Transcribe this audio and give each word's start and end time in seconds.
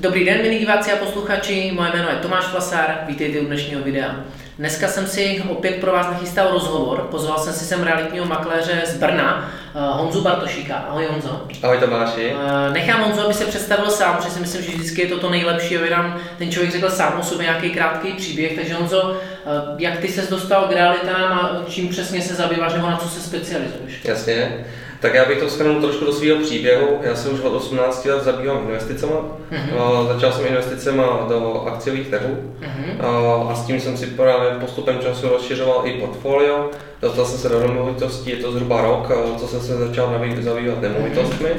Dobrý 0.00 0.24
den, 0.24 0.42
milí 0.42 0.58
diváci 0.58 0.92
a 0.92 0.96
posluchači, 0.96 1.72
moje 1.74 1.90
jméno 1.92 2.08
je 2.08 2.16
Tomáš 2.16 2.44
Flasár, 2.44 2.98
vítejte 3.06 3.40
u 3.40 3.44
dnešního 3.44 3.82
videa. 3.82 4.14
Dneska 4.58 4.88
jsem 4.88 5.06
si 5.06 5.42
opět 5.48 5.74
pro 5.80 5.92
vás 5.92 6.06
nachystal 6.06 6.50
rozhovor, 6.50 7.08
pozval 7.10 7.38
jsem 7.38 7.52
si 7.52 7.64
sem 7.64 7.82
realitního 7.82 8.26
makléře 8.26 8.82
z 8.86 8.96
Brna, 8.96 9.50
eh, 9.74 9.78
Honzu 9.78 10.22
Bartošíka. 10.22 10.74
Ahoj 10.74 11.06
Honzo. 11.10 11.46
Ahoj 11.62 11.78
Tomáši. 11.78 12.32
Eh, 12.32 12.72
nechám 12.72 13.02
Honzu, 13.02 13.20
aby 13.20 13.34
se 13.34 13.44
představil 13.44 13.90
sám, 13.90 14.16
protože 14.16 14.30
si 14.30 14.40
myslím, 14.40 14.62
že 14.62 14.70
vždycky 14.70 15.02
je 15.02 15.08
to 15.08 15.18
to 15.18 15.30
nejlepší, 15.30 15.78
aby 15.78 15.90
nám 15.90 16.20
ten 16.38 16.50
člověk 16.50 16.72
řekl 16.72 16.90
sám 16.90 17.20
o 17.20 17.22
sobě 17.22 17.46
nějaký 17.46 17.70
krátký 17.70 18.12
příběh. 18.12 18.52
Takže 18.56 18.74
Honzo, 18.74 19.16
eh, 19.20 19.48
jak 19.78 19.98
ty 19.98 20.08
se 20.08 20.30
dostal 20.30 20.68
k 20.68 20.72
realitám 20.72 21.32
a 21.32 21.64
čím 21.68 21.88
přesně 21.88 22.22
se 22.22 22.34
zabýváš 22.34 22.74
nebo 22.74 22.90
na 22.90 22.96
co 22.96 23.08
se 23.08 23.20
specializuješ? 23.20 24.04
Jasně. 24.04 24.64
Tak 25.00 25.14
já 25.14 25.24
bych 25.24 25.38
to 25.38 25.50
schrnul 25.50 25.80
trošku 25.80 26.04
do 26.04 26.12
svého 26.12 26.38
příběhu. 26.38 26.98
Já 27.02 27.16
se 27.16 27.28
už 27.28 27.40
od 27.40 27.54
18 27.54 28.04
let 28.04 28.22
zabývám 28.22 28.62
investicemi. 28.68 29.12
Mm-hmm. 29.12 30.06
Začal 30.08 30.32
jsem 30.32 30.46
investicemi 30.46 31.02
do 31.28 31.64
akciových 31.66 32.08
trhů 32.08 32.36
mm-hmm. 32.60 33.50
a 33.50 33.54
s 33.54 33.66
tím 33.66 33.80
jsem 33.80 33.96
si 33.96 34.06
právě 34.06 34.50
postupem 34.50 34.98
času 34.98 35.28
rozšiřoval 35.28 35.82
i 35.84 35.92
portfolio. 35.92 36.70
Dostal 37.02 37.24
jsem 37.24 37.38
se 37.38 37.48
do 37.48 37.60
nemovitostí, 37.60 38.30
je 38.30 38.36
to 38.36 38.52
zhruba 38.52 38.82
rok, 38.82 39.12
co 39.36 39.48
jsem 39.48 39.60
se 39.60 39.76
začal 39.76 40.20
zabývat 40.40 40.82
nemovitostmi. 40.82 41.50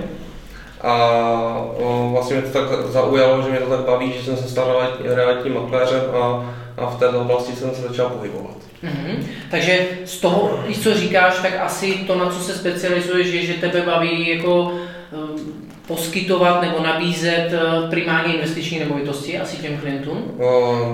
A 0.81 1.09
vlastně 2.11 2.35
mě 2.35 2.49
to 2.49 2.59
tak 2.59 2.87
zaujalo, 2.87 3.41
že 3.41 3.49
mě 3.49 3.59
to 3.59 3.77
tak 3.77 3.85
baví, 3.85 4.13
že 4.13 4.23
jsem 4.23 4.37
se 4.37 4.49
stal 4.49 4.87
realitním 5.03 5.53
makléřem 5.53 6.01
a, 6.13 6.53
a 6.77 6.85
v 6.85 6.99
této 6.99 7.21
oblasti 7.21 7.55
jsem 7.55 7.71
se 7.75 7.81
začal 7.81 8.09
pohybovat. 8.09 8.68
Mm-hmm. 8.83 9.23
Takže 9.51 9.87
z 10.05 10.17
toho, 10.17 10.63
co 10.81 10.93
říkáš, 10.93 11.39
tak 11.41 11.53
asi 11.61 11.93
to, 11.93 12.15
na 12.15 12.29
co 12.29 12.39
se 12.39 12.53
specializuješ, 12.53 13.27
je, 13.27 13.41
že 13.41 13.53
tebe 13.53 13.81
baví 13.81 14.29
jako 14.29 14.61
um, 15.11 15.69
poskytovat 15.89 16.61
nebo 16.61 16.83
nabízet 16.83 17.49
eh, 17.53 17.89
primárně 17.89 18.33
investiční 18.33 18.79
nemovitosti 18.79 19.39
asi 19.39 19.57
těm 19.57 19.77
klientům? 19.77 20.31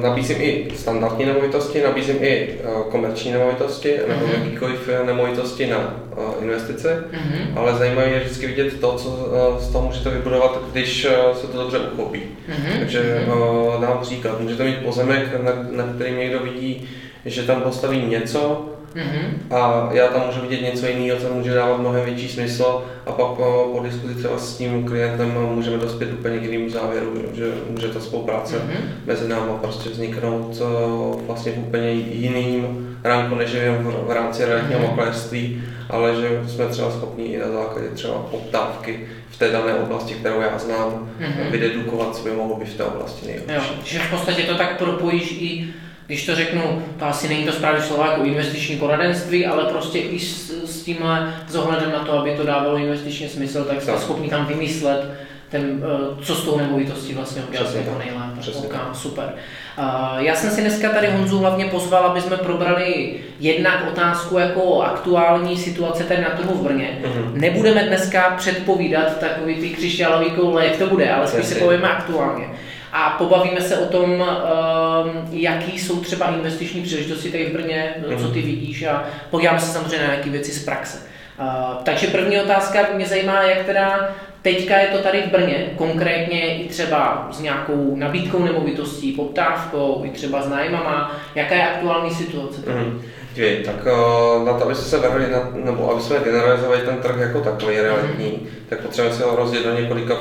Nabízím 0.01 0.37
i 0.39 0.67
standardní 0.75 1.25
nemovitosti, 1.25 1.81
nabízím 1.83 2.15
i 2.21 2.49
komerční 2.91 3.31
nemovitosti 3.31 3.89
mm-hmm. 3.89 4.07
nebo 4.07 4.25
mhm. 4.25 4.43
jakýkoliv 4.43 4.89
nemovitosti 5.05 5.67
na 5.67 5.95
investice, 6.41 7.03
mm-hmm. 7.11 7.59
ale 7.59 7.77
zajímavé 7.77 8.07
je 8.09 8.19
vždycky 8.19 8.47
vidět 8.47 8.79
to, 8.79 8.95
co 8.95 9.29
z 9.59 9.71
toho 9.71 9.87
můžete 9.87 10.09
vybudovat, 10.09 10.61
když 10.71 11.07
se 11.33 11.47
to 11.47 11.57
dobře 11.57 11.79
uchopí. 11.79 12.21
Mm-hmm. 12.21 12.79
Takže 12.79 13.25
mm-hmm. 13.27 13.81
dám 13.81 13.99
příklad, 14.01 14.39
můžete 14.39 14.63
mít 14.63 14.77
pozemek, 14.77 15.43
na, 15.43 15.51
na 15.71 15.93
kterým 15.93 16.17
někdo 16.17 16.39
vidí 16.39 16.87
že 17.25 17.43
tam 17.43 17.61
postavím 17.61 18.09
něco 18.09 18.69
mm-hmm. 18.95 19.55
a 19.55 19.89
já 19.91 20.07
tam 20.07 20.25
můžu 20.25 20.41
vidět 20.41 20.61
něco 20.61 20.87
jiného, 20.87 21.19
co 21.19 21.33
může 21.33 21.53
dávat 21.53 21.77
mnohem 21.77 22.05
větší 22.05 22.27
smysl 22.27 22.83
a 23.05 23.11
pak 23.11 23.27
po, 23.27 23.69
po 23.73 23.79
diskuzi 23.83 24.15
třeba 24.15 24.37
s 24.37 24.57
tím 24.57 24.85
klientem 24.85 25.33
můžeme 25.55 25.77
dospět 25.77 26.13
úplně 26.13 26.39
k 26.39 26.43
jinému 26.43 26.69
závěru, 26.69 27.13
že 27.33 27.51
může 27.69 27.87
ta 27.87 27.99
spolupráce 27.99 28.55
mm-hmm. 28.55 29.05
mezi 29.05 29.27
námi 29.27 29.51
prostě 29.61 29.89
vzniknout 29.89 30.61
uh, 30.61 31.21
vlastně 31.21 31.51
v 31.51 31.57
úplně 31.57 31.91
jiným 31.91 32.97
ránku, 33.03 33.35
než 33.35 33.51
jen 33.51 33.73
v, 33.73 34.07
v 34.07 34.11
rámci 34.11 34.45
realitního 34.45 34.79
mm-hmm. 34.79 34.89
makléřství, 34.89 35.63
ale 35.89 36.15
že 36.15 36.41
jsme 36.47 36.65
třeba 36.65 36.91
schopni 36.91 37.25
i 37.25 37.39
na 37.39 37.51
základě 37.51 37.87
třeba 37.87 38.13
poptávky 38.13 39.07
v 39.29 39.37
té 39.37 39.51
dané 39.51 39.73
oblasti, 39.73 40.13
kterou 40.13 40.41
já 40.41 40.57
znám, 40.57 41.09
mm-hmm. 41.19 41.51
vydedukovat, 41.51 42.15
co 42.15 42.23
by 42.23 42.31
mohlo 42.31 42.55
být 42.55 42.69
v 42.69 42.77
té 42.77 42.83
oblasti 42.83 43.27
nejlepší. 43.27 43.73
Jo, 43.73 43.79
že 43.83 43.99
v 43.99 44.09
podstatě 44.09 44.43
to 44.43 44.55
tak 44.55 44.77
propojíš 44.77 45.31
i 45.31 45.67
když 46.05 46.25
to 46.25 46.35
řeknu, 46.35 46.83
to 46.99 47.05
asi 47.05 47.27
není 47.27 47.45
to 47.45 47.51
správně 47.51 47.81
slovo 47.81 48.03
jako 48.03 48.23
investiční 48.23 48.77
poradenství, 48.77 49.45
ale 49.45 49.63
prostě 49.63 49.99
i 49.99 50.19
s, 50.19 50.63
s 50.65 50.83
tímhle 50.83 51.33
s 51.47 51.55
ohledem 51.55 51.91
na 51.91 51.99
to, 51.99 52.19
aby 52.19 52.31
to 52.31 52.43
dávalo 52.43 52.77
investičně 52.77 53.29
smysl, 53.29 53.63
tak 53.63 53.81
jste 53.81 53.97
schopni 53.97 54.29
tam 54.29 54.45
vymyslet 54.45 55.11
ten, 55.49 55.83
eh, 55.83 56.23
co 56.23 56.35
s 56.35 56.45
tou 56.45 56.57
nemovitostí 56.57 57.13
vlastně 57.13 57.43
udělat 57.49 57.75
jako 57.75 57.97
nejlépe. 57.97 58.25
Okay, 58.57 58.79
super. 58.93 59.33
Uh, 59.77 59.83
já 60.17 60.35
jsem 60.35 60.49
si 60.49 60.61
dneska 60.61 60.89
tady 60.89 61.07
Honzu 61.07 61.39
hlavně 61.39 61.65
pozval, 61.65 62.03
aby 62.03 62.21
jsme 62.21 62.37
probrali 62.37 63.15
jednak 63.39 63.87
otázku 63.87 64.37
jako 64.37 64.81
aktuální 64.81 65.57
situace 65.57 66.03
tady 66.03 66.21
na 66.21 66.29
trhu 66.29 66.53
v 66.53 66.61
Brně. 66.61 66.99
Uh-huh. 67.03 67.33
Nebudeme 67.33 67.83
dneska 67.83 68.33
předpovídat 68.37 69.19
takový 69.19 69.55
ty 69.55 69.69
křišťálový 69.69 70.31
koule, 70.31 70.65
jak 70.65 70.77
to 70.77 70.87
bude, 70.87 71.11
ale 71.11 71.27
spíš 71.27 71.45
se 71.45 71.55
povíme 71.55 71.89
aktuálně 71.89 72.45
a 72.95 73.09
pobavíme 73.09 73.61
se 73.61 73.77
o 73.77 73.85
tom, 73.85 74.11
ehm, 74.11 74.27
jaký 75.41 75.79
jsou 75.79 75.99
třeba 75.99 76.35
investiční 76.35 76.81
příležitosti 76.81 77.31
tady 77.31 77.45
v 77.45 77.53
Brně, 77.53 77.95
co 78.21 78.27
ty 78.27 78.39
mhm. 78.39 78.47
vidíš 78.47 78.83
a 78.83 79.03
podíváme 79.29 79.59
se 79.59 79.73
samozřejmě 79.73 79.99
na 79.99 80.13
nějaké 80.13 80.29
věci 80.29 80.51
z 80.51 80.65
praxe. 80.65 80.97
Ehm, 81.39 81.77
takže 81.83 82.07
první 82.07 82.41
otázka 82.41 82.79
mě 82.95 83.05
zajímá, 83.05 83.43
jak 83.43 83.65
teda 83.65 84.15
teďka 84.41 84.77
je 84.77 84.87
to 84.87 84.97
tady 84.97 85.21
v 85.21 85.31
Brně, 85.31 85.73
konkrétně 85.77 86.57
i 86.57 86.69
třeba 86.69 87.27
s 87.31 87.39
nějakou 87.39 87.95
nabídkou 87.95 88.39
nemovitostí, 88.39 89.11
poptávkou, 89.11 90.01
i 90.05 90.09
třeba 90.09 90.41
s 90.41 90.49
nájmama, 90.49 91.15
jaká 91.35 91.55
je 91.55 91.67
aktuální 91.67 92.11
situace 92.11 92.61
tady? 92.61 92.77
Mm. 92.77 93.01
Dvě, 93.33 93.57
tak 93.57 93.75
uh, 93.85 94.45
na 94.45 94.53
to, 94.53 94.65
aby 94.65 94.75
se 94.75 94.97
vrhli, 94.97 95.25
nebo 95.53 95.91
aby 95.91 96.01
jsme 96.01 96.19
generalizovali 96.19 96.81
ten 96.81 96.97
trh 96.97 97.15
jako 97.19 97.41
takový 97.41 97.79
realitní, 97.79 98.29
mm. 98.29 98.47
tak 98.69 98.79
potřebujeme 98.79 99.17
se 99.17 99.23
ho 99.23 99.35
rozdělit 99.35 99.65
do 99.65 99.79
několika, 99.79 100.15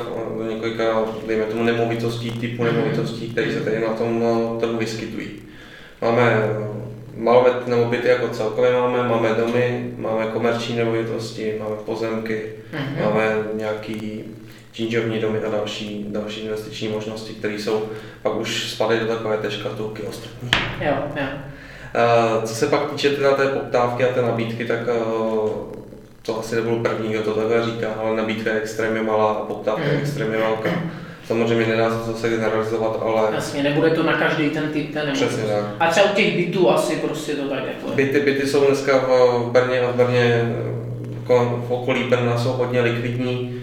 několika, 0.64 1.04
dejme 1.26 1.44
tomu, 1.44 1.62
nemovitostí, 1.62 2.30
typu 2.30 2.62
mm. 2.62 2.68
nemovitostí, 2.72 3.28
které 3.28 3.52
se 3.52 3.60
tady 3.60 3.80
na 3.80 3.94
tom 3.94 4.24
trhu 4.60 4.78
vyskytují. 4.78 5.28
Máme 6.02 6.42
malomet 7.16 7.68
nebo 7.68 7.84
byty 7.84 8.08
jako 8.08 8.28
celkově 8.28 8.72
máme, 8.72 9.08
máme 9.08 9.28
domy, 9.28 9.90
máme 9.98 10.26
komerční 10.26 10.76
nemovitosti, 10.76 11.54
máme 11.58 11.76
pozemky, 11.76 12.52
mm. 12.72 13.04
máme 13.04 13.36
nějaký 13.54 14.24
činžovní 14.72 15.18
domy 15.18 15.38
a 15.38 15.50
další, 15.50 16.06
další 16.08 16.40
investiční 16.40 16.88
možnosti, 16.88 17.32
které 17.32 17.54
jsou 17.54 17.88
pak 18.22 18.36
už 18.36 18.70
spadají 18.70 19.00
do 19.00 19.06
takové 19.06 19.36
té 19.36 19.50
škatulky 19.50 20.02
ostatní. 20.02 20.50
Jo, 20.80 20.94
jo. 21.16 21.26
Eh, 21.96 22.46
co 22.46 22.54
se 22.54 22.66
pak 22.66 22.90
týče 22.90 23.10
teda 23.10 23.34
té 23.34 23.46
poptávky 23.46 24.04
a 24.04 24.14
té 24.14 24.22
nabídky, 24.22 24.64
tak 24.64 24.78
eh, 24.88 24.94
to 26.26 26.38
asi 26.38 26.54
nebudu 26.54 26.82
první, 26.82 27.08
kdo 27.08 27.22
to 27.22 27.34
takhle 27.34 27.64
říká, 27.64 27.88
ale 28.02 28.16
nabídka 28.16 28.50
je 28.50 28.60
extrémně 28.60 29.02
malá 29.02 29.32
a 29.32 29.44
poptávka 29.44 29.82
je 29.82 29.90
hmm. 29.90 30.00
extrémně 30.00 30.36
velká. 30.36 30.70
Samozřejmě 31.26 31.66
nedá 31.66 31.90
se 31.90 32.12
zase 32.12 32.28
generalizovat, 32.28 33.02
ale... 33.02 33.28
Jasně, 33.34 33.62
nebude 33.62 33.90
to 33.90 34.02
na 34.02 34.12
každý 34.12 34.50
ten 34.50 34.68
typ 34.68 34.92
ten 34.92 35.12
Přesně 35.12 35.42
tak. 35.42 35.64
A 35.80 35.86
třeba 35.86 36.10
u 36.10 36.14
těch 36.14 36.36
bytů 36.36 36.70
asi 36.70 36.96
prostě 36.96 37.32
to 37.32 37.48
tak 37.48 37.62
jako 37.66 37.96
Byty, 37.96 38.20
byty 38.20 38.46
jsou 38.46 38.66
dneska 38.66 38.98
v 38.98 39.50
Brně 39.52 39.80
a 39.80 39.90
v 39.90 39.94
Brně 39.94 40.54
v 41.66 41.66
okolí 41.68 42.04
Brna 42.04 42.38
jsou 42.38 42.48
hodně 42.48 42.80
likvidní. 42.80 43.62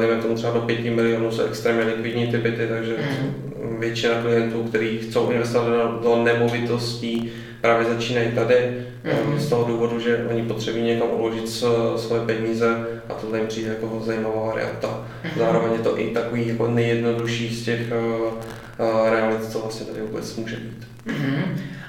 Dejme 0.00 0.22
tomu 0.22 0.34
třeba 0.34 0.52
do 0.52 0.60
5 0.60 0.84
milionů 0.84 1.30
jsou 1.30 1.42
extrémně 1.42 1.84
likvidní 1.84 2.26
ty 2.26 2.38
byty, 2.38 2.66
takže 2.68 2.94
mm. 2.96 3.80
většina 3.80 4.14
klientů, 4.22 4.62
kteří 4.62 4.98
chcou 4.98 5.30
investovat 5.30 5.68
do, 5.68 6.00
do 6.02 6.22
nemovitostí, 6.24 7.32
právě 7.60 7.86
začínají 7.86 8.30
tady 8.30 8.54
mm-hmm. 9.04 9.36
z 9.36 9.48
toho 9.48 9.64
důvodu, 9.64 10.00
že 10.00 10.26
oni 10.30 10.42
potřebují 10.42 10.84
někam 10.84 11.08
uložit 11.10 11.48
svoje 11.96 12.26
peníze 12.26 12.86
a 13.08 13.14
to 13.14 13.36
jim 13.36 13.46
přijde 13.46 13.68
jako 13.68 14.02
zajímavá 14.04 14.46
varianta. 14.46 14.88
Mm-hmm. 14.88 15.38
Zároveň 15.38 15.72
je 15.72 15.78
to 15.78 16.00
i 16.00 16.10
takový 16.10 16.48
jako 16.48 16.68
nejjednodušší 16.68 17.54
z 17.54 17.64
těch 17.64 17.80
uh, 17.80 19.10
realit, 19.10 19.52
co 19.52 19.58
vlastně 19.58 19.86
tady 19.86 20.00
vůbec 20.00 20.36
může 20.36 20.56
být. 20.56 20.86
Mm-hmm. 21.06 21.42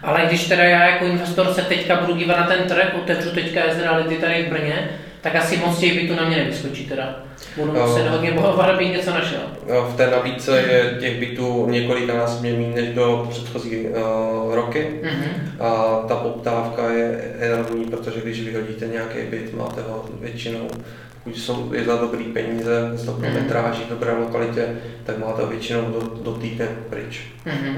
Ale 0.04 0.26
když 0.28 0.48
teda 0.48 0.64
já 0.64 0.86
jako 0.88 1.06
investor 1.06 1.54
se 1.54 1.62
teďka 1.62 1.96
budu 1.96 2.18
dívat 2.18 2.38
na 2.38 2.48
ten 2.48 2.64
trh, 2.68 2.96
otevřu 3.04 3.32
teďka 3.32 3.62
z 3.74 3.80
reality 3.80 4.16
tady 4.16 4.44
v 4.44 4.50
Brně, 4.50 4.90
tak 5.22 5.36
asi 5.36 5.58
moc 5.58 5.80
těch 5.80 6.02
bytů 6.02 6.16
na 6.16 6.28
mě 6.28 6.38
nevyskočí 6.38 6.86
teda. 6.86 7.20
Budu 7.58 7.72
muset 7.72 8.02
uh, 8.02 8.10
hodně 8.10 8.32
bojovat, 8.32 8.70
abych 8.70 8.92
něco 8.92 9.12
našel. 9.12 9.40
V 9.90 9.98
té 9.98 10.08
nabídce 10.08 10.62
je 10.62 10.98
těch 11.00 11.20
bytů 11.20 11.68
několika 11.70 12.14
násobně 12.14 12.54
méně 12.54 12.76
než 12.76 12.90
do 12.90 13.28
předchozí 13.30 13.80
uh, 13.80 14.56
roky. 14.56 14.88
Uh-huh. 15.04 15.64
A 15.66 16.00
ta 16.08 16.16
poptávka 16.16 16.92
je 16.92 17.36
enormní, 17.40 17.86
protože 17.86 18.22
když 18.22 18.42
vyhodíte 18.42 18.88
nějaký 18.88 19.20
byt, 19.30 19.54
máte 19.54 19.82
ho 19.82 20.06
většinou 20.22 20.68
pokud 21.28 21.40
jsou, 21.40 21.74
je 21.74 21.84
za 21.84 21.96
dobrý 21.96 22.24
peníze, 22.24 22.92
z 22.94 23.06
dobrou 23.06 23.30
metráží, 23.30 23.84
v 23.84 23.90
dobré 23.90 24.14
lokalitě, 24.14 24.68
tak 25.04 25.18
máte 25.18 25.46
většinou 25.46 25.82
do, 25.82 26.00
do 26.24 26.32
týdne 26.32 26.68
pryč. 26.90 27.22
Mm-hmm. 27.46 27.76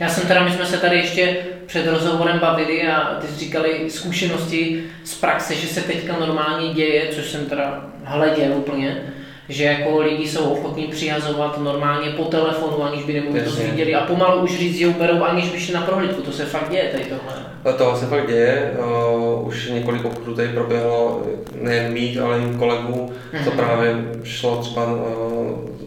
Já 0.00 0.08
jsem 0.08 0.28
teda, 0.28 0.44
my 0.44 0.50
jsme 0.50 0.66
se 0.66 0.78
tady 0.78 0.96
ještě 0.96 1.36
před 1.66 1.86
rozhovorem 1.86 2.38
bavili 2.38 2.88
a 2.88 3.18
ty 3.20 3.26
jsi 3.26 3.40
říkali 3.40 3.90
zkušenosti 3.90 4.84
z 5.04 5.14
praxe, 5.14 5.54
že 5.54 5.66
se 5.66 5.80
teďka 5.80 6.18
normálně 6.20 6.74
děje, 6.74 7.12
což 7.12 7.30
jsem 7.30 7.46
teda 7.46 7.84
hleděl 8.04 8.52
úplně, 8.56 9.02
že 9.48 9.64
jako 9.64 10.00
lidi 10.00 10.28
jsou 10.28 10.44
ochotní 10.44 10.86
přihazovat 10.86 11.58
normálně 11.58 12.10
po 12.10 12.24
telefonu, 12.24 12.82
aniž 12.82 13.04
by 13.04 13.12
nemovitost 13.12 13.58
viděli 13.58 13.94
a 13.94 14.06
pomalu 14.06 14.42
už 14.42 14.58
říct, 14.58 14.78
že 14.78 14.86
uberou, 14.86 15.22
aniž 15.22 15.48
by 15.48 15.60
šli 15.60 15.74
na 15.74 15.80
prohlídku. 15.80 16.22
To 16.22 16.32
se 16.32 16.44
fakt 16.44 16.70
děje 16.70 16.88
tady 16.92 17.04
tohle. 17.04 17.78
To 17.78 17.96
se 17.96 18.06
fakt 18.06 18.26
děje. 18.26 18.72
Uh, 18.78 19.48
už 19.48 19.70
několik 19.70 20.04
obchodů 20.04 20.34
tady 20.34 20.48
proběhlo 20.48 21.22
nejen 21.60 21.92
mých, 21.92 22.18
ale 22.18 22.38
i 22.38 22.58
kolegů. 22.58 23.12
Mm-hmm. 23.32 23.44
To 23.44 23.50
právě 23.50 23.94
šlo 24.24 24.56
třeba, 24.56 24.84
uh, 24.92 25.00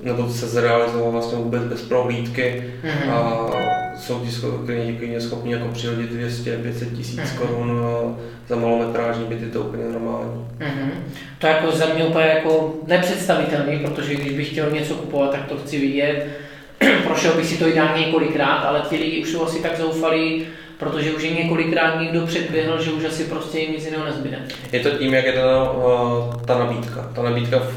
nebo 0.04 0.30
se 0.30 0.48
zrealizovalo 0.48 1.12
vlastně 1.12 1.38
vůbec 1.38 1.64
bez 1.64 1.82
prohlídky. 1.82 2.74
Mm-hmm. 2.84 3.12
A 3.12 3.79
jsou 4.00 4.20
ti 4.20 4.32
klienti 4.66 5.22
schopni 5.22 5.54
jako 5.54 5.68
přihodit 5.68 6.12
200-500 6.12 6.96
tisíc 6.96 7.20
mm-hmm. 7.20 7.38
korun 7.38 7.82
za 8.48 8.56
malometrážní 8.56 9.26
byty, 9.26 9.46
to 9.46 9.62
úplně 9.62 9.84
normální. 9.84 10.48
Mm-hmm. 10.60 10.92
To 11.40 11.48
jako 11.48 11.72
za 11.72 11.86
mě 11.86 12.04
úplně 12.04 12.26
jako 12.26 12.74
nepředstavitelný, 12.88 13.80
protože 13.80 14.16
když 14.16 14.34
bych 14.34 14.50
chtěl 14.50 14.72
něco 14.72 14.94
kupovat, 14.96 15.32
tak 15.32 15.46
to 15.46 15.58
chci 15.58 15.80
vidět. 15.80 16.28
Prošel 17.04 17.34
bych 17.34 17.46
si 17.46 17.58
to 17.58 17.68
ideálně 17.68 18.06
několikrát, 18.06 18.58
ale 18.58 18.82
ti 18.90 18.98
lidi 18.98 19.22
už 19.22 19.30
jsou 19.30 19.46
asi 19.46 19.60
tak 19.60 19.78
zoufalí, 19.78 20.46
protože 20.80 21.12
už 21.12 21.24
je 21.24 21.30
několikrát 21.30 22.00
někdo 22.00 22.28
předběhl, 22.28 22.82
že 22.84 22.92
už 22.92 23.06
asi 23.06 23.24
prostě 23.24 23.60
jim 23.60 23.72
nic 23.72 23.86
jiného 23.86 24.06
nezbyde. 24.06 24.38
Je 24.72 24.80
to 24.80 24.90
tím, 24.90 25.14
jak 25.14 25.26
je 25.26 25.34
ta, 25.34 25.72
uh, 25.72 26.36
ta 26.36 26.60
nabídka. 26.60 27.12
Ta 27.16 27.22
nabídka 27.24 27.60
v, 27.60 27.74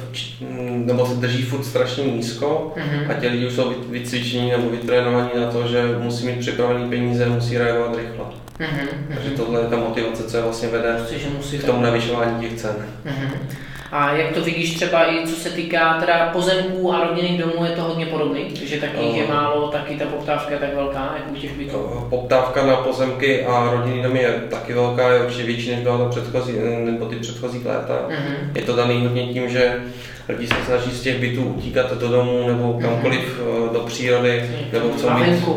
nebo 0.87 1.07
se 1.07 1.15
drží 1.15 1.43
furt 1.43 1.65
strašně 1.65 2.05
nízko 2.05 2.73
mm-hmm. 2.77 3.11
a 3.11 3.15
ti 3.15 3.29
lidi 3.29 3.47
už 3.47 3.53
jsou 3.53 3.75
vycvičení 3.89 4.51
nebo 4.51 4.71
vytrénovaní 4.71 5.31
na 5.41 5.51
to, 5.51 5.69
že 5.69 5.99
musí 5.99 6.27
mít 6.27 6.39
připravený 6.39 6.91
peníze, 6.91 7.27
musí 7.27 7.59
reagovat 7.59 7.97
rychle. 7.97 8.25
Mm-hmm. 8.59 9.15
Takže 9.15 9.31
tohle 9.31 9.61
je 9.61 9.67
ta 9.67 9.77
motivace, 9.77 10.25
co 10.25 10.37
je 10.37 10.43
vlastně 10.43 10.69
vede 10.69 10.95
prostě, 10.97 11.19
že 11.19 11.29
musí 11.37 11.59
k 11.59 11.65
tomu 11.65 11.83
navyšování 11.83 12.41
těch 12.41 12.61
cen. 12.61 12.77
Mm-hmm. 13.07 13.57
A 13.93 14.13
jak 14.13 14.33
to 14.35 14.41
vidíš 14.41 14.75
třeba 14.75 15.13
i 15.13 15.27
co 15.27 15.37
se 15.37 15.51
týká 15.51 15.97
teda 16.01 16.31
pozemků 16.33 16.95
a 16.95 17.09
rodinných 17.09 17.41
domů, 17.41 17.65
je 17.65 17.71
to 17.71 17.83
hodně 17.83 18.07
podobný, 18.07 18.45
že 18.63 18.81
taky 18.81 19.05
je 19.05 19.27
málo, 19.27 19.69
taky 19.69 19.95
ta 19.95 20.05
poptávka 20.05 20.53
je 20.53 20.59
tak 20.59 20.75
velká, 20.75 21.15
jak 21.17 21.33
u 21.33 21.35
těch 21.35 21.57
bytů? 21.57 22.07
Poptávka 22.11 22.67
na 22.67 22.77
pozemky 22.77 23.45
a 23.45 23.71
rodinný 23.73 24.03
domy 24.03 24.19
je 24.19 24.43
taky 24.51 24.73
velká, 24.73 25.13
je 25.13 25.23
určitě 25.23 25.43
větší 25.43 25.71
než 25.71 25.81
byla 25.81 25.99
ta 25.99 26.09
předchozí, 26.09 26.53
nebo 26.85 27.07
ty 27.07 27.17
předchozí 27.17 27.63
léta. 27.65 28.09
Mm-hmm. 28.09 28.57
Je 28.57 28.63
to 28.63 28.77
daný 28.77 29.01
hodně 29.01 29.27
tím, 29.27 29.49
že 29.49 29.75
lidi 30.29 30.47
se 30.47 30.55
snaží 30.67 30.91
z 30.91 31.03
těch 31.03 31.19
bytů 31.19 31.43
utíkat 31.43 31.99
do 31.99 32.09
domů 32.09 32.49
nebo 32.49 32.79
kamkoliv 32.83 33.41
mm-hmm. 33.41 33.73
do 33.73 33.81
přírody, 33.81 34.51
nebo 34.73 34.89
chcou 34.89 35.11
mít 35.11 35.49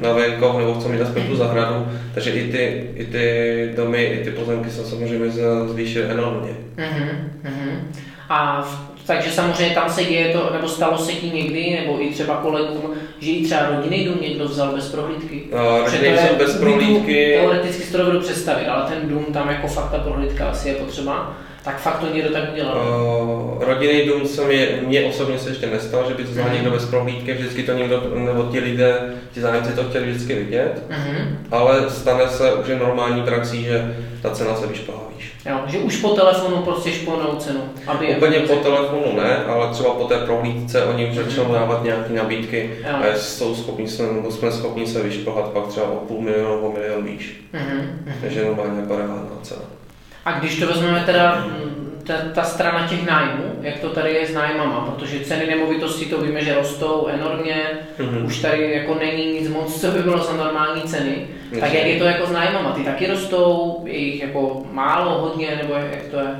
na 0.00 0.12
venkov, 0.12 0.58
nebo 0.58 0.74
chcou 0.74 0.88
mít 0.88 1.00
aspoň 1.00 1.22
tu 1.22 1.36
zahradu, 1.36 1.88
takže 2.14 2.30
i 2.30 2.52
ty, 2.52 2.90
i 2.94 3.04
ty 3.04 3.72
domy, 3.76 4.04
i 4.04 4.24
ty 4.24 4.30
pozemky 4.30 4.70
se 4.70 4.84
samozřejmě 4.84 5.30
zvýšily 5.66 6.04
enormně. 6.04 6.50
Mm-hmm. 6.76 7.75
A 8.28 8.68
takže 9.06 9.30
samozřejmě 9.30 9.74
tam 9.74 9.90
se 9.90 10.04
děje 10.04 10.32
to, 10.32 10.50
nebo 10.52 10.68
stalo 10.68 10.98
se 10.98 11.12
tím 11.12 11.34
někdy, 11.34 11.78
nebo 11.80 12.02
i 12.02 12.10
třeba 12.10 12.34
kolegům, 12.36 12.94
že 13.20 13.30
i 13.30 13.44
třeba 13.44 13.66
rodinný 13.66 14.04
dům 14.04 14.18
někdo 14.20 14.44
vzal 14.44 14.72
bez 14.74 14.88
prohlídky. 14.88 15.42
No, 15.52 15.80
rodinný 15.80 16.08
dům 16.28 16.38
bez 16.38 16.56
prohlídky. 16.56 17.38
Teoreticky 17.40 17.82
si 17.82 17.92
to 17.92 17.98
dovedu 17.98 18.20
představit, 18.20 18.66
ale 18.66 18.90
ten 18.90 19.08
dům 19.08 19.24
tam 19.32 19.48
jako 19.48 19.68
fakt 19.68 19.90
ta 19.90 19.98
prohlídka 19.98 20.48
asi 20.48 20.68
je 20.68 20.74
potřeba 20.74 21.36
tak 21.66 21.80
fakt 21.80 21.98
to 21.98 22.14
někdo 22.14 22.30
tak 22.30 22.52
udělal. 22.52 22.76
Uh, 22.76 23.64
rodinný 23.64 24.06
dům 24.06 24.26
se 24.26 24.44
mě, 24.44 24.78
mě 24.86 25.04
osobně 25.04 25.38
se 25.38 25.48
ještě 25.48 25.66
nestalo, 25.66 26.08
že 26.08 26.14
by 26.14 26.24
to 26.24 26.32
znal 26.32 26.48
mm. 26.48 26.54
někdo 26.54 26.70
bez 26.70 26.84
prohlídky, 26.84 27.32
vždycky 27.32 27.62
to 27.62 27.72
někdo, 27.72 28.02
nebo 28.14 28.42
ti 28.42 28.60
lidé, 28.60 29.14
ti 29.32 29.40
zájemci 29.40 29.72
to 29.72 29.84
chtěli 29.84 30.10
vždycky 30.10 30.34
vidět, 30.34 30.82
mm-hmm. 30.90 31.26
ale 31.50 31.90
stane 31.90 32.28
se 32.28 32.54
už 32.54 32.68
je 32.68 32.76
normální 32.76 33.22
praxí, 33.22 33.64
že 33.64 33.96
ta 34.22 34.30
cena 34.30 34.56
se 34.56 34.66
vyšplhá. 34.66 35.06
Jo, 35.46 35.60
že 35.66 35.78
už 35.78 35.96
po 35.96 36.08
telefonu 36.08 36.56
prostě 36.56 36.92
šplnou 36.92 37.36
cenu. 37.38 37.60
Aby 37.86 38.16
Úplně 38.16 38.38
po 38.38 38.56
telefonu 38.56 39.16
ne, 39.16 39.44
ale 39.44 39.72
třeba 39.72 39.90
po 39.90 40.04
té 40.04 40.18
prohlídce 40.18 40.84
oni 40.84 41.10
už 41.10 41.14
začnou 41.14 41.44
mm-hmm. 41.44 41.52
dávat 41.52 41.84
nějaké 41.84 42.12
nabídky 42.12 42.70
jo. 42.80 42.96
a 42.96 43.16
jsou 43.16 43.54
schopni 43.54 43.88
se, 43.88 44.12
nebo 44.12 44.30
jsme 44.30 44.52
schopni 44.52 44.86
se 44.86 45.02
vyšplhat 45.02 45.48
pak 45.48 45.66
třeba 45.66 45.86
o 45.86 45.96
půl 45.96 46.20
milionu 46.20 46.54
nebo 46.56 46.72
milion 46.72 47.04
výš. 47.04 47.40
Mm-hmm. 47.54 48.12
Takže 48.20 48.44
normálně 48.44 48.80
jako 48.80 48.96
reálná 48.96 49.28
cena. 49.42 49.62
A 50.26 50.32
když 50.32 50.60
to 50.60 50.66
vezmeme 50.66 51.02
teda 51.06 51.46
ta, 52.06 52.14
ta 52.34 52.42
strana 52.42 52.86
těch 52.88 53.06
nájmů, 53.06 53.44
jak 53.62 53.78
to 53.78 53.88
tady 53.88 54.12
je 54.12 54.26
s 54.26 54.34
nájmama, 54.34 54.80
protože 54.80 55.24
ceny 55.24 55.46
nemovitostí 55.46 56.04
to 56.04 56.20
víme, 56.20 56.44
že 56.44 56.54
rostou 56.54 57.06
enormně, 57.06 57.56
mm-hmm. 57.98 58.26
už 58.26 58.40
tady 58.40 58.72
jako 58.72 58.94
není 58.94 59.32
nic 59.32 59.48
moc, 59.48 59.80
co 59.80 59.90
by 59.90 60.02
bylo 60.02 60.24
za 60.24 60.36
normální 60.36 60.82
ceny. 60.82 61.26
Mm-hmm. 61.52 61.60
Tak 61.60 61.74
jak 61.74 61.86
je 61.86 61.98
to 61.98 62.04
jako 62.04 62.26
s 62.26 62.30
nájmama? 62.30 62.72
Ty 62.72 62.84
taky 62.84 63.06
rostou, 63.06 63.80
je 63.84 63.98
jich 63.98 64.22
jako 64.22 64.62
málo, 64.72 65.18
hodně, 65.18 65.60
nebo 65.62 65.74
jak 65.74 66.02
to 66.10 66.18
je? 66.18 66.36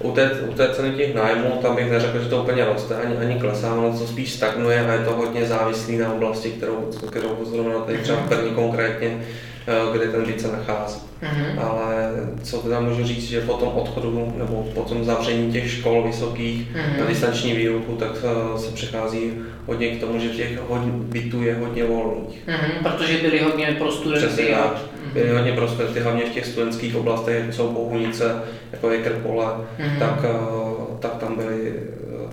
U 0.00 0.12
té, 0.12 0.30
u 0.48 0.52
té 0.52 0.68
ceny 0.68 0.96
těch 0.96 1.14
nájmů, 1.14 1.58
tam 1.62 1.76
bych 1.76 1.90
neřekl, 1.90 2.22
že 2.22 2.28
to 2.28 2.42
úplně 2.42 2.64
roste, 2.64 2.96
ani, 2.96 3.16
ani 3.16 3.40
klesá, 3.40 3.74
ono 3.74 3.98
to 3.98 4.06
spíš 4.06 4.32
stagnuje 4.32 4.86
a 4.86 4.92
je 4.92 5.04
to 5.04 5.10
hodně 5.10 5.46
závislý 5.46 5.98
na 5.98 6.12
oblasti, 6.12 6.50
kterou, 6.50 6.90
kterou 7.10 7.38
zrovna 7.44 7.80
tady 7.80 7.98
třeba 7.98 8.18
v 8.18 8.28
Brně 8.28 8.50
konkrétně 8.50 9.20
kde 9.92 10.08
ten 10.08 10.24
byt 10.24 10.40
se 10.40 10.52
nachází. 10.52 11.00
Mm-hmm. 11.22 11.64
Ale 11.64 12.10
co 12.42 12.58
teda 12.58 12.80
můžu 12.80 13.04
říct, 13.04 13.28
že 13.28 13.40
po 13.40 13.52
tom 13.52 13.68
odchodu 13.68 14.32
nebo 14.36 14.66
po 14.74 14.82
tom 14.82 15.04
zavření 15.04 15.52
těch 15.52 15.70
škol 15.70 16.02
vysokých 16.02 16.60
mm-hmm. 16.60 17.00
na 17.00 17.06
distanční 17.06 17.52
výuku, 17.52 17.92
tak 17.92 18.10
eh, 18.24 18.58
se 18.58 18.70
přechází 18.70 19.32
hodně 19.66 19.88
k 19.88 20.00
tomu, 20.00 20.18
že 20.18 20.28
těch 20.28 20.60
hodně, 20.68 20.92
bytů 20.92 21.42
je 21.42 21.54
hodně 21.54 21.84
volných. 21.84 22.48
Mm-hmm, 22.48 22.82
protože 22.82 23.18
byly 23.18 23.40
hodně 23.40 23.76
pro 23.78 23.92
studenty. 23.92 24.54
A... 24.54 24.74
Byly 25.12 25.30
hodně 25.30 25.52
pro 25.52 25.68
studenty, 25.68 26.00
hlavně 26.00 26.24
v 26.24 26.32
těch 26.32 26.46
studentských 26.46 26.96
oblastech, 26.96 27.36
jako 27.40 27.52
jsou 27.52 27.72
Bohunice, 27.72 28.42
jako 28.72 28.90
je 28.90 28.98
Krpole, 28.98 29.46
mm-hmm. 29.46 29.98
tak, 29.98 30.24
eh, 30.24 30.98
tak 30.98 31.16
tam 31.16 31.36
byly 31.36 31.72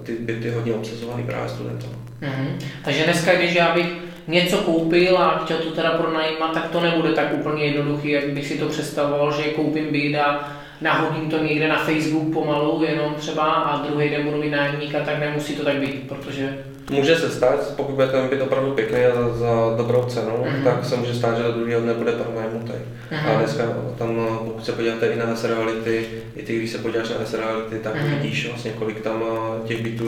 ty 0.05 0.13
byty 0.19 0.49
hodně 0.49 0.73
obsazované 0.73 1.23
právě 1.23 1.49
studenty. 1.49 1.85
Mm-hmm. 2.21 2.65
Takže 2.83 3.03
dneska, 3.03 3.35
když 3.35 3.55
já 3.55 3.73
bych 3.73 3.85
něco 4.27 4.57
koupil 4.57 5.17
a 5.17 5.37
chtěl 5.37 5.57
to 5.57 5.71
teda 5.71 5.89
pronajímat, 5.89 6.53
tak 6.53 6.69
to 6.69 6.81
nebude 6.81 7.13
tak 7.13 7.33
úplně 7.33 7.63
jednoduchý, 7.63 8.09
jak 8.09 8.29
bych 8.29 8.47
si 8.47 8.57
to 8.57 8.69
představoval, 8.69 9.31
že 9.31 9.43
koupím 9.43 9.91
byt 9.91 10.17
a 10.17 10.53
nahodím 10.81 11.29
to 11.29 11.43
někde 11.43 11.67
na 11.67 11.77
Facebook 11.77 12.33
pomalu, 12.33 12.83
jenom 12.87 13.13
třeba 13.13 13.43
a 13.43 13.87
druhý 13.87 14.09
den 14.09 14.23
budu 14.23 14.37
mít 14.37 14.49
nájemníka, 14.49 14.99
tak 14.99 15.19
nemusí 15.19 15.55
to 15.55 15.63
tak 15.63 15.75
být, 15.75 16.07
protože 16.07 16.57
Může 16.89 17.15
se 17.15 17.29
stát, 17.29 17.73
pokud 17.75 17.95
bude 17.95 18.07
ten 18.07 18.27
byt 18.27 18.41
opravdu 18.41 18.71
pěkný 18.71 19.05
a 19.05 19.15
za, 19.15 19.37
za 19.37 19.75
dobrou 19.77 20.03
cenu, 20.03 20.31
mm-hmm. 20.31 20.63
tak 20.63 20.85
se 20.85 20.95
může 20.95 21.13
stát, 21.13 21.37
že 21.37 21.43
do 21.43 21.51
druhého 21.51 21.81
dne 21.81 21.93
bude 21.93 22.11
pronajmutý. 22.11 22.73
Mm-hmm. 22.73 23.35
A 23.35 23.39
dneska 23.39 23.63
tam, 23.97 24.27
pokud 24.45 24.65
se 24.65 24.71
podíváte 24.71 25.07
i 25.07 25.19
na 25.19 25.35
S 25.35 25.43
reality, 25.43 26.05
i 26.35 26.43
ty, 26.43 26.57
když 26.57 26.71
se 26.71 26.77
podíváš 26.77 27.09
na 27.09 27.25
S 27.25 27.33
reality, 27.33 27.79
tak 27.79 27.95
mm-hmm. 27.95 28.21
vidíš 28.21 28.49
vlastně, 28.49 28.71
kolik 28.71 29.01
tam 29.01 29.23
těch 29.65 29.81
bytů 29.81 30.05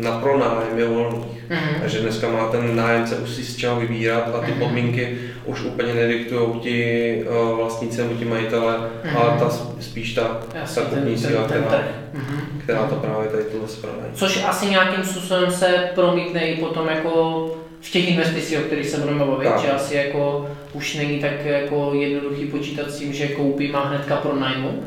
na 0.00 0.10
pronájem 0.10 0.78
je 0.78 0.84
volných. 0.84 1.24
Mm-hmm. 1.50 1.80
Takže 1.80 2.00
dneska 2.00 2.28
má 2.28 2.48
ten 2.48 2.76
nájemce 2.76 3.16
už 3.16 3.30
si 3.30 3.44
z 3.44 3.56
čeho 3.56 3.80
vybírat 3.80 4.34
a 4.34 4.38
ty 4.38 4.52
mm-hmm. 4.52 4.58
podmínky 4.58 5.18
už 5.44 5.62
úplně 5.62 5.94
nediktují 5.94 6.60
ti 6.60 7.24
uh, 7.28 7.56
vlastníci 7.56 8.02
nebo 8.02 8.14
ti 8.14 8.24
majitele, 8.24 8.74
mm-hmm. 8.74 9.16
ale 9.16 9.38
ta, 9.38 9.50
spíš 9.80 10.14
ta, 10.14 10.40
ta 10.74 10.80
kupní 10.80 11.18
síla, 11.18 11.44
která, 11.44 11.60
mm-hmm. 11.60 12.51
Která 12.62 12.86
to 12.86 12.94
právě 12.94 13.28
tady 13.28 13.44
tohle 13.44 13.68
zpraví. 13.68 13.96
Což 14.14 14.44
asi 14.44 14.66
nějakým 14.66 15.04
způsobem 15.04 15.50
se 15.50 15.90
promítne 15.94 16.46
i 16.46 16.56
potom 16.56 16.88
jako 16.88 17.46
v 17.80 17.90
těch 17.90 18.08
investicích, 18.08 18.58
o 18.58 18.62
kterých 18.62 18.88
se 18.88 19.00
budeme 19.00 19.24
bavit, 19.24 19.48
tak. 19.48 19.60
že 19.60 19.70
asi 19.70 19.94
jako 19.94 20.48
už 20.72 20.94
není 20.94 21.18
tak 21.18 21.44
jako 21.44 21.90
jednoduchý 21.94 22.46
počítat 22.46 22.90
s 22.90 22.98
tím, 22.98 23.12
že 23.12 23.28
koupím 23.28 23.76
a 23.76 23.84
hnedka 23.84 24.16
pro 24.16 24.36
nájmu. 24.36 24.84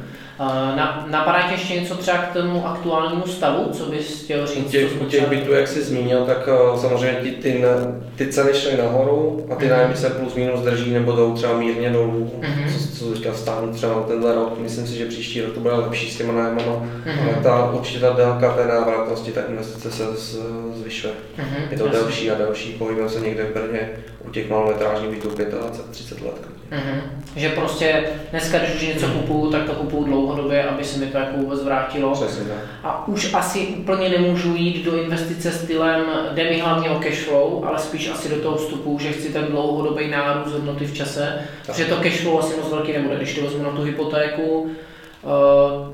Na, 0.75 1.05
napadá 1.09 1.41
tě 1.41 1.53
ještě 1.53 1.79
něco 1.79 1.95
třeba 1.95 2.17
k 2.17 2.33
tomu 2.33 2.67
aktuálnímu 2.67 3.27
stavu, 3.27 3.69
co 3.71 3.85
bys 3.85 4.23
chtěl 4.23 4.47
říct? 4.47 4.65
U 4.65 4.69
těch, 4.69 5.01
u 5.01 5.05
těch 5.05 5.27
bytů, 5.27 5.51
jak 5.51 5.67
jsi 5.67 5.83
zmínil, 5.83 6.25
tak 6.25 6.47
uh, 6.47 6.79
samozřejmě 6.79 7.19
ty, 7.21 7.31
ty, 7.31 7.63
ty 8.15 8.27
ceny 8.27 8.53
šly 8.53 8.77
nahoru 8.77 9.47
a 9.51 9.55
ty 9.55 9.65
mm-hmm. 9.65 9.69
nájmy 9.69 9.95
se 9.95 10.09
plus 10.09 10.35
minus 10.35 10.59
drží 10.59 10.93
nebo 10.93 11.11
jdou 11.11 11.33
třeba 11.33 11.57
mírně 11.57 11.89
dolů, 11.89 12.31
mm-hmm. 12.39 12.73
co, 12.73 12.97
co 12.97 13.13
teďka 13.13 13.33
stáhne 13.33 13.73
třeba 13.73 14.03
tenhle 14.07 14.35
rok. 14.35 14.59
Myslím 14.59 14.87
si, 14.87 14.97
že 14.97 15.05
příští 15.05 15.41
rok 15.41 15.53
to 15.53 15.59
bude 15.59 15.73
lepší 15.73 16.11
s 16.11 16.17
těma 16.17 16.33
nájmama, 16.33 16.71
mm-hmm. 16.71 17.23
ale 17.23 17.43
ta 17.43 17.71
určitě 17.71 17.99
ta 17.99 18.09
délka 18.09 18.53
té 18.53 18.67
návratnosti, 18.67 19.31
ta 19.31 19.41
investice 19.49 19.91
se 19.91 20.07
zvyšuje. 20.73 21.13
Mm-hmm. 21.37 21.71
Je 21.71 21.77
to 21.77 21.85
Jasně. 21.85 21.99
delší 21.99 22.31
a 22.31 22.35
delší, 22.35 22.73
pohybujeme 22.73 23.11
se 23.11 23.19
někde 23.19 23.43
v 23.43 23.53
Brně 23.53 23.89
u 24.27 24.31
těch 24.31 24.49
malometrážních 24.49 25.09
bytů 25.09 25.29
25-30 25.29 26.25
let. 26.25 26.47
Mm-hmm. 26.71 27.01
Že 27.35 27.49
prostě 27.49 28.03
dneska, 28.31 28.57
když 28.57 28.75
už 28.75 28.87
něco 28.87 29.07
kupuju, 29.07 29.51
tak 29.51 29.63
to 29.63 29.73
kupuju 29.73 30.03
dlouho 30.03 30.35
dlouhodobě, 30.35 30.63
aby 30.63 30.83
se 30.83 30.99
mi 30.99 31.05
to 31.05 31.17
jako 31.17 31.37
vůbec 31.37 31.63
vrátilo. 31.63 32.13
Přesně 32.13 32.45
tak. 32.45 32.57
A 32.83 33.07
už 33.07 33.33
asi 33.33 33.59
úplně 33.59 34.09
nemůžu 34.09 34.55
jít 34.55 34.85
do 34.85 34.97
investice 34.97 35.51
stylem, 35.51 36.01
jde 36.33 36.43
mi 36.43 36.59
hlavně 36.59 36.89
o 36.89 36.99
cash 36.99 37.19
flow, 37.19 37.65
ale 37.65 37.79
spíš 37.79 38.09
asi 38.09 38.29
do 38.29 38.35
toho 38.35 38.57
vstupu, 38.57 38.99
že 38.99 39.11
chci 39.11 39.33
ten 39.33 39.45
dlouhodobý 39.45 40.07
nárůst 40.07 40.53
hodnoty 40.53 40.85
v 40.85 40.93
čase, 40.93 41.33
tak. 41.65 41.75
protože 41.75 41.85
to 41.85 41.95
cash 41.95 42.21
flow 42.21 42.39
asi 42.39 42.57
moc 42.57 42.71
velký 42.71 42.93
nebude, 42.93 43.15
když 43.15 43.35
to 43.35 43.41
vezmu 43.41 43.63
na 43.63 43.69
tu 43.69 43.81
hypotéku, 43.81 44.71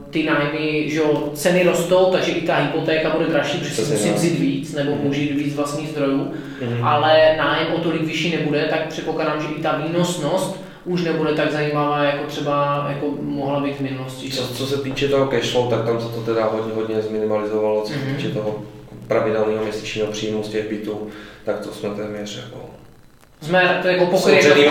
ty 0.09 0.23
nájmy, 0.23 0.89
že 0.89 0.99
jo, 0.99 1.29
ceny 1.33 1.63
rostou, 1.63 2.05
takže 2.11 2.31
i 2.31 2.41
ta 2.41 2.55
hypotéka 2.55 3.09
bude 3.09 3.25
dražší, 3.25 3.57
protože 3.57 3.75
si 3.75 3.91
musím 3.91 4.13
vzít 4.13 4.39
víc, 4.39 4.73
nebo 4.73 4.95
můžu 4.95 5.21
jít 5.21 5.31
víc 5.31 5.55
vlastních 5.55 5.89
zdrojů, 5.89 6.33
mm-hmm. 6.61 6.85
ale 6.87 7.35
nájem 7.37 7.73
o 7.73 7.77
tolik 7.77 8.01
vyšší 8.01 8.37
nebude, 8.37 8.67
tak 8.69 8.87
předpokládám, 8.87 9.41
že 9.41 9.47
i 9.47 9.61
ta 9.61 9.77
výnosnost 9.87 10.59
už 10.85 11.03
nebude 11.03 11.33
tak 11.33 11.51
zajímavá, 11.51 12.03
jako 12.03 12.23
třeba 12.27 12.85
jako 12.89 13.05
mohla 13.21 13.59
být 13.59 13.75
v 13.75 13.79
minulosti. 13.79 14.29
Co, 14.29 14.47
co 14.47 14.67
se 14.67 14.77
týče 14.77 15.07
toho 15.07 15.27
cashflow, 15.27 15.69
tak 15.69 15.85
tam 15.85 16.01
se 16.01 16.07
to 16.07 16.21
teda 16.21 16.45
hodně, 16.45 16.73
hodně 16.73 17.01
zminimalizovalo, 17.01 17.81
co 17.81 17.93
se 17.93 17.99
mm-hmm. 17.99 18.15
týče 18.15 18.29
toho 18.29 18.61
pravidelného 19.07 19.63
měsíčního 19.63 20.07
příjmu 20.07 20.43
z 20.43 20.49
těch 20.49 20.69
bytů, 20.69 21.07
tak 21.45 21.59
to 21.59 21.73
jsme 21.73 21.89
téměř 21.89 22.37
jako... 22.37 22.69
Jsme 23.41 23.79
to 23.81 23.87
jako 23.87 24.05
pokryli 24.05 24.37
podstatě 24.37 24.69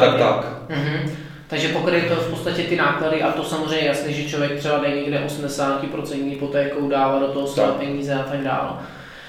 tak, 0.00 0.18
tak. 0.18 0.46
Mm-hmm. 0.68 1.10
Takže 1.54 1.68
pokryli 1.68 2.02
to 2.02 2.14
v 2.14 2.30
podstatě 2.30 2.62
ty 2.62 2.76
náklady 2.76 3.22
a 3.22 3.32
to 3.32 3.44
samozřejmě 3.44 3.86
jasné, 3.86 4.12
že 4.12 4.28
člověk 4.28 4.58
třeba 4.58 4.78
jde 4.78 4.90
někde 4.90 5.22
80% 5.26 6.30
hypotékou, 6.30 6.88
dává 6.88 7.18
do 7.18 7.28
toho 7.28 7.46
své 7.46 7.66
peníze 7.66 8.14
a 8.14 8.22
tak 8.22 8.40
dále. 8.40 8.70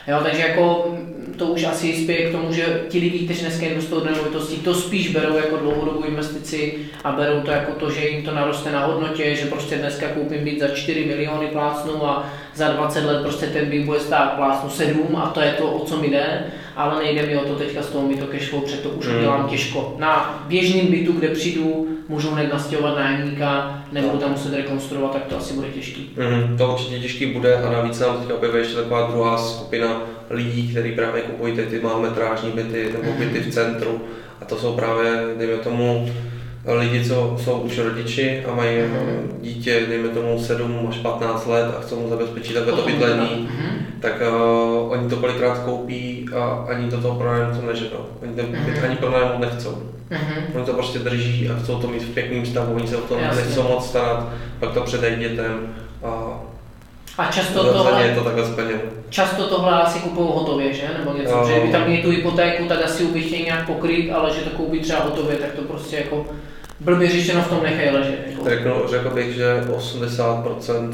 Jo, 0.08 0.20
takže 0.24 0.42
jako 0.42 0.96
to 1.38 1.46
už 1.46 1.64
asi 1.64 2.04
spěje 2.04 2.30
k 2.30 2.32
tomu, 2.32 2.54
že 2.54 2.82
ti 2.90 3.00
lidi, 3.00 3.26
kteří 3.26 3.42
dneska 3.42 3.66
investují 3.66 4.02
do 4.04 4.12
nemovitostí, 4.12 4.58
to 4.58 4.74
spíš 4.74 5.12
berou 5.12 5.38
jako 5.38 5.58
dlouhodobou 5.58 6.04
investici 6.04 6.78
a 7.04 7.12
berou 7.12 7.42
to 7.42 7.52
jako 7.52 7.72
to, 7.72 7.92
že 7.92 8.08
jim 8.08 8.26
to 8.26 8.36
naroste 8.36 8.72
na 8.72 8.86
hodnotě, 8.86 9.36
že 9.36 9.46
prostě 9.46 9.76
dneska 9.76 10.08
koupím 10.08 10.44
byt 10.44 10.60
za 10.60 10.68
4 10.68 11.06
miliony 11.06 11.48
plácnu 11.48 12.06
a 12.06 12.30
za 12.56 12.68
20 12.68 13.06
let 13.06 13.22
prostě 13.22 13.46
ten 13.46 13.66
byt 13.66 13.86
bude 13.86 14.00
stát 14.00 14.34
plácnu 14.34 14.70
7 14.70 15.16
a 15.16 15.30
to 15.30 15.42
je 15.42 15.52
to, 15.52 15.72
o 15.72 15.86
co 15.86 15.98
mi 15.98 16.10
jde, 16.10 16.44
ale 16.76 17.04
nejde 17.04 17.26
mi 17.26 17.38
o 17.38 17.46
to 17.46 17.56
teďka 17.56 17.82
z 17.82 17.88
toho 17.88 18.08
mi 18.08 18.16
to 18.16 18.28
cashflow, 18.28 18.62
protože 18.64 18.78
to 18.78 18.90
už 18.90 19.08
mm. 19.08 19.18
udělám 19.18 19.48
těžko. 19.48 19.96
Na 19.98 20.44
běžném 20.48 20.88
bytu, 20.88 21.12
kde 21.12 21.28
přijdu, 21.28 21.88
můžu 22.08 22.32
hned 22.32 22.54
nastěhovat 22.54 22.96
nájemníka, 22.96 23.82
nebudu 23.92 24.18
tam 24.18 24.32
muset 24.32 24.54
rekonstruovat, 24.54 25.14
tak 25.14 25.26
to 25.26 25.38
asi 25.38 25.54
bude 25.54 25.68
těžký. 25.68 26.10
Mm, 26.18 26.58
to 26.58 26.74
určitě 26.74 27.00
těžký 27.00 27.26
bude 27.26 27.56
a 27.56 27.72
navíc 27.72 28.00
nám 28.00 28.18
teď 28.18 28.36
objevuje 28.36 28.62
ještě 28.62 28.76
taková 28.76 29.12
druhá 29.12 29.38
skupina 29.38 30.02
lidí, 30.30 30.68
kteří 30.68 30.92
právě 30.92 31.22
kupují 31.22 31.56
ty, 31.56 31.64
ty 31.64 31.82
metrážní 32.02 32.52
byty 32.52 32.90
nebo 32.94 33.12
byty 33.20 33.40
v 33.40 33.54
centru 33.54 34.02
a 34.42 34.46
to 34.46 34.58
jsou 34.58 34.74
právě, 34.74 35.24
dejme 35.38 35.58
tomu, 35.58 36.10
lidi, 36.68 37.06
co 37.06 37.38
jsou 37.44 37.60
už 37.60 37.78
rodiči 37.78 38.44
a 38.46 38.56
mají 38.56 38.78
mm. 38.78 39.40
dítě, 39.42 39.86
dejme 39.90 40.08
tomu 40.08 40.40
7 40.40 40.88
až 40.90 40.98
15 40.98 41.46
let 41.46 41.76
a 41.78 41.82
chcou 41.82 42.00
mu 42.00 42.10
zabezpečit 42.10 42.54
takové 42.54 42.78
to 42.78 42.86
bydlení, 42.86 43.50
mm. 43.52 43.86
tak 44.00 44.22
uh, 44.22 44.92
oni 44.92 45.10
to 45.10 45.16
kolikrát 45.16 45.60
koupí 45.60 46.26
a 46.36 46.66
ani 46.70 46.92
do 46.92 47.02
toho 47.02 47.20
pronájmu 47.20 47.68
neženou. 47.68 48.06
Oni 48.22 48.34
ten 48.34 48.46
byt 48.46 48.84
ani 48.84 48.96
pronájmu 48.96 49.40
nechcou. 49.40 49.78
Mm-hmm. 50.12 50.56
Oni 50.56 50.66
to 50.66 50.74
prostě 50.74 51.00
drží 51.00 51.50
a 51.50 51.60
chcou 51.60 51.80
to 51.80 51.88
mít 51.88 52.04
v 52.04 52.14
pěkném 52.14 52.46
stavu, 52.46 52.76
oni 52.76 52.88
se 52.88 52.98
o 52.98 53.02
to 53.02 53.18
nechcou 53.20 53.64
moc 53.64 53.90
starat, 53.90 54.30
pak 54.60 54.74
to 54.74 54.82
předají 54.82 55.16
dětem 55.16 55.76
a 56.04 56.42
a 57.18 57.32
často 57.32 57.74
tohle, 57.74 58.08
je 58.08 58.16
to 58.16 58.24
takhle 58.24 58.46
splněno. 58.46 58.80
Často 59.10 59.48
tohle 59.48 59.82
asi 59.82 60.00
kupují 60.00 60.28
hotově, 60.34 60.74
že? 60.74 60.90
Nebo 61.00 61.18
něco, 61.18 61.38
no. 61.38 61.48
že 61.48 61.60
by 61.60 61.68
tam 61.68 61.88
měli 61.88 62.04
tu 62.04 62.10
hypotéku, 62.10 62.68
tak 62.68 62.86
asi 62.86 63.06
by 63.06 63.22
chtěli 63.22 63.44
nějak 63.44 63.66
pokrýt, 63.66 64.12
ale 64.12 64.34
že 64.34 64.42
to 64.42 64.50
koupí 64.50 64.80
třeba 64.80 65.00
hotově, 65.00 65.36
tak 65.36 65.52
to 65.52 65.62
prostě 65.62 65.96
jako 65.96 66.26
blbě 66.80 67.10
řešeno 67.10 67.42
v 67.42 67.48
tom 67.48 67.64
nechají 67.64 67.90
ležet. 67.90 68.20
Jako. 68.28 68.50
Řeknu, 68.50 68.74
řekl 68.88 69.10
bych, 69.10 69.36
že 69.36 69.64
80%, 69.78 70.92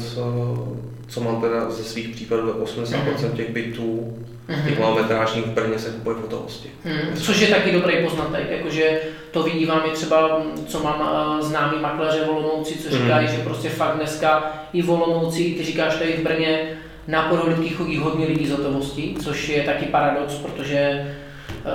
co 1.12 1.20
mám 1.20 1.40
teda 1.40 1.70
ze 1.70 1.84
svých 1.84 2.08
případů, 2.08 2.52
80% 2.52 2.84
mm-hmm. 2.84 3.32
těch 3.32 3.50
bytů, 3.50 4.16
mm-hmm. 4.48 4.68
těch 4.68 4.94
metrážních 4.94 5.44
v 5.44 5.50
Brně 5.50 5.78
se 5.78 5.90
kupuje 5.90 6.16
v 6.16 6.20
hotovosti. 6.20 6.70
Mm, 6.84 7.16
což 7.16 7.40
je 7.40 7.48
taky 7.48 7.72
dobrý 7.72 7.94
poznatek, 8.04 8.50
jakože 8.50 9.00
to 9.30 9.42
vidívám 9.42 9.82
i 9.86 9.90
třeba, 9.90 10.42
co 10.66 10.82
mám 10.82 11.00
uh, 11.00 11.46
známý 11.46 11.78
makléře 11.80 12.24
Volomouci, 12.24 12.78
co 12.78 12.90
říkají, 12.90 13.28
mm. 13.28 13.32
že 13.32 13.42
prostě 13.42 13.68
fakt 13.68 13.96
dneska 13.96 14.52
i 14.72 14.82
Volomouci, 14.82 15.54
ty 15.58 15.64
říkáš 15.64 15.96
tady 15.96 16.12
v 16.12 16.22
Brně, 16.22 16.78
na 17.08 17.22
porodovky 17.22 17.68
chodí 17.68 17.96
hodně 17.96 18.26
lidí 18.26 18.46
z 18.46 18.50
hotovosti, 18.50 19.14
což 19.22 19.48
je 19.48 19.62
taky 19.62 19.84
paradox, 19.84 20.34
protože 20.34 21.06
Eh, 21.06 21.31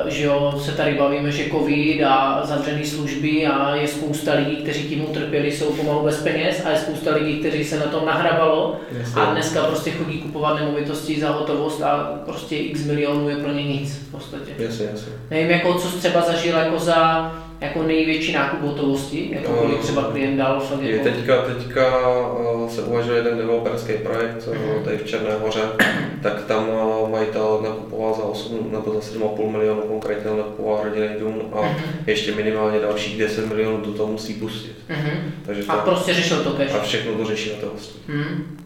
že 0.07 0.23
jo, 0.23 0.61
se 0.65 0.71
tady 0.71 0.93
bavíme, 0.93 1.31
že 1.31 1.49
covid 1.49 2.03
a 2.03 2.41
zavřené 2.43 2.85
služby 2.85 3.47
a 3.47 3.75
je 3.75 3.87
spousta 3.87 4.33
lidí, 4.33 4.55
kteří 4.55 4.83
tím 4.83 5.09
utrpěli, 5.09 5.51
jsou 5.51 5.65
pomalu 5.65 6.03
bez 6.03 6.17
peněz 6.23 6.61
a 6.65 6.69
je 6.69 6.77
spousta 6.77 7.15
lidí, 7.15 7.39
kteří 7.39 7.63
se 7.63 7.79
na 7.79 7.85
tom 7.85 8.05
nahrabalo 8.05 8.75
Jasně. 8.91 9.21
a 9.21 9.31
dneska 9.31 9.63
prostě 9.63 9.91
chodí 9.91 10.17
kupovat 10.17 10.59
nemovitosti 10.59 11.19
za 11.19 11.29
hotovost 11.29 11.81
a 11.81 12.19
prostě 12.25 12.57
x 12.57 12.85
milionů 12.85 13.29
je 13.29 13.35
pro 13.35 13.51
ně 13.51 13.63
nic 13.63 13.95
v 13.95 14.11
podstatě. 14.11 14.51
Jasně, 14.57 14.85
jasně. 14.91 15.11
Nevím, 15.29 15.49
jako 15.49 15.73
co 15.73 15.87
třeba 15.87 16.21
zažil 16.21 16.57
jako 16.57 16.79
za 16.79 17.31
jako 17.61 17.83
největší 17.83 18.31
nákup 18.31 18.61
hotovosti, 18.61 19.29
jako 19.31 19.51
kolik 19.53 19.79
třeba 19.79 20.03
klient 20.03 20.37
dal 20.37 20.59
fakt 20.59 20.81
jako... 20.81 21.03
Teďka, 21.03 21.41
teďka 21.41 22.09
uh, 22.29 22.69
se 22.69 22.81
uvažuje 22.81 23.17
jeden 23.17 23.37
developerský 23.37 23.93
projekt 23.93 24.47
uh, 24.47 24.83
tady 24.83 24.97
v 24.97 25.05
Černé 25.05 25.29
hoře, 25.41 25.61
tak 26.21 26.45
tam 26.45 26.69
uh, 26.69 27.09
majitel 27.09 27.59
nakupoval 27.63 28.13
za 28.13 28.23
8 28.23 28.69
nebo 28.71 28.93
za 28.93 28.99
7,5 28.99 29.51
milionů, 29.51 29.81
konkrétně 29.81 30.31
nakupoval 30.31 30.83
rodinný 30.83 31.09
dům 31.19 31.41
a 31.51 31.55
uh-huh. 31.55 31.75
ještě 32.07 32.35
minimálně 32.35 32.79
dalších 32.79 33.17
10 33.17 33.47
milionů 33.47 33.77
do 33.77 33.91
toho 33.93 34.11
musí 34.11 34.33
pustit. 34.33 34.75
Uh-huh. 34.89 35.17
Takže 35.45 35.63
to, 35.63 35.71
a 35.71 35.77
prostě 35.77 36.13
řešil 36.13 36.43
to 36.43 36.51
cash. 36.51 36.75
A 36.75 36.79
všechno 36.79 37.13
to 37.13 37.25
řeší 37.25 37.49
hotovosti. 37.49 37.99
Uh-huh. 38.09 38.57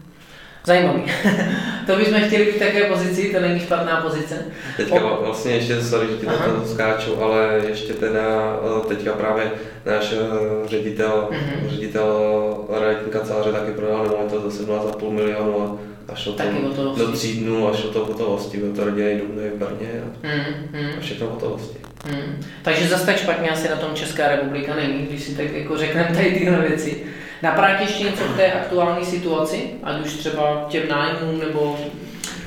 Zajímavý. 0.64 1.02
to 1.86 1.96
bychom 1.96 2.20
chtěli 2.20 2.44
být 2.44 2.56
v 2.56 2.58
také 2.58 2.84
pozici, 2.84 3.32
to 3.34 3.40
není 3.40 3.60
špatná 3.60 3.96
pozice. 3.96 4.44
Teďka 4.76 5.04
o... 5.04 5.24
vlastně 5.24 5.52
ještě, 5.52 5.82
sorry, 5.82 6.06
že 6.10 6.16
ti 6.16 6.26
toho 6.26 6.66
skáču, 6.66 7.22
ale 7.22 7.60
ještě 7.68 7.92
teda 7.92 8.56
eh, 8.82 8.88
teďka 8.88 9.12
právě 9.12 9.50
náš 9.86 10.12
eh, 10.12 10.68
ředitel, 10.68 11.28
mm-hmm. 11.30 11.68
ředitel 11.68 12.56
realitní 12.80 13.12
kanceláře 13.12 13.52
taky 13.52 13.72
prodal 13.72 14.02
nemovitost 14.02 14.54
za 14.54 14.64
17,5 14.64 15.10
milionů 15.10 15.80
a 16.08 16.14
šlo 16.14 16.32
to 16.32 16.94
do 16.96 17.12
tří 17.12 17.40
dnů 17.40 17.68
a 17.68 17.76
šlo 17.76 17.90
to 17.90 18.04
hotovosti, 18.04 18.58
byl 18.58 18.72
to 18.72 18.84
rodinný 18.84 19.18
dům 19.18 19.28
v 19.28 19.58
Brně 19.58 20.02
a, 20.02 20.26
mm-hmm. 20.26 20.98
a 20.98 21.00
všechno 21.00 21.26
hotovosti. 21.26 21.78
Mm. 22.06 22.40
Takže 22.62 22.88
zase 22.88 23.06
tak 23.06 23.16
špatně 23.16 23.50
asi 23.50 23.68
na 23.68 23.76
tom 23.76 23.94
Česká 23.94 24.28
republika 24.28 24.74
není, 24.74 25.06
když 25.06 25.22
si 25.22 25.36
tak 25.36 25.52
jako 25.52 25.76
řekneme 25.76 26.10
tady 26.14 26.30
tyhle 26.30 26.58
věci. 26.58 27.04
Napadá 27.42 27.68
ještě 27.68 28.04
něco 28.04 28.24
k 28.24 28.36
té 28.36 28.52
aktuální 28.52 29.04
situaci, 29.04 29.70
ať 29.82 30.04
už 30.04 30.12
třeba 30.14 30.66
těm 30.68 30.88
nájmům 30.88 31.38
nebo 31.38 31.76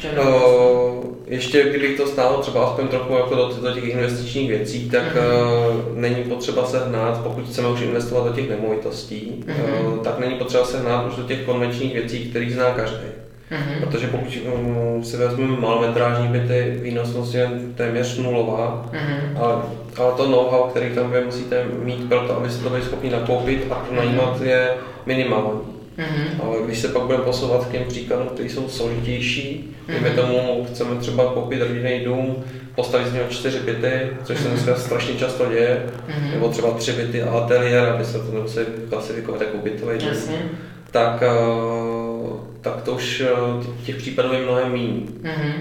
těm 0.01 0.11
uh, 0.19 1.05
ještě 1.27 1.63
kdybych 1.69 1.97
to 1.97 2.07
stálo 2.07 2.41
třeba 2.41 2.65
aspoň 2.65 2.87
trochu 2.87 3.13
jako 3.13 3.35
do, 3.35 3.53
do 3.61 3.71
těch 3.71 3.83
investičních 3.83 4.49
věcí, 4.49 4.89
tak 4.89 5.15
mm-hmm. 5.15 5.91
uh, 5.91 5.97
není 5.97 6.23
potřeba 6.23 6.65
se 6.65 6.79
hnát, 6.79 7.23
pokud 7.23 7.47
chceme 7.47 7.67
už 7.67 7.81
investovat 7.81 8.27
do 8.27 8.33
těch 8.33 8.49
nemovitostí, 8.49 9.43
mm-hmm. 9.45 9.87
uh, 9.87 9.97
tak 10.03 10.19
není 10.19 10.35
potřeba 10.35 10.65
se 10.65 10.79
hnát 10.79 11.07
už 11.07 11.15
do 11.15 11.23
těch 11.23 11.45
konvenčních 11.45 11.93
věcí, 11.93 12.29
které 12.29 12.49
zná 12.51 12.71
každý. 12.71 13.25
Mm-hmm. 13.51 13.79
Protože 13.79 14.07
pokud 14.07 14.37
um, 14.53 15.03
si 15.03 15.17
vezmeme 15.17 15.59
malometrážní 15.59 16.27
byty, 16.27 16.79
výnosnost 16.81 17.35
je 17.35 17.49
téměř 17.75 18.17
nulová, 18.17 18.89
mm-hmm. 18.91 19.39
ale, 19.39 19.55
ale 19.97 20.13
to 20.17 20.29
know-how, 20.29 20.69
který 20.69 20.95
tam 20.95 21.11
vy 21.11 21.25
musíte 21.25 21.65
mít 21.83 22.09
pro 22.09 22.19
to, 22.19 22.37
abyste 22.37 22.63
to 22.63 22.69
byli 22.69 22.81
schopni 22.81 23.09
nakoupit 23.09 23.67
a 23.71 23.75
pronajímat 23.75 24.39
mm-hmm. 24.39 24.45
je 24.45 24.69
minimální. 25.05 25.59
Mm-hmm. 25.97 26.43
Ale 26.43 26.57
když 26.65 26.79
se 26.79 26.87
pak 26.87 27.03
budeme 27.03 27.23
posouvat 27.23 27.65
k 27.65 27.71
těm 27.71 27.83
příkladům, 27.87 28.27
které 28.27 28.49
jsou 28.49 28.69
složitější, 28.69 29.75
mm-hmm. 29.89 30.15
tomu 30.15 30.67
chceme 30.71 30.95
třeba 30.95 31.33
koupit 31.33 31.61
rodinný 31.61 31.99
dům, 32.05 32.43
postavit 32.75 33.07
z 33.07 33.13
něho 33.13 33.27
čtyři 33.29 33.59
byty, 33.59 33.91
což 34.23 34.39
se 34.39 34.47
dneska 34.47 34.75
strašně 34.75 35.15
často 35.15 35.45
děje, 35.45 35.85
mm-hmm. 36.07 36.31
nebo 36.31 36.49
třeba 36.49 36.71
tři 36.71 36.91
byty 36.91 37.23
a 37.23 37.31
ateliér, 37.31 37.89
aby 37.89 38.05
se 38.05 38.19
to 38.19 38.31
nemuseli 38.31 38.65
klasifikovat 38.89 39.41
jako 39.41 39.57
bytový 39.57 39.97
dům, 39.97 40.39
tak 40.91 41.23
uh, 41.23 42.04
tak 42.62 42.82
to 42.82 42.91
už 42.91 43.22
eh, 43.22 43.86
těch 43.86 43.96
případů 43.96 44.34
je 44.34 44.41
mnohem 44.41 44.72
méně. 44.72 45.01
Mm-hmm. 45.22 45.53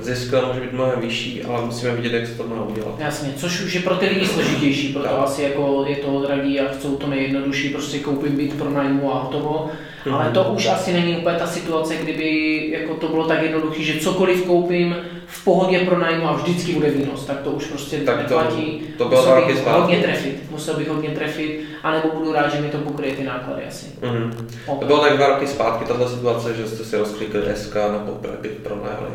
Zisk 0.00 0.34
může 0.46 0.60
být 0.60 0.72
mnohem 0.72 1.00
vyšší, 1.00 1.42
ale 1.42 1.64
musíme 1.64 1.94
vidět, 1.94 2.12
jak 2.12 2.26
se 2.26 2.34
to 2.34 2.46
má 2.46 2.64
udělat. 2.64 2.94
Jasně, 2.98 3.32
což 3.36 3.60
už 3.60 3.74
je 3.74 3.80
pro 3.80 3.94
ty 3.94 4.06
lidi 4.06 4.26
složitější, 4.26 4.92
proto 4.92 5.08
tak. 5.08 5.18
asi 5.18 5.42
jako 5.42 5.84
je 5.88 5.96
to 5.96 6.22
drahý 6.26 6.60
a 6.60 6.72
chcou 6.72 6.96
to 6.96 7.06
nejjednodušší, 7.06 7.68
prostě 7.68 7.98
koupit 7.98 8.32
byt 8.32 8.54
pro 8.54 8.70
nájmu 8.70 9.14
a 9.14 9.22
hotovo. 9.22 9.70
Mm-hmm. 10.04 10.14
Ale 10.14 10.30
to 10.30 10.44
už 10.44 10.66
asi 10.66 10.92
není 10.92 11.16
úplně 11.16 11.38
ta 11.38 11.46
situace, 11.46 11.96
kdyby 11.96 12.68
jako 12.70 12.94
to 12.94 13.08
bylo 13.08 13.26
tak 13.26 13.42
jednoduché, 13.42 13.82
že 13.82 14.00
cokoliv 14.00 14.44
koupím 14.44 14.96
v 15.26 15.44
pohodě 15.44 15.80
pro 15.80 15.98
nájmu 15.98 16.28
a 16.28 16.32
vždycky 16.32 16.72
bude 16.72 16.90
výnos, 16.90 17.26
tak 17.26 17.40
to 17.40 17.50
už 17.50 17.66
prostě 17.66 17.98
tak 17.98 18.16
neplatí. 18.16 18.82
To, 18.98 19.04
to 19.04 19.08
bylo 19.08 19.20
musel 19.20 19.46
bych 19.46 19.66
hodně 19.66 19.98
trefit, 19.98 20.50
musel 20.50 20.76
bych 20.76 20.88
hodně 20.88 21.10
trefit, 21.10 21.59
anebo 21.82 22.08
budu 22.14 22.32
rád, 22.32 22.48
že 22.54 22.60
mi 22.60 22.68
to 22.68 22.78
pokryje 22.78 23.16
ty 23.16 23.24
náklady 23.24 23.62
asi. 23.68 23.86
Mm-hmm. 24.00 24.32
Okay. 24.66 24.80
To 24.80 24.86
bylo 24.86 25.00
tak 25.00 25.16
dva 25.16 25.26
roky 25.26 25.46
zpátky 25.46 25.84
tato 25.84 26.08
situace, 26.08 26.54
že 26.54 26.68
jste 26.68 26.84
si 26.84 26.96
rozklikli 26.96 27.42
SK 27.54 27.74
na 27.74 27.98
poprvé 27.98 28.48
pronajali. 28.62 29.10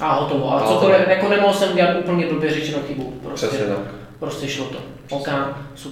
A 0.00 0.12
hotovo. 0.12 0.54
A 0.54 0.68
cokoliv, 0.68 1.08
jako 1.08 1.28
nemohl 1.28 1.54
jsem 1.54 1.72
udělat 1.72 1.96
úplně 1.98 2.26
blbě 2.26 2.50
řečeno 2.52 2.78
chybu. 2.86 3.12
Prostě. 3.22 3.46
Přesně 3.46 3.66
tak. 3.66 3.78
prostě 4.18 4.48
šlo 4.48 4.64
to. 4.64 4.78
OK. 5.10 5.28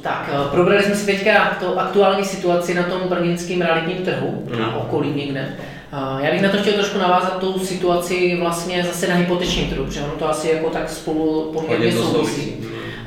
Tak, 0.03 0.31
eh, 0.33 0.51
probrali 0.51 0.83
jsme 0.83 0.97
si 0.97 1.07
teďka 1.07 1.57
to 1.61 1.81
aktuální 1.81 2.25
situaci 2.25 2.75
na 2.75 2.83
tom 2.83 3.01
brněnském 3.09 3.63
realitním 3.63 4.05
trhu, 4.05 4.47
mm. 4.51 4.61
na 4.61 4.77
okolí 4.77 5.13
někde. 5.15 5.57
Eh, 5.93 6.27
já 6.27 6.31
bych 6.31 6.43
na 6.43 6.49
to 6.49 6.57
chtěl 6.59 6.73
trošku 6.73 6.99
navázat 6.99 7.39
tu 7.39 7.59
situaci 7.59 8.37
vlastně 8.41 8.85
zase 8.85 9.09
na 9.09 9.15
hypotečním 9.15 9.71
trhu, 9.71 9.85
protože 9.85 10.01
ono 10.01 10.13
to 10.13 10.31
asi 10.31 10.49
jako 10.49 10.71
tak 10.71 10.91
spolu 10.91 11.53
poměrně 11.53 11.93
souvisí. 11.93 12.55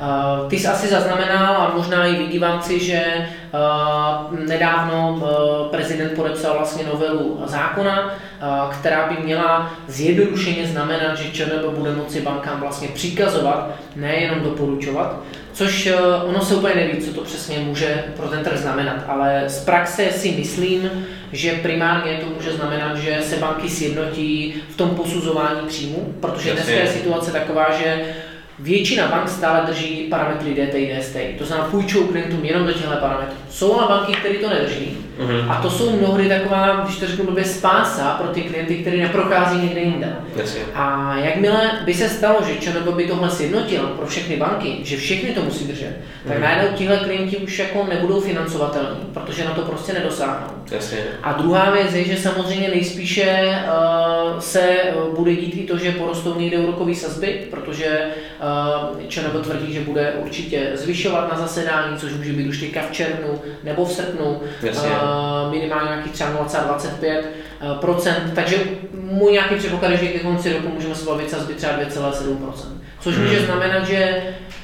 Uh, 0.03 0.49
ty 0.49 0.59
jsi 0.59 0.67
asi 0.67 0.87
zaznamenal 0.87 1.55
a 1.55 1.73
možná 1.75 2.05
i 2.05 2.15
vy 2.15 2.27
diváci, 2.27 2.79
že 2.79 3.27
uh, 3.53 4.39
nedávno 4.39 5.11
uh, 5.11 5.71
prezident 5.71 6.15
podepsal 6.15 6.53
vlastně 6.57 6.83
novelu 6.93 7.41
zákona, 7.45 8.13
která 8.71 9.09
by 9.09 9.23
měla 9.23 9.73
zjednodušeně 9.87 10.67
znamenat, 10.67 11.17
že 11.17 11.31
ČNB 11.31 11.65
bude 11.77 11.91
moci 11.91 12.21
bankám 12.21 12.59
vlastně 12.59 12.87
přikazovat, 12.87 13.69
nejenom 13.95 14.39
doporučovat, 14.39 15.19
což 15.53 15.89
ono 16.25 16.41
se 16.41 16.55
úplně 16.55 16.75
neví, 16.75 17.01
co 17.01 17.13
to 17.13 17.21
přesně 17.21 17.59
může 17.59 18.03
pro 18.15 18.27
ten 18.27 18.43
trh 18.43 18.57
znamenat, 18.57 18.95
ale 19.07 19.43
z 19.47 19.65
praxe 19.65 20.11
si 20.11 20.31
myslím, 20.31 21.05
že 21.31 21.53
primárně 21.53 22.17
to 22.17 22.25
může 22.35 22.51
znamenat, 22.51 22.97
že 22.97 23.21
se 23.21 23.35
banky 23.35 23.69
sjednotí 23.69 24.55
v 24.69 24.77
tom 24.77 24.89
posuzování 24.89 25.67
příjmu, 25.67 26.13
protože 26.19 26.53
dneska 26.53 26.71
je 26.71 26.87
situace 26.87 27.31
taková, 27.31 27.67
že 27.71 28.05
Většina 28.59 29.07
bank 29.07 29.29
stále 29.29 29.65
drží 29.65 30.07
parametry 30.09 30.53
DTI, 30.53 30.97
DSTI, 30.99 31.35
to 31.37 31.45
znamená 31.45 31.69
půjčují 31.69 32.07
klientům 32.07 32.45
jenom 32.45 32.67
do 32.67 32.73
těchto 32.73 32.95
parametrů. 32.95 33.37
Jsou 33.49 33.79
ale 33.79 33.87
banky, 33.87 34.13
které 34.13 34.35
to 34.35 34.49
nedrží 34.49 34.97
mm-hmm. 35.19 35.51
a 35.51 35.61
to 35.61 35.69
jsou 35.69 35.97
mnohdy 35.97 36.29
taková, 36.29 36.81
když 36.83 36.97
to 36.97 37.07
řeknu 37.07 37.25
blbě, 37.25 37.43
spása 37.43 38.09
pro 38.21 38.27
ty 38.27 38.41
klienty, 38.41 38.75
kteří 38.75 39.01
neprochází 39.01 39.61
někde 39.61 39.81
jinde. 39.81 40.15
Jasně. 40.35 40.61
A 40.75 41.15
jakmile 41.17 41.71
by 41.85 41.93
se 41.93 42.09
stalo, 42.09 42.39
že 42.47 42.55
ČNB 42.55 42.87
by 42.95 43.07
tohle 43.07 43.29
sjednotil 43.29 43.81
pro 43.83 44.07
všechny 44.07 44.37
banky, 44.37 44.77
že 44.83 44.97
všechny 44.97 45.29
to 45.29 45.41
musí 45.41 45.67
držet, 45.67 45.89
mm-hmm. 45.89 46.27
tak 46.27 46.37
mhm. 46.37 46.43
najednou 46.43 46.77
tihle 46.77 46.97
klienti 46.97 47.37
už 47.37 47.59
jako 47.59 47.87
nebudou 47.89 48.21
financovatelní, 48.21 48.99
protože 49.13 49.45
na 49.45 49.51
to 49.51 49.61
prostě 49.61 49.93
nedosáhnou. 49.93 50.47
Jasně. 50.71 50.97
A 51.23 51.33
druhá 51.33 51.71
věc 51.71 51.93
je, 51.93 52.03
že 52.03 52.17
samozřejmě 52.17 52.69
nejspíše 52.69 53.59
uh, 53.65 54.39
se 54.39 54.77
uh, 54.95 55.15
bude 55.15 55.35
dít 55.35 55.57
i 55.57 55.63
to, 55.63 55.77
že 55.77 55.91
porostou 55.91 56.39
někde 56.39 56.57
úrokové 56.57 56.95
sazby, 56.95 57.47
protože 57.51 58.07
uh, 58.93 59.07
ČNB 59.07 59.43
tvrdí, 59.43 59.73
že 59.73 59.81
bude 59.81 60.13
určitě 60.23 60.71
zvyšovat 60.73 61.31
na 61.31 61.39
zasedání, 61.39 61.97
což 61.97 62.13
může 62.13 62.33
být 62.33 62.47
už 62.47 62.59
teďka 62.59 62.81
v 62.81 62.91
červnu 62.91 63.41
nebo 63.63 63.85
v 63.85 63.91
srpnu, 63.91 64.25
uh, 64.25 64.39
minimálně 65.51 65.89
nějaký 65.89 66.09
třeba 66.09 66.45
0,25 66.45 67.21
procent, 67.79 68.31
takže 68.35 68.57
můj 68.93 69.31
nějaký 69.31 69.55
předpoklad 69.55 69.91
je, 69.91 69.97
že 69.97 70.07
ke 70.07 70.19
konci 70.19 70.53
roku 70.53 70.69
můžeme 70.69 70.95
se 70.95 71.05
bavit 71.05 71.29
sazby 71.29 71.53
třeba 71.53 71.73
2,7% 71.73 72.83
což 73.03 73.17
může 73.17 73.37
hmm. 73.37 73.45
znamenat, 73.45 73.85
že 73.85 74.23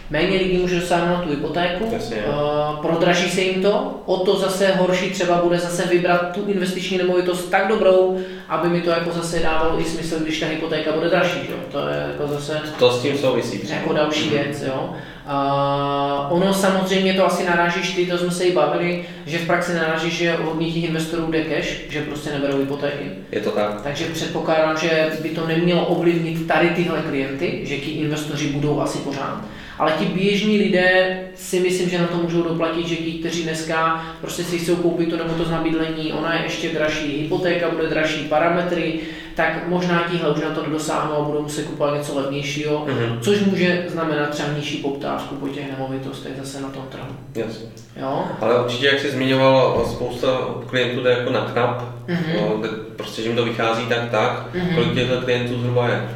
méně 0.10 0.38
lidí 0.38 0.58
může 0.58 0.80
dosáhnout 0.80 1.24
tu 1.24 1.30
hypotéku, 1.30 1.90
Jasně. 1.94 2.18
uh, 2.18 2.82
prodraží 2.82 3.30
se 3.30 3.42
jim 3.42 3.62
to, 3.62 4.02
o 4.06 4.18
to 4.18 4.40
zase 4.40 4.74
horší 4.76 5.10
třeba 5.10 5.38
bude 5.38 5.60
zase 5.60 5.88
vybrat 5.88 6.32
tu 6.32 6.46
investiční 6.48 6.98
nemovitost 6.98 7.50
tak 7.50 7.68
dobrou, 7.68 8.20
aby 8.50 8.70
mi 8.70 8.82
to 8.82 8.90
jako 8.90 9.12
zase 9.12 9.40
dávalo 9.40 9.80
i 9.80 9.84
smysl, 9.84 10.20
když 10.20 10.40
ta 10.40 10.46
hypotéka 10.46 10.92
bude 10.92 11.10
dražší, 11.10 11.40
že? 11.48 11.54
to 11.72 11.88
je 11.88 12.08
jako 12.12 12.28
zase 12.28 12.62
to 12.80 12.92
s 12.92 13.02
tím 13.02 13.18
souvisí. 13.18 13.70
Jako 13.70 13.94
další 13.94 14.30
věc, 14.30 14.62
jo. 14.62 14.94
Uh, 15.30 16.34
ono 16.34 16.54
samozřejmě 16.54 17.14
to 17.14 17.26
asi 17.26 17.46
narážíš 17.46 17.92
ty, 17.92 18.06
to 18.06 18.18
jsme 18.18 18.32
se 18.32 18.44
i 18.44 18.54
bavili, 18.54 19.06
že 19.26 19.38
v 19.38 19.48
praxi 19.48 19.74
narážíš, 19.74 20.14
že 20.14 20.36
hodných 20.36 20.84
investorů 20.84 21.32
jde 21.32 21.44
cash, 21.44 21.80
že 21.90 22.02
prostě 22.02 22.30
neberou 22.32 22.58
hypotéky. 22.58 23.06
Je 23.32 23.42
to 23.42 23.52
tak. 23.52 23.82
Takže 23.82 24.06
předpokládám, 24.06 24.78
že 24.78 25.10
by 25.22 25.30
to 25.30 25.48
nemělo 25.48 25.86
ovlivnit 25.86 26.48
tady 26.48 26.70
tyhle 26.70 27.02
klienty, 27.02 27.62
že 27.64 27.78
ti 27.78 27.92
investoři 27.92 28.48
budou 28.48 28.82
asi 28.82 28.98
pořád. 28.98 29.46
Ale 29.80 29.92
ti 30.00 30.06
běžní 30.06 30.58
lidé 30.58 31.20
si 31.36 31.60
myslím, 31.60 31.90
že 31.90 32.00
na 32.02 32.08
to 32.08 32.18
můžou 32.18 32.42
doplatit, 32.44 32.88
že 32.88 32.96
ti, 32.96 33.12
kteří 33.12 33.44
dneska 33.44 34.06
prostě 34.22 34.44
si 34.44 34.60
chcou 34.60 34.76
koupit 34.76 35.10
to 35.10 35.18
nebo 35.18 35.34
to 35.34 35.44
znabydlení, 35.44 36.14
ona 36.14 36.34
je 36.34 36.44
ještě 36.44 36.70
dražší, 36.70 37.22
hypotéka 37.22 37.70
bude 37.70 37.88
dražší, 37.88 38.24
parametry, 38.24 39.00
tak 39.40 39.68
možná 39.68 40.04
tihle 40.12 40.32
už 40.32 40.42
na 40.42 40.50
to 40.50 40.64
nedosáhnou 40.64 41.16
a 41.16 41.22
budou 41.22 41.42
muset 41.42 41.66
kupovat 41.66 41.94
něco 41.94 42.16
levnějšího, 42.16 42.86
mm-hmm. 42.88 43.20
což 43.22 43.40
může 43.42 43.86
znamenat 43.88 44.30
třeba 44.30 44.50
nižší 44.50 44.78
poptávku 44.78 45.36
po 45.36 45.48
těch 45.48 45.72
nemovitostech 45.72 46.32
zase 46.38 46.62
na 46.62 46.70
tom 46.70 46.84
trhu. 46.90 47.16
Jasně. 47.36 47.68
Jo? 47.96 48.24
Ale 48.42 48.64
určitě, 48.64 48.88
jak 48.88 49.00
jsi 49.00 49.12
zmiňoval, 49.12 49.86
spousta 49.92 50.28
klientů 50.68 51.04
jde 51.04 51.10
jako 51.10 51.30
na 51.32 51.42
knap, 51.42 51.84
mm-hmm. 52.08 52.42
no, 52.42 52.68
prostě, 52.96 53.22
že 53.22 53.28
jim 53.28 53.38
to 53.38 53.46
vychází 53.46 53.86
tak 53.86 54.10
tak, 54.12 54.56
mm-hmm. 54.56 54.76
kolik 54.76 54.94
těchto 54.94 55.22
klientů 55.22 55.60
zhruba 55.60 55.88
je? 55.88 56.10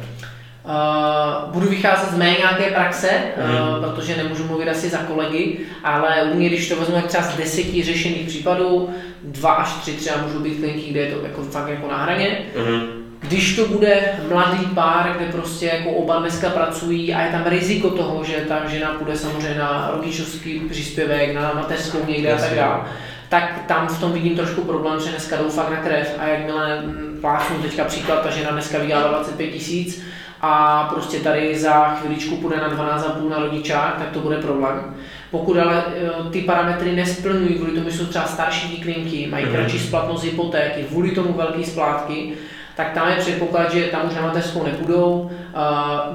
Uh, 0.64 1.52
budu 1.52 1.68
vycházet 1.68 2.10
z 2.10 2.16
mé 2.16 2.30
nějaké 2.30 2.70
praxe, 2.70 3.10
mm. 3.36 3.54
uh, 3.54 3.84
protože 3.84 4.16
nemůžu 4.16 4.44
mluvit 4.44 4.68
asi 4.68 4.88
za 4.88 4.98
kolegy, 4.98 5.58
ale 5.84 6.22
u 6.32 6.36
mě, 6.36 6.48
když 6.48 6.68
to 6.68 6.76
vezmu 6.76 6.96
jak 6.96 7.06
třeba 7.06 7.24
z 7.24 7.36
deseti 7.36 7.82
řešených 7.82 8.28
případů, 8.28 8.90
dva 9.22 9.52
až 9.52 9.72
tři 9.72 9.92
třeba 9.92 10.16
můžou 10.22 10.38
být 10.38 10.58
klienti, 10.58 10.90
kde 10.90 11.00
je 11.00 11.12
to 11.12 11.26
jako 11.26 11.42
fakt 11.42 11.68
jako 11.68 11.88
na 11.88 11.96
hraně. 11.96 12.38
Mm. 12.68 13.03
Když 13.28 13.56
to 13.56 13.68
bude 13.68 14.18
mladý 14.28 14.66
pár, 14.66 15.14
kde 15.16 15.32
prostě 15.32 15.66
jako 15.66 15.90
oba 15.90 16.18
dneska 16.18 16.50
pracují 16.50 17.14
a 17.14 17.22
je 17.22 17.32
tam 17.32 17.42
riziko 17.46 17.90
toho, 17.90 18.24
že 18.24 18.44
ta 18.48 18.68
žena 18.68 18.88
půjde 18.98 19.16
samozřejmě 19.16 19.58
na 19.58 19.90
rodičovský 19.94 20.60
příspěvek, 20.70 21.34
na 21.34 21.52
mateřskou 21.54 21.98
někde 22.06 22.32
a 22.32 22.38
tak 22.38 22.54
dále, 22.54 22.80
tak 23.28 23.64
tam 23.66 23.88
v 23.88 24.00
tom 24.00 24.12
vidím 24.12 24.36
trošku 24.36 24.60
problém, 24.60 25.00
že 25.00 25.10
dneska 25.10 25.36
jdou 25.36 25.48
fakt 25.48 25.70
na 25.70 25.76
krev 25.76 26.14
a 26.18 26.26
jakmile 26.26 26.82
hm, 26.86 27.18
plácnu 27.20 27.56
teďka 27.62 27.84
příklad, 27.84 28.22
ta 28.22 28.30
žena 28.30 28.50
dneska 28.50 28.78
vydělá 28.78 29.08
25 29.08 29.50
tisíc, 29.50 30.04
a 30.46 30.84
prostě 30.94 31.18
tady 31.18 31.58
za 31.58 31.94
chviličku 31.94 32.36
půjde 32.36 32.56
na 32.56 32.70
12,5 32.70 33.28
na 33.28 33.38
rodičák, 33.38 33.96
tak 33.98 34.10
to 34.10 34.20
bude 34.20 34.36
problém. 34.36 34.94
Pokud 35.30 35.56
ale 35.58 35.84
e, 36.26 36.30
ty 36.30 36.40
parametry 36.40 36.92
nesplňují, 36.92 37.54
kvůli 37.54 37.72
tomu 37.72 37.90
jsou 37.90 38.06
třeba 38.06 38.24
starší 38.24 38.80
klienti, 38.80 39.28
mají 39.30 39.44
mhm. 39.44 39.54
kratší 39.54 39.78
splatnost 39.78 40.24
hypotéky, 40.24 40.82
kvůli 40.82 41.10
tomu 41.10 41.32
velké 41.32 41.64
splátky, 41.64 42.32
tak 42.76 42.92
tam 42.92 43.08
je 43.08 43.16
předpoklad, 43.16 43.72
že 43.72 43.84
tam 43.84 44.08
už 44.08 44.14
na 44.14 44.22
mateřskou 44.22 44.64
nepůjdou, 44.64 45.30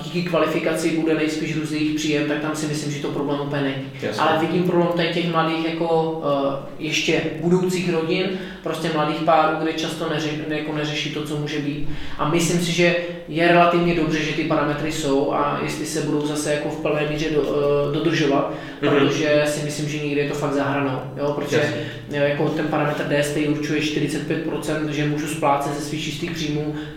díky 0.04 0.24
kvalifikaci 0.24 0.90
bude 0.90 1.14
nejspíš 1.14 1.56
jejich 1.72 1.96
příjem, 1.96 2.28
tak 2.28 2.40
tam 2.40 2.56
si 2.56 2.68
myslím, 2.68 2.92
že 2.92 3.02
to 3.02 3.08
problém 3.08 3.40
úplně 3.42 3.62
není. 3.62 3.84
Jasně. 4.02 4.22
Ale 4.22 4.40
vidím 4.40 4.64
problém 4.64 4.90
tady 4.96 5.08
těch 5.08 5.32
mladých 5.32 5.66
jako 5.66 6.12
uh, 6.12 6.54
ještě 6.80 7.22
budoucích 7.42 7.94
rodin, 7.94 8.30
prostě 8.64 8.90
mladých 8.94 9.18
párů, 9.18 9.58
kde 9.62 9.74
často 9.74 10.10
neři, 10.10 10.46
jako 10.50 10.74
neřeší 10.74 11.14
to, 11.14 11.24
co 11.24 11.36
může 11.36 11.60
být. 11.60 11.90
A 12.18 12.30
myslím 12.30 12.62
si, 12.62 12.72
že 12.72 12.96
je 13.28 13.48
relativně 13.48 13.96
dobře, 13.96 14.20
že 14.20 14.34
ty 14.34 14.44
parametry 14.44 14.92
jsou 14.92 15.34
a 15.34 15.60
jestli 15.64 15.86
se 15.86 16.02
budou 16.02 16.28
zase 16.28 16.54
jako 16.54 16.70
v 16.70 16.82
plné 16.82 17.02
míře 17.10 17.30
do, 17.30 17.42
uh, 17.42 17.94
dodržovat, 17.94 18.54
mm-hmm. 18.82 18.90
protože 18.90 19.44
si 19.46 19.66
myslím, 19.66 19.90
že 19.90 20.06
někdy 20.06 20.22
je 20.22 20.30
to 20.30 20.36
fakt 20.36 20.54
zahranou. 20.54 21.02
Jo? 21.18 21.34
Protože 21.36 21.58
Jasně. 21.58 22.18
jako 22.18 22.50
ten 22.50 22.68
parametr 22.68 23.04
DST 23.04 23.38
určuje 23.48 23.80
45%, 23.80 24.88
že 24.90 25.06
můžu 25.06 25.28
splácet 25.28 25.74
ze 25.74 25.82
svých 25.82 26.04
čistých 26.04 26.32
příjmů, 26.32 26.49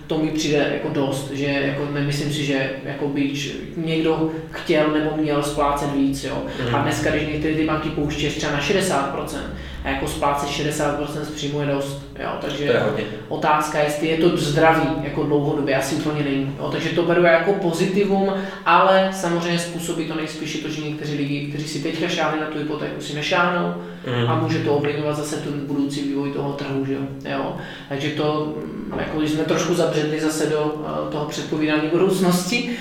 to 0.07 0.19
mi 0.19 0.29
přijde 0.29 0.71
jako 0.73 0.89
dost, 0.89 1.31
že 1.31 1.47
jako 1.47 1.93
nemyslím 1.93 2.33
si, 2.33 2.45
že 2.45 2.71
jako 2.85 3.09
by 3.09 3.33
někdo 3.77 4.31
chtěl 4.51 4.91
nebo 4.91 5.17
měl 5.17 5.43
splácet 5.43 5.93
víc. 5.93 6.25
Jo. 6.25 6.43
Mm. 6.69 6.75
A 6.75 6.83
dneska, 6.83 7.11
když 7.11 7.29
některé 7.29 7.55
ty 7.55 7.67
banky 7.67 7.89
pouští 7.89 8.29
třeba 8.29 8.53
na 8.53 8.61
60%, 8.61 9.39
a 9.85 9.89
jako 9.89 10.09
splácet 10.09 10.49
60% 10.49 11.23
z 11.23 11.31
příjmu 11.31 11.61
je 11.61 11.67
dost. 11.67 12.03
Jo. 12.19 12.31
Takže 12.41 12.65
je 12.65 13.05
otázka, 13.29 13.79
jestli 13.79 14.07
je 14.07 14.17
to 14.17 14.37
zdravý 14.37 14.89
jako 15.03 15.23
dlouhodobě, 15.23 15.77
asi 15.77 15.95
úplně 15.95 16.25
není. 16.25 16.57
Jo. 16.59 16.69
Takže 16.73 16.89
to 16.89 17.03
beru 17.03 17.23
jako 17.23 17.53
pozitivum, 17.53 18.35
ale 18.67 19.11
samozřejmě 19.13 19.59
způsobí 19.59 20.09
to 20.09 20.15
nejspíše 20.15 20.59
to, 20.59 20.69
že 20.69 20.81
někteří 20.81 21.17
lidi, 21.17 21.47
kteří 21.47 21.69
si 21.69 21.83
teďka 21.83 22.09
šáhli 22.09 22.41
na 22.41 22.47
tu 22.47 22.59
hypotéku, 22.59 23.01
si 23.01 23.15
nešáhnou 23.15 23.75
mm. 24.07 24.31
a 24.31 24.35
může 24.35 24.59
to 24.59 24.75
ovlivňovat 24.75 25.17
zase 25.17 25.37
ten 25.37 25.67
budoucí 25.67 26.03
vývoj 26.03 26.33
toho 26.33 26.53
trhu. 26.53 26.85
Že 26.85 26.97
jo. 27.31 27.57
Takže 27.89 28.11
to, 28.11 28.55
mm, 28.57 28.99
jako 28.99 29.19
když 29.19 29.31
jsme 29.31 29.45
trošku 29.45 29.75
zabředli 29.75 30.21
zase 30.21 30.47
do 30.47 30.75
eh, 30.87 31.13
toho 31.13 31.27
předpovídání 31.27 31.89
budoucnosti. 31.89 32.77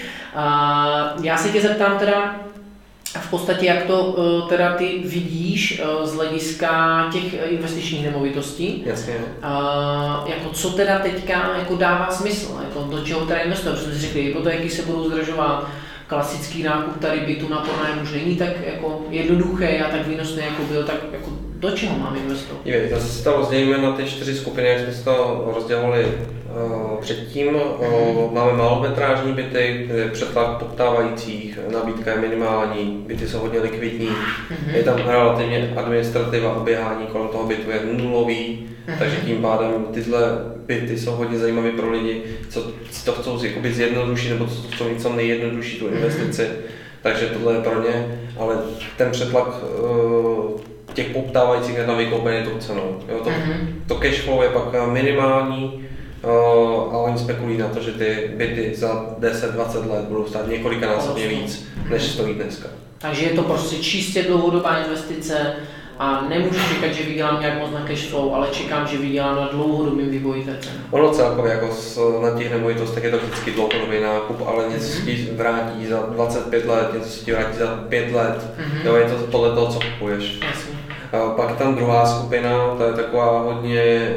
Já 1.24 1.38
se 1.38 1.50
tě 1.50 1.62
zeptám 1.62 2.00
teda, 2.00 2.36
v 3.20 3.30
podstatě, 3.30 3.66
jak 3.66 3.84
to 3.84 4.16
eh, 4.18 4.50
teda 4.50 4.76
ty 4.76 5.02
vidíš 5.06 5.82
eh, 5.84 6.08
z 6.08 6.14
hlediska 6.14 7.10
těch 7.14 7.52
investičních 7.52 8.06
nemovitostí? 8.06 8.84
Jasně. 8.86 9.16
Uh, 9.16 10.30
jako 10.30 10.50
co 10.54 10.70
teda 10.70 11.00
teďka 11.00 11.58
jako 11.58 11.76
dává 11.76 12.12
smysl? 12.12 12.60
Jako 12.64 12.88
do 12.92 13.04
čeho 13.04 13.26
teda 13.26 13.40
investovat? 13.40 13.80
Protože 13.80 13.94
jsi 13.94 14.00
řekli, 14.00 14.22
hypotéky 14.22 14.70
se 14.70 14.82
budou 14.82 15.10
zdražovat, 15.10 15.68
klasický 16.08 16.64
nákup 16.64 17.00
tady 17.00 17.20
bytu 17.20 17.50
na 17.50 17.58
pronájem 17.58 18.04
už 18.04 18.12
není 18.12 18.36
tak 18.36 18.50
jako 18.66 19.02
jednoduché 19.10 19.80
a 19.80 19.90
tak 19.90 20.08
výnosný 20.08 20.44
jako 20.44 20.64
byl, 20.64 20.84
tak 20.84 20.96
jako 21.12 21.51
do 21.62 21.72
čeho 21.72 21.98
mám 21.98 22.16
investovat? 22.16 22.62
Já 22.66 23.00
se 23.00 23.24
to 23.24 23.32
rozdělíme 23.38 23.78
na 23.78 23.92
ty 23.92 24.06
čtyři 24.06 24.36
skupiny, 24.36 24.68
jak 24.68 24.80
jsme 24.80 24.94
si 24.94 25.04
to 25.04 25.44
rozdělili 25.56 26.06
uh, 26.06 27.00
předtím. 27.02 27.56
Uh, 27.56 28.34
máme 28.34 28.54
malometrážní 28.54 29.34
byty, 29.34 29.84
kde 29.86 30.00
je 30.00 30.08
přetlak 30.08 30.58
poptávajících, 30.58 31.60
nabídka 31.72 32.12
je 32.12 32.18
minimální, 32.18 33.04
byty 33.08 33.28
jsou 33.28 33.40
hodně 33.40 33.60
likvidní, 33.60 34.08
mm-hmm. 34.08 34.76
je 34.76 34.84
tam 34.84 34.98
relativně 34.98 35.74
administrativa 35.78 36.52
a 36.52 36.64
běhání 36.64 37.08
kolem 37.08 37.28
toho 37.28 37.48
bytu 37.48 37.72
je 37.72 37.80
nulový, 37.94 38.70
mm-hmm. 38.88 38.98
takže 39.00 39.18
tím 39.18 39.42
pádem 39.42 39.86
tyhle 39.94 40.20
byty 40.66 40.98
jsou 40.98 41.12
hodně 41.12 41.40
zajímavé 41.40 41.72
pro 41.72 41.92
lidi, 41.92 42.24
co 42.50 42.72
si 42.92 43.06
to 43.06 43.12
chcou 43.12 43.44
jakoby 43.44 43.74
zjednodušit 43.74 44.30
nebo 44.30 44.46
co 44.46 44.68
chcou 44.72 44.90
mít 44.90 45.02
co 45.02 45.14
nejjednodušší 45.14 45.80
tu 45.80 45.88
investici. 45.88 46.42
Mm-hmm 46.42 46.82
takže 47.02 47.26
tohle 47.26 47.54
je 47.54 47.62
pro 47.62 47.84
ně, 47.84 48.22
ale 48.40 48.58
ten 48.98 49.12
přetlak 49.12 49.48
uh, 49.48 50.60
těch 50.94 51.10
poptávajících 51.10 51.78
je 51.78 51.86
tam 51.86 51.98
vykoupený 51.98 52.44
tou 52.44 52.58
cenou. 52.58 53.00
Jo, 53.10 53.20
to, 53.24 53.30
mm-hmm. 53.30 53.68
to 53.88 53.96
cash 53.96 54.22
flow 54.22 54.42
je 54.42 54.50
pak 54.50 54.88
minimální, 54.88 55.86
uh, 56.24 56.96
a 56.96 56.98
oni 56.98 57.18
spekulují 57.18 57.58
na 57.58 57.68
to, 57.68 57.82
že 57.82 57.92
ty 57.92 58.32
byty 58.36 58.76
za 58.76 59.06
10-20 59.20 59.92
let 59.92 60.06
budou 60.06 60.26
stát 60.26 60.48
několikanásobně 60.48 61.28
víc, 61.28 61.68
než 61.90 62.02
stojí 62.04 62.34
dneska. 62.34 62.70
Takže 62.98 63.26
je 63.26 63.30
to 63.30 63.44
prostě 63.44 63.76
čistě 63.76 64.24
dlouhodobá 64.24 64.78
investice, 64.78 65.56
a 66.02 66.26
nemůžu 66.30 66.60
čekat, 66.74 66.94
že 66.94 67.04
vydělám 67.04 67.40
nějak 67.40 67.60
moc 67.60 67.72
na 67.72 67.86
cash 67.88 68.08
flow, 68.08 68.36
ale 68.36 68.48
čekám, 68.52 68.88
že 68.88 68.98
vydělám 68.98 69.36
na 69.36 69.48
dlouhodobým 69.52 70.10
vývoji 70.10 70.44
té 70.44 70.58
ceny. 70.62 70.76
Ono 70.92 71.12
celkově 71.12 71.52
jako 71.52 71.74
s, 71.74 72.20
na 72.22 72.38
těch 72.38 72.52
nemovitostech 72.52 73.04
je 73.04 73.12
to 73.12 73.18
vždycky 73.18 73.52
dlouhodobý 73.52 74.00
nákup, 74.02 74.48
ale 74.48 74.70
něco 74.70 74.86
se 74.86 75.02
ti 75.02 75.30
vrátí 75.36 75.88
za 75.88 76.00
25 76.00 76.66
let, 76.66 76.94
něco 76.94 77.10
se 77.10 77.26
ti 77.26 77.32
vrátí 77.32 77.58
za 77.58 77.68
5 77.90 78.12
let, 78.12 78.56
mm-hmm. 78.58 78.86
jo, 78.86 78.96
je 78.96 79.06
to 79.06 79.16
podle 79.16 79.56
toho, 79.56 79.74
co 79.74 79.80
kupuješ. 79.80 80.40
Jasně. 80.48 80.71
Pak 81.36 81.58
tam 81.58 81.76
druhá 81.76 82.06
skupina, 82.06 82.76
to 82.78 82.84
je 82.84 82.94
taková 82.94 83.42
hodně, 83.42 84.16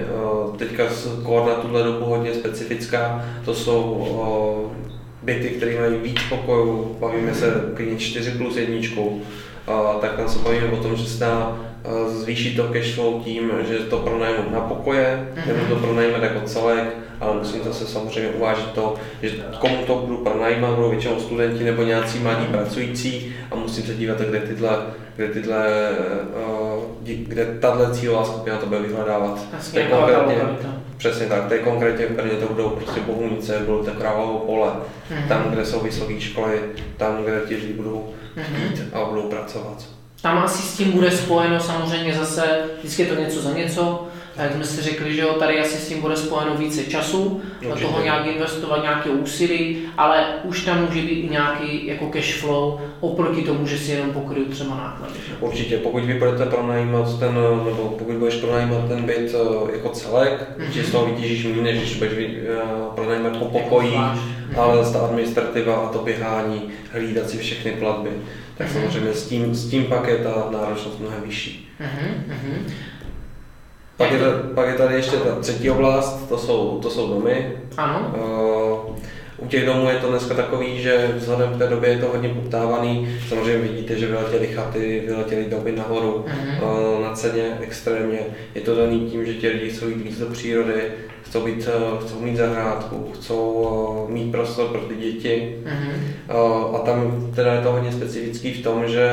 teďka 0.59 0.85
kor 1.23 1.47
na 1.47 1.55
tuhle 1.55 1.83
dobu 1.83 2.05
hodně 2.05 2.35
specifická, 2.35 3.25
to 3.45 3.55
jsou 3.55 4.73
byty, 5.23 5.49
které 5.49 5.81
mají 5.81 5.97
víc 5.97 6.19
pokojů, 6.29 6.97
bavíme 7.01 7.35
se 7.35 7.73
klidně 7.75 7.99
4 7.99 8.31
plus 8.31 8.57
jedničkou, 8.57 9.21
tak 10.01 10.17
tam 10.17 10.29
se 10.29 10.39
bavíme 10.39 10.71
o 10.73 10.77
tom, 10.77 10.97
že 10.97 11.07
se 11.07 11.25
dá 11.25 11.57
zvýšit 12.07 12.57
to 12.57 12.63
cash 12.63 12.95
flow 12.95 13.21
tím, 13.21 13.51
že 13.69 13.79
to 13.79 13.99
pronajmu 13.99 14.51
na 14.51 14.61
pokoje, 14.61 15.29
nebo 15.47 15.65
to 15.69 15.77
pronajme 15.77 16.19
jako 16.23 16.41
celek, 16.47 16.97
ale 17.25 17.37
musím 17.37 17.65
zase 17.65 17.87
samozřejmě 17.87 18.31
uvážit 18.31 18.73
to, 18.73 18.95
že 19.23 19.31
komu 19.59 19.77
to 19.87 19.95
budu 19.95 20.17
pronajímat, 20.17 20.75
budou 20.75 20.91
většinou 20.91 21.21
studenti 21.21 21.65
nebo 21.65 21.83
nějací 21.83 22.19
mladí 22.19 22.47
pracující 22.47 23.35
a 23.51 23.57
musím 23.57 23.85
se 23.85 23.95
dívat, 23.95 24.19
kde 24.19 24.41
tyhle, 24.41 24.79
kde 25.17 25.29
tyhle, 25.29 25.91
kde 27.03 27.59
tahle 27.61 27.95
cílová 27.95 28.25
skupina 28.25 28.57
to 28.57 28.67
bude 28.67 28.81
vyhledávat. 28.81 29.41
Jasně, 29.53 29.83
to 29.83 29.97
konkrétně, 29.97 30.37
Přesně 30.97 31.27
tak, 31.27 31.47
to 31.49 31.55
je 31.55 31.61
konkrétně 31.61 32.07
v 32.07 32.11
Brně 32.11 32.31
to 32.31 32.47
budou 32.47 32.71
prostě 32.71 33.01
Bohunice, 33.01 33.63
budou 33.67 33.85
to 33.85 33.91
Královo 33.91 34.39
pole, 34.39 34.69
mm-hmm. 34.69 35.29
tam, 35.29 35.45
kde 35.51 35.67
jsou 35.67 35.81
vysoké 35.81 36.21
školy, 36.21 36.61
tam, 36.97 37.25
kde 37.25 37.41
ti 37.49 37.57
lidi 37.57 37.73
budou 37.73 38.15
mm-hmm. 38.37 38.63
jít 38.63 38.83
a 38.93 39.05
budou 39.05 39.23
pracovat. 39.23 39.85
Tam 40.23 40.39
asi 40.39 40.63
s 40.63 40.77
tím 40.77 40.93
bude 40.93 41.11
spojeno 41.11 41.61
samozřejmě 41.61 42.15
zase, 42.15 42.65
vždycky 42.79 43.03
je 43.03 43.09
to 43.09 43.21
něco 43.21 43.41
za 43.43 43.53
něco, 43.53 44.04
jak 44.37 44.53
jsme 44.53 44.65
si 44.65 44.83
řekli, 44.83 45.15
že 45.15 45.23
jo, 45.23 45.33
tady 45.33 45.61
asi 45.61 45.77
s 45.77 45.89
tím 45.89 46.01
bude 46.01 46.17
spojeno 46.17 46.57
více 46.57 46.85
času, 46.85 47.43
do 47.63 47.77
toho 47.77 48.03
nějak 48.03 48.27
investovat 48.27 48.83
nějaké 48.83 49.11
úsilí, 49.11 49.79
ale 49.97 50.27
už 50.45 50.65
tam 50.65 50.87
může 50.87 51.01
být 51.01 51.21
i 51.21 51.29
nějaký 51.31 51.87
jako 51.87 52.07
cash 52.07 52.35
flow 52.41 52.81
oproti 53.01 53.43
tomu, 53.43 53.67
že 53.67 53.79
si 53.79 53.93
jenom 53.93 54.11
pokryju 54.11 54.47
třeba 54.47 54.77
náklady. 54.77 55.15
Určitě, 55.41 55.79
pokud 55.79 56.05
vy 56.05 56.15
budete 56.15 56.47
pronajímat 56.47 57.19
ten, 57.19 57.35
nebo 57.65 57.95
pokud 57.99 58.15
budeš 58.15 58.35
pronajímat 58.35 58.89
ten 58.89 59.03
byt 59.03 59.35
eh, 59.35 59.73
jako 59.77 59.89
celek, 59.89 60.59
mm-hmm. 60.59 60.83
z 60.83 60.93
toho 60.93 61.07
vytěžíš 61.07 61.45
méně, 61.45 61.63
než 61.63 61.79
když 61.79 61.97
budeš 61.97 62.13
eh, 62.19 62.57
pronajímat 62.95 63.37
po 63.37 63.45
pokoji, 63.45 63.99
ale 64.57 64.93
ta 64.93 64.99
administrativa 64.99 65.75
a 65.75 65.89
to 65.89 65.99
běhání, 65.99 66.63
hlídat 66.93 67.31
si 67.31 67.39
všechny 67.39 67.73
platby, 67.73 68.11
tak 68.59 68.67
mm-hmm. 68.67 68.73
samozřejmě 68.73 69.13
s 69.13 69.29
tím, 69.29 69.55
s 69.55 69.71
tím 69.71 69.85
pak 69.85 70.09
je 70.09 70.17
ta 70.17 70.49
náročnost 70.51 71.01
mnohem 71.01 71.23
vyšší. 71.23 71.71
Mm-hmm. 71.81 72.73
Pak 73.97 74.13
je, 74.13 74.19
tady, 74.19 74.33
pak 74.55 74.69
je 74.69 74.75
tady 74.75 74.95
ještě 74.95 75.17
ta 75.17 75.35
třetí 75.35 75.71
oblast, 75.71 76.29
to 76.29 76.39
jsou, 76.39 76.79
to 76.83 76.91
jsou 76.91 77.09
domy. 77.09 77.53
Ano. 77.77 78.15
Uh, 78.89 78.97
u 79.39 79.47
těch 79.47 79.67
domů 79.67 79.89
je 79.89 79.97
to 79.97 80.11
dneska 80.11 80.35
takový, 80.35 80.83
že 80.83 81.15
vzhledem 81.17 81.55
k 81.55 81.59
té 81.59 81.67
době 81.67 81.91
je 81.91 81.99
to 81.99 82.07
hodně 82.07 82.29
poptávaný. 82.29 83.09
Samozřejmě 83.29 83.69
vidíte, 83.69 83.99
že 83.99 84.07
vyletěly 84.07 84.47
chaty, 84.47 85.03
vyletěly 85.07 85.45
domy 85.45 85.73
nahoru 85.73 86.25
uh-huh. 86.29 87.03
na 87.03 87.13
ceně 87.15 87.59
extrémně. 87.61 88.19
Je 88.55 88.61
to 88.61 88.75
daný 88.75 89.01
tím, 89.11 89.27
že 89.27 89.35
ti 89.35 89.49
lidi 89.49 89.71
chcou 89.71 89.89
jít 89.89 90.03
víc 90.03 90.19
do 90.19 90.27
přírody, 90.27 90.83
chcou, 91.23 91.45
být, 91.45 91.69
chcou 92.01 92.21
mít 92.21 92.37
zahrádku, 92.37 93.11
chcou 93.15 94.07
mít 94.11 94.33
prostor 94.33 94.67
pro 94.67 94.81
ty 94.81 94.95
děti. 94.95 95.57
Uh-huh. 95.65 96.77
A 96.77 96.79
tam 96.79 97.29
teda 97.35 97.53
je 97.55 97.61
to 97.61 97.73
hodně 97.73 97.93
specifický 97.93 98.53
v 98.53 98.63
tom, 98.63 98.89
že 98.89 99.11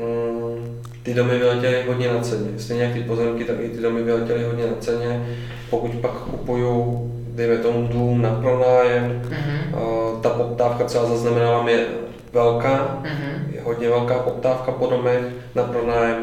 um, 0.00 0.73
ty 1.04 1.14
domy 1.14 1.38
vyletěly 1.38 1.84
hodně 1.86 2.08
na 2.08 2.20
ceně. 2.20 2.48
Stejně 2.58 2.82
jak 2.82 2.92
ty 2.92 3.00
pozemky, 3.00 3.44
tak 3.44 3.56
i 3.60 3.68
ty 3.68 3.80
domy 3.80 4.02
vyletěly 4.02 4.44
hodně 4.44 4.66
na 4.66 4.76
ceně. 4.80 5.26
Pokud 5.70 5.90
pak 5.94 6.10
kupuju, 6.10 7.10
dejme 7.34 7.56
tomu 7.56 7.88
dům 7.88 8.22
na 8.22 8.30
pronájem, 8.30 9.22
uh-huh. 9.28 10.20
ta 10.20 10.28
poptávka, 10.28 10.84
co 10.84 10.98
já 10.98 11.04
zaznamenala, 11.04 11.70
je 11.70 11.86
velká, 12.32 13.02
uh-huh. 13.02 13.54
je 13.54 13.60
hodně 13.62 13.88
velká 13.88 14.14
poptávka 14.14 14.72
po 14.72 14.86
domech 14.86 15.20
na 15.54 15.62
pronájem. 15.62 16.16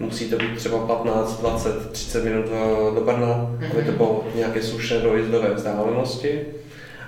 Musí 0.00 0.30
to 0.30 0.36
být 0.36 0.56
třeba 0.56 0.78
15, 0.78 1.40
20, 1.40 1.90
30 1.92 2.24
minut 2.24 2.46
eh, 2.52 2.94
do 2.94 3.00
Brna, 3.00 3.26
uh-huh. 3.26 3.70
aby 3.72 3.82
to 3.82 3.92
bylo 3.92 4.24
nějaké 4.34 4.62
slušné 4.62 4.98
dojezdové 4.98 5.54
vzdálenosti 5.54 6.40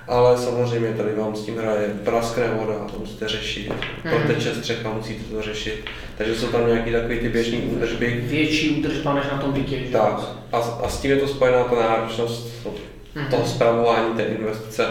ale 0.07 0.37
samozřejmě 0.37 0.93
tady 0.93 1.09
vám 1.15 1.35
s 1.35 1.45
tím 1.45 1.57
hraje 1.57 1.89
praskne 2.03 2.47
voda, 2.47 2.73
to 2.73 2.99
musíte 2.99 3.27
řešit, 3.27 3.71
hmm. 4.03 4.13
proteče 4.13 4.55
střecha, 4.55 4.93
musíte 4.93 5.23
to 5.23 5.41
řešit, 5.41 5.85
takže 6.17 6.35
jsou 6.35 6.47
tam 6.47 6.67
nějaké 6.67 6.91
takové 6.91 7.15
ty 7.15 7.29
běžné 7.29 7.57
údržby. 7.57 8.23
Větší 8.27 8.69
údržba 8.69 9.13
než 9.13 9.25
na 9.31 9.37
tom 9.37 9.51
bytě, 9.51 9.79
že? 9.79 9.91
Tak, 9.91 10.19
a, 10.51 10.57
a 10.57 10.89
s 10.89 11.01
tím 11.01 11.11
je 11.11 11.17
to 11.17 11.27
spojená 11.27 11.63
ta 11.63 11.75
náročnost 11.75 12.67
hmm. 13.15 13.27
toho 13.27 13.45
zpravování 13.45 14.13
té 14.13 14.23
investice, 14.23 14.87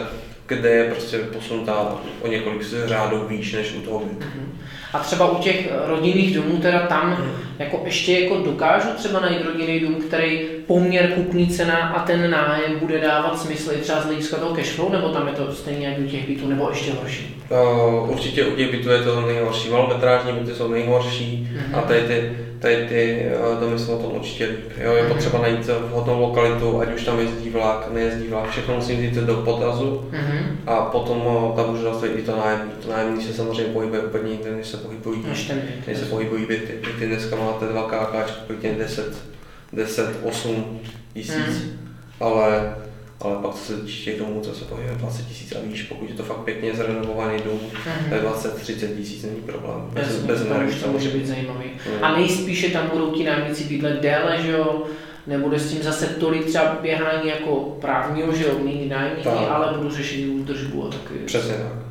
kde 0.47 0.69
je 0.69 0.91
prostě 0.91 1.17
posunutá 1.17 1.95
o 2.21 2.27
několik 2.27 2.63
řádů 2.85 3.27
výš 3.27 3.53
než 3.53 3.73
u 3.75 3.81
toho 3.81 3.99
bytu. 3.99 4.25
Hmm. 4.33 4.59
A 4.93 4.99
třeba 4.99 5.31
u 5.31 5.35
těch 5.35 5.69
rodinných 5.85 6.35
domů, 6.35 6.57
teda 6.57 6.79
tam 6.79 7.13
hmm. 7.13 7.31
jako 7.59 7.81
ještě 7.85 8.19
jako 8.19 8.37
dokážu 8.37 8.87
třeba 8.97 9.19
najít 9.19 9.45
rodinný 9.45 9.79
dům, 9.79 9.95
který 9.95 10.39
poměr 10.67 11.07
kupní 11.07 11.47
cena 11.47 11.75
a 11.75 11.99
ten 11.99 12.31
nájem 12.31 12.79
bude 12.79 12.99
dávat 12.99 13.39
smysl 13.39 13.71
i 13.71 13.77
třeba 13.77 14.01
z 14.01 14.05
hlediska 14.05 14.37
toho 14.37 14.55
cashflow, 14.55 14.91
nebo 14.91 15.09
tam 15.09 15.27
je 15.27 15.33
to 15.33 15.51
stejně 15.51 15.87
jak 15.87 15.99
u 15.99 16.03
těch 16.07 16.27
bytů, 16.27 16.49
nebo 16.49 16.69
ještě 16.69 16.91
horší? 16.91 17.35
Uh, 17.49 18.11
určitě 18.11 18.45
u 18.45 18.55
těch 18.55 18.71
bytů 18.71 18.89
je 18.89 19.01
to 19.01 19.21
nejhorší. 19.21 19.69
Malometrážní 19.69 20.31
byty 20.31 20.55
jsou 20.55 20.67
nejhorší 20.67 21.49
mm-hmm. 21.53 21.77
a 21.77 21.81
tady 21.81 22.01
ty, 22.01 22.31
tady 22.63 22.87
ty 22.87 23.25
domy 23.59 23.79
jsou 23.79 23.97
to 23.97 24.07
určitě 24.07 24.45
líp. 24.45 24.71
Jo, 24.83 24.93
je 24.93 25.03
potřeba 25.03 25.41
najít 25.41 25.67
vhodnou 25.67 26.21
lokalitu, 26.21 26.81
ať 26.81 26.95
už 26.95 27.03
tam 27.03 27.19
jezdí 27.19 27.49
vlak, 27.49 27.93
nejezdí 27.93 28.27
vlak, 28.27 28.49
všechno 28.49 28.75
musí 28.75 28.93
jít 28.93 29.13
do 29.13 29.35
potazu 29.35 30.09
mm-hmm. 30.11 30.71
a 30.71 30.81
potom 30.81 31.23
tam 31.55 31.69
může 31.69 31.85
nastavit 31.85 32.19
i 32.19 32.21
to 32.21 32.37
nájemní. 32.37 32.71
To 32.83 32.91
nájemní 32.91 33.23
se 33.23 33.33
samozřejmě 33.33 33.73
pohybuje 33.73 34.01
úplně 34.01 34.31
jinak, 34.31 34.57
než 34.57 34.67
se 34.67 34.77
pohybují, 34.77 35.25
než 35.87 35.97
se 35.97 36.05
pohybují 36.05 36.45
byty. 36.45 36.73
Byty 36.85 37.07
dneska 37.07 37.35
máte 37.35 37.65
dva 37.65 37.83
KKčka, 37.83 38.43
10 38.77 39.33
10, 39.73 40.19
8 40.23 40.79
tisíc, 41.13 41.35
hmm. 41.35 41.95
ale, 42.19 42.75
ale 43.25 43.35
pak 43.41 43.53
co 43.53 43.57
se 43.57 43.77
týče 43.77 44.11
těch 44.11 44.19
domů, 44.19 44.41
co 44.41 44.53
se 44.53 44.65
pohybuje 44.65 44.95
20 44.95 45.27
tisíc 45.27 45.55
a 45.55 45.59
víš, 45.63 45.83
pokud 45.83 46.09
je 46.09 46.15
to 46.15 46.23
fakt 46.23 46.37
pěkně 46.37 46.73
zrenovovaný 46.73 47.39
dům, 47.45 47.59
hmm. 47.73 48.09
tak 48.09 48.21
20, 48.21 48.55
30 48.55 48.87
tisíc 48.87 49.23
není 49.23 49.41
problém. 49.41 49.81
Bez, 49.93 50.07
Jasně, 50.07 50.27
bez 50.27 50.41
energii 50.41 50.79
to 50.79 50.87
může 50.87 51.09
být 51.09 51.27
zajímavý. 51.27 51.65
Hmm. 51.85 52.03
A 52.03 52.17
nejspíše 52.17 52.69
tam 52.69 52.89
budou 52.93 53.11
ti 53.11 53.23
nájemníci 53.23 53.63
bydlet 53.63 54.01
déle, 54.01 54.41
že 54.41 54.51
jo? 54.51 54.83
nebude 55.27 55.59
s 55.59 55.71
tím 55.71 55.83
zase 55.83 56.05
tolik 56.05 56.45
třeba 56.45 56.77
běhání 56.81 57.29
jako 57.29 57.77
právního, 57.81 58.35
že 58.35 58.43
jo, 58.43 58.51
nájemníky, 58.89 59.29
ale 59.29 59.77
budu 59.77 59.89
řešit 59.89 60.27
údržbu 60.27 60.87
a 60.87 60.89
taky. 60.89 61.13
Přesně 61.25 61.53
tak. 61.53 61.83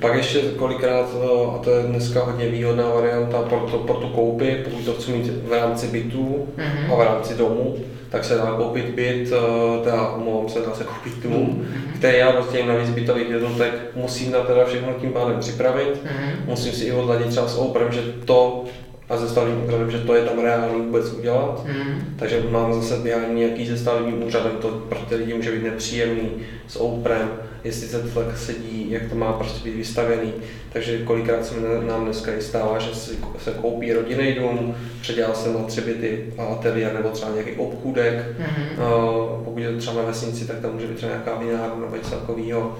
Pak 0.00 0.14
ještě 0.14 0.40
kolikrát, 0.40 1.08
a 1.54 1.58
to 1.58 1.70
je 1.70 1.82
dneska 1.82 2.24
hodně 2.24 2.48
výhodná 2.48 2.88
varianta 2.88 3.42
pro, 3.42 3.58
to, 3.70 3.78
pro 3.78 3.94
tu 3.94 4.08
koupi, 4.08 4.60
pokud 4.64 4.84
to 4.84 4.92
chci 4.92 5.12
mít 5.12 5.32
v 5.48 5.52
rámci 5.52 5.86
bytů 5.86 6.48
mm-hmm. 6.56 6.92
a 6.92 6.96
v 6.96 7.00
rámci 7.00 7.34
domu, 7.34 7.76
tak 8.10 8.24
se 8.24 8.34
dá 8.34 8.54
koupit 8.56 8.84
byt, 8.84 9.32
eh, 9.32 9.84
teda 9.84 10.08
omlouvám 10.08 10.48
se, 10.48 10.60
dá 10.60 10.74
se 10.74 10.84
koupit 10.84 11.22
dům, 11.22 11.32
mm-hmm. 11.32 11.98
který 11.98 12.18
já 12.18 12.32
prostě 12.32 12.66
navíc 12.66 12.90
bytových 12.90 13.30
jednotek 13.30 13.72
musím 13.94 14.32
na 14.32 14.40
teda 14.40 14.64
všechno 14.64 14.92
tím 14.92 15.12
pádem 15.12 15.40
připravit, 15.40 16.02
mm-hmm. 16.04 16.46
musím 16.46 16.72
si 16.72 16.84
i 16.84 16.92
odladit 16.92 17.28
třeba 17.28 17.48
s 17.48 17.56
Oprem, 17.56 17.92
že 17.92 18.02
to 18.24 18.64
a 19.10 19.16
se 19.16 19.28
stavebním 19.28 19.64
úřadem, 19.64 19.90
že 19.90 19.98
to 19.98 20.14
je 20.14 20.22
tam 20.22 20.38
reálný 20.38 20.80
vůbec 20.80 21.12
udělat. 21.12 21.64
Mm. 21.66 22.16
Takže 22.18 22.42
mám 22.50 22.74
zase 22.74 22.96
běhání 22.96 23.34
nějaký 23.34 23.66
se 23.66 23.78
stavebním 23.78 24.22
úřadem, 24.22 24.52
to 24.60 24.68
pro 24.68 24.98
ty 24.98 25.14
lidi 25.14 25.34
může 25.34 25.52
být 25.52 25.62
nepříjemný, 25.62 26.30
s 26.66 26.76
Oprem, 26.76 27.30
jestli 27.64 27.88
se 27.88 27.98
to 27.98 28.20
tak 28.20 28.38
sedí, 28.38 28.90
jak 28.90 29.02
to 29.08 29.14
má 29.14 29.32
prostě 29.32 29.64
být 29.64 29.76
vystavený. 29.76 30.32
Takže 30.72 30.98
kolikrát 30.98 31.46
se 31.46 31.54
nám 31.86 32.04
dneska 32.04 32.34
i 32.34 32.42
stává, 32.42 32.78
že 32.78 32.94
si, 32.94 33.18
se 33.38 33.50
koupí 33.50 33.92
rodinný 33.92 34.32
dům, 34.32 34.74
předělá 35.00 35.34
se 35.34 35.52
na 35.52 35.62
tři 35.62 35.80
byty 35.80 36.24
a 36.38 36.44
ateliér 36.44 36.94
nebo 36.94 37.08
třeba 37.08 37.32
nějaký 37.32 37.52
obchůdek. 37.52 38.14
Mm-hmm. 38.14 39.44
pokud 39.44 39.58
je 39.58 39.72
to 39.72 39.78
třeba 39.78 39.96
na 39.96 40.02
vesnici, 40.02 40.46
tak 40.46 40.60
tam 40.60 40.72
může 40.72 40.86
být 40.86 40.96
třeba 40.96 41.12
nějaká 41.12 41.34
vinárna 41.34 41.76
nebo 41.80 41.96
něco 41.96 42.10
takového. 42.10 42.78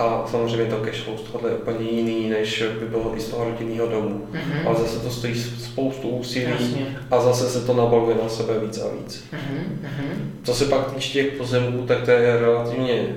A 0.00 0.24
samozřejmě 0.26 0.64
to 0.64 0.76
cash 0.76 1.00
flow 1.00 1.18
z 1.18 1.22
tohohle 1.22 1.50
je 1.50 1.56
úplně 1.56 1.90
jiný, 1.90 2.28
než 2.28 2.64
by 2.80 2.86
bylo 2.86 3.16
i 3.16 3.20
z 3.20 3.28
toho 3.28 3.44
rodinného 3.44 3.86
domu. 3.86 4.26
Mm-hmm. 4.32 4.66
Ale 4.66 4.76
zase 4.78 5.00
to 5.00 5.10
stojí 5.10 5.34
spoustu 5.34 6.08
úsilí 6.08 6.50
Jasně. 6.50 6.96
a 7.10 7.20
zase 7.20 7.48
se 7.48 7.66
to 7.66 7.74
nabaluje 7.74 8.16
na 8.22 8.28
sebe 8.28 8.58
víc 8.58 8.78
a 8.78 8.88
víc. 8.98 9.24
Mm-hmm. 9.32 10.16
Co 10.42 10.54
se 10.54 10.64
pak 10.64 10.94
týče 10.94 11.12
těch 11.12 11.32
pozemků, 11.32 11.86
tak 11.86 12.04
to 12.04 12.10
je 12.10 12.40
relativně 12.40 13.16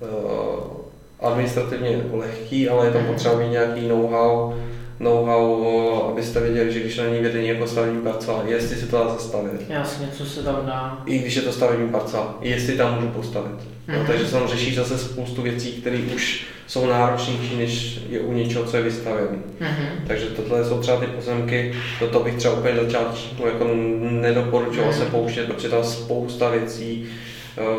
uh, 0.00 0.08
administrativně 1.20 2.00
lehký, 2.12 2.68
ale 2.68 2.86
je 2.86 2.92
tam 2.92 3.06
potřeba 3.06 3.38
mít 3.38 3.48
nějaký 3.50 3.88
know-how, 3.88 4.54
know-how, 5.00 6.08
abyste 6.12 6.40
věděli, 6.40 6.72
že 6.72 6.80
když 6.80 6.96
na 6.96 7.04
ní 7.04 7.20
vedení 7.20 7.48
jako 7.48 7.66
stavební 7.66 8.00
parcela, 8.00 8.42
jestli 8.46 8.76
se 8.76 8.86
to 8.86 8.98
dá 8.98 9.08
zastavit. 9.08 9.62
Jasně, 9.68 10.08
co 10.16 10.26
se 10.26 10.42
tam 10.42 10.66
dá. 10.66 11.02
I 11.06 11.18
když 11.18 11.34
je 11.34 11.42
to 11.42 11.52
stavební 11.52 11.88
parcela, 11.88 12.38
jestli 12.40 12.76
tam 12.76 12.94
můžu 12.94 13.08
postavit. 13.08 13.52
Mm-hmm. 13.52 13.98
No, 13.98 14.04
takže 14.06 14.26
se 14.26 14.32
tam 14.32 14.48
řeší 14.48 14.74
zase 14.74 14.98
spoustu 14.98 15.42
věcí, 15.42 15.72
které 15.72 15.98
už 16.14 16.46
jsou 16.66 16.86
náročnější, 16.86 17.56
než 17.56 18.00
je 18.08 18.20
u 18.20 18.32
něčeho, 18.32 18.64
co 18.64 18.76
je 18.76 18.82
vystavěné. 18.82 19.38
Mm-hmm. 19.60 20.06
Takže 20.06 20.26
tohle 20.26 20.64
jsou 20.64 20.80
třeba 20.80 21.00
ty 21.00 21.06
pozemky, 21.06 21.74
do 22.00 22.06
toho 22.06 22.24
bych 22.24 22.34
třeba 22.34 22.54
úplně 22.54 22.74
začátku 22.76 23.46
jako 23.46 23.68
nedoporučoval 24.00 24.90
mm-hmm. 24.90 24.98
se 24.98 25.04
pouštět, 25.04 25.46
protože 25.46 25.68
tam 25.68 25.84
spousta 25.84 26.50
věcí, 26.50 27.06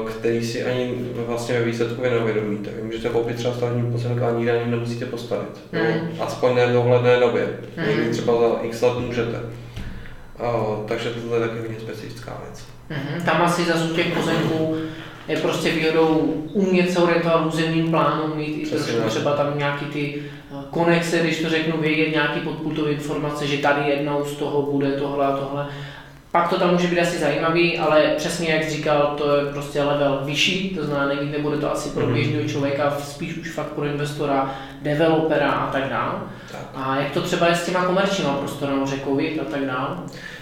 který 0.09 0.45
si 0.45 0.63
ani 0.63 0.95
vlastně 1.27 1.59
ve 1.59 1.65
výsledku 1.65 2.01
neuvědomíte. 2.01 2.69
Vy 2.75 2.81
můžete 2.81 3.09
koupit 3.09 3.35
třeba 3.35 3.53
stavební 3.53 3.91
pozemek 3.91 4.23
a 4.23 4.31
nikdy 4.31 4.51
ani 4.51 4.71
nemusíte 4.71 5.05
postavit. 5.05 5.59
Mm. 5.71 6.09
Aspoň 6.19 6.55
ne 6.55 6.67
v 6.67 6.73
dohledné 6.73 7.19
době. 7.19 7.47
Mm. 7.77 7.87
Někdy 7.87 8.09
třeba 8.09 8.33
za 8.33 8.59
x 8.61 8.81
let 8.81 8.99
můžete. 8.99 9.39
Uh, 10.39 10.85
takže 10.87 11.09
tohle 11.09 11.37
je 11.37 11.47
taky 11.47 11.59
hodně 11.59 11.79
specifická 11.79 12.37
věc. 12.45 12.63
Mm-hmm. 12.89 13.25
Tam 13.25 13.41
asi 13.41 13.63
za 13.63 13.73
těch 13.95 14.13
pozemků 14.13 14.77
je 15.27 15.37
prostě 15.37 15.71
výhodou 15.71 16.07
umět 16.53 16.91
se 16.91 16.99
orientovat 16.99 17.43
v 17.43 17.47
územním 17.47 17.91
plánu, 17.91 18.35
mít 18.35 18.57
i 18.57 18.69
trošku 18.69 19.09
třeba 19.09 19.33
tam 19.35 19.57
nějaký 19.57 19.85
ty 19.85 20.15
eh, 20.21 20.55
konexe, 20.69 21.19
když 21.19 21.41
to 21.41 21.49
řeknu, 21.49 21.81
vědět 21.81 22.11
nějaký 22.11 22.39
podputové 22.39 22.91
informace, 22.91 23.47
že 23.47 23.57
tady 23.57 23.89
jednou 23.89 24.25
z 24.25 24.35
toho 24.35 24.61
bude 24.61 24.91
tohle 24.91 25.25
a 25.25 25.37
tohle 25.37 25.67
pak 26.31 26.49
to 26.49 26.59
tam 26.59 26.71
může 26.71 26.87
být 26.87 26.99
asi 26.99 27.17
zajímavý, 27.17 27.77
ale 27.77 28.13
přesně 28.17 28.49
jak 28.49 28.63
jsi 28.63 28.69
říkal, 28.69 29.13
to 29.17 29.35
je 29.35 29.45
prostě 29.45 29.83
level 29.83 30.19
vyšší, 30.23 30.69
to 30.69 30.85
znamená, 30.85 31.21
nebude 31.23 31.57
to 31.57 31.71
asi 31.71 31.89
pro 31.89 32.05
mhm. 32.05 32.13
běžného 32.13 32.49
člověka, 32.49 32.97
spíš 33.03 33.37
už 33.37 33.51
fakt 33.51 33.67
pro 33.67 33.85
investora, 33.85 34.55
developera 34.81 35.51
a 35.51 35.71
tak 35.71 35.89
dále. 35.89 36.13
A 36.75 36.95
jak 36.95 37.11
to 37.11 37.21
třeba 37.21 37.47
je 37.47 37.55
s 37.55 37.65
těma 37.65 37.85
komerčníma 37.85 38.33
prostorama, 38.33 38.85
řekovit 38.85 39.39
a 39.39 39.51
tak 39.51 39.65
dále? 39.65 39.97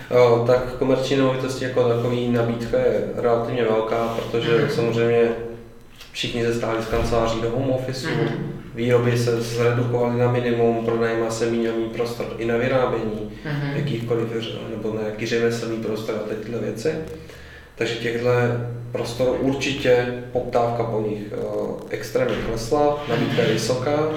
O, 0.10 0.44
tak 0.48 0.74
komerční 0.74 1.16
nemovitosti 1.16 1.64
jako 1.64 1.90
takový 1.90 2.30
nabídka 2.30 2.78
je 2.78 3.02
relativně 3.16 3.64
velká, 3.64 4.08
protože 4.08 4.58
mm. 4.58 4.70
samozřejmě 4.70 5.30
všichni 6.12 6.46
se 6.46 6.54
stáli 6.54 6.84
z 6.84 6.88
kanceláří 6.88 7.42
do 7.42 7.50
home 7.50 7.70
office, 7.70 8.08
mm 8.08 8.57
výroby 8.78 9.18
se 9.18 9.42
zredukovaly 9.42 10.20
na 10.20 10.32
minimum, 10.32 10.86
pronajímá 10.86 11.30
se 11.30 11.46
míňový 11.46 11.86
prostor 11.86 12.26
i 12.38 12.46
na 12.46 12.58
vyrábění 12.58 13.32
mm-hmm. 13.46 13.76
jakýchkoliv, 13.76 14.28
nebo 14.76 14.94
na 14.94 15.02
jaký 15.02 15.26
řemeslný 15.26 15.78
prostor 15.78 16.16
a 16.16 16.36
tyhle 16.44 16.60
věci. 16.60 16.92
Takže 17.76 17.96
těchto 17.96 18.30
prostor 18.92 19.38
určitě 19.40 20.24
poptávka 20.32 20.84
po 20.84 21.02
nich 21.10 21.22
uh, 21.32 21.80
extrémně 21.90 22.36
klesla, 22.48 23.04
nabídka 23.10 23.42
je 23.42 23.54
vysoká, 23.54 24.10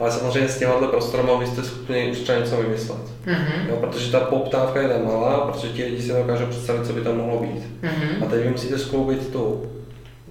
ale 0.00 0.10
samozřejmě 0.10 0.48
s 0.48 0.58
těmahle 0.58 0.88
prostorama 0.88 1.38
vy 1.38 1.46
jste 1.46 1.62
schopni 1.62 2.10
už 2.10 2.18
třeba 2.18 2.38
něco 2.38 2.56
vymyslet. 2.56 3.02
Mm-hmm. 3.26 3.68
Jo, 3.68 3.76
protože 3.76 4.12
ta 4.12 4.20
poptávka 4.20 4.80
je 4.80 4.88
tam 4.88 5.04
malá, 5.04 5.38
protože 5.38 5.68
ti 5.68 5.84
lidi 5.84 6.02
si 6.02 6.08
dokážou 6.08 6.46
představit, 6.46 6.86
co 6.86 6.92
by 6.92 7.00
tam 7.00 7.16
mohlo 7.16 7.40
být. 7.40 7.62
Mm-hmm. 7.82 8.26
A 8.26 8.30
teď 8.30 8.42
vy 8.42 8.50
musíte 8.50 8.78
skloubit 8.78 9.32
tu 9.32 9.66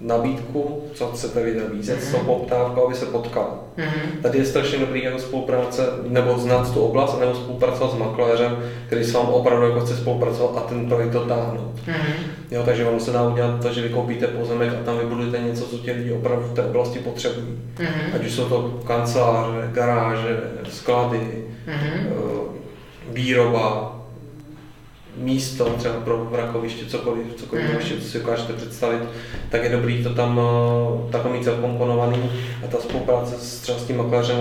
nabídku, 0.00 0.82
co 0.94 1.06
chcete 1.06 1.42
vy 1.42 1.60
nabízet, 1.60 2.00
mm-hmm. 2.00 2.10
co 2.10 2.18
poptávka, 2.18 2.80
aby 2.86 2.94
se 2.94 3.06
potkal. 3.06 3.58
Mm-hmm. 3.78 4.22
Tady 4.22 4.38
je 4.38 4.44
strašně 4.44 4.78
dobrý 4.78 5.04
jako 5.04 5.18
spolupráce, 5.18 5.82
nebo 6.08 6.38
znát 6.38 6.74
tu 6.74 6.80
oblast, 6.80 7.20
nebo 7.20 7.34
spolupracovat 7.34 7.92
s 7.92 7.98
makléřem, 7.98 8.58
který 8.86 9.04
s 9.04 9.12
vám 9.12 9.28
opravdu 9.28 9.66
jako 9.66 9.80
chce 9.80 9.96
spolupracovat 9.96 10.56
a 10.56 10.60
ten 10.60 10.88
projekt 10.88 11.10
dotáhnout. 11.10 11.74
Mm-hmm. 11.86 12.14
Jo, 12.50 12.62
takže 12.64 12.84
vám 12.84 13.00
se 13.00 13.10
dá 13.10 13.28
udělat 13.28 13.62
to, 13.62 13.72
že 13.72 13.82
vy 13.82 13.88
koupíte 13.88 14.26
pozemek 14.26 14.72
a 14.80 14.84
tam 14.84 14.98
vybudujete 14.98 15.38
něco, 15.38 15.64
co 15.64 15.78
ti 15.78 15.92
lidi 15.92 16.12
opravdu 16.12 16.48
v 16.48 16.54
té 16.54 16.62
oblasti 16.62 16.98
potřebují. 16.98 17.58
Mm-hmm. 17.76 18.14
Ať 18.14 18.26
už 18.26 18.32
jsou 18.32 18.44
to 18.44 18.80
kanceláře, 18.86 19.70
garáže, 19.72 20.40
sklady, 20.68 21.44
mm-hmm. 21.68 22.46
výroba, 23.12 23.95
místo 25.16 25.64
třeba 25.64 25.94
pro 25.94 26.24
vrakoviště, 26.24 26.86
cokoliv, 26.86 27.26
cokoliv 27.36 27.70
mm. 27.70 27.76
ještě, 27.76 28.00
co 28.00 28.08
si 28.08 28.18
dokážete 28.18 28.52
představit, 28.52 29.02
tak 29.50 29.64
je 29.64 29.70
dobrý 29.70 30.02
to 30.02 30.14
tam 30.14 30.38
uh, 30.38 31.10
takhle 31.10 31.32
mít 31.32 31.44
zakomponovaný 31.44 32.30
a 32.64 32.66
ta 32.66 32.78
spolupráce 32.80 33.34
s 33.38 33.60
třeba 33.60 33.78
s 33.78 33.84
tím 33.84 33.96
makléřem, 33.96 34.36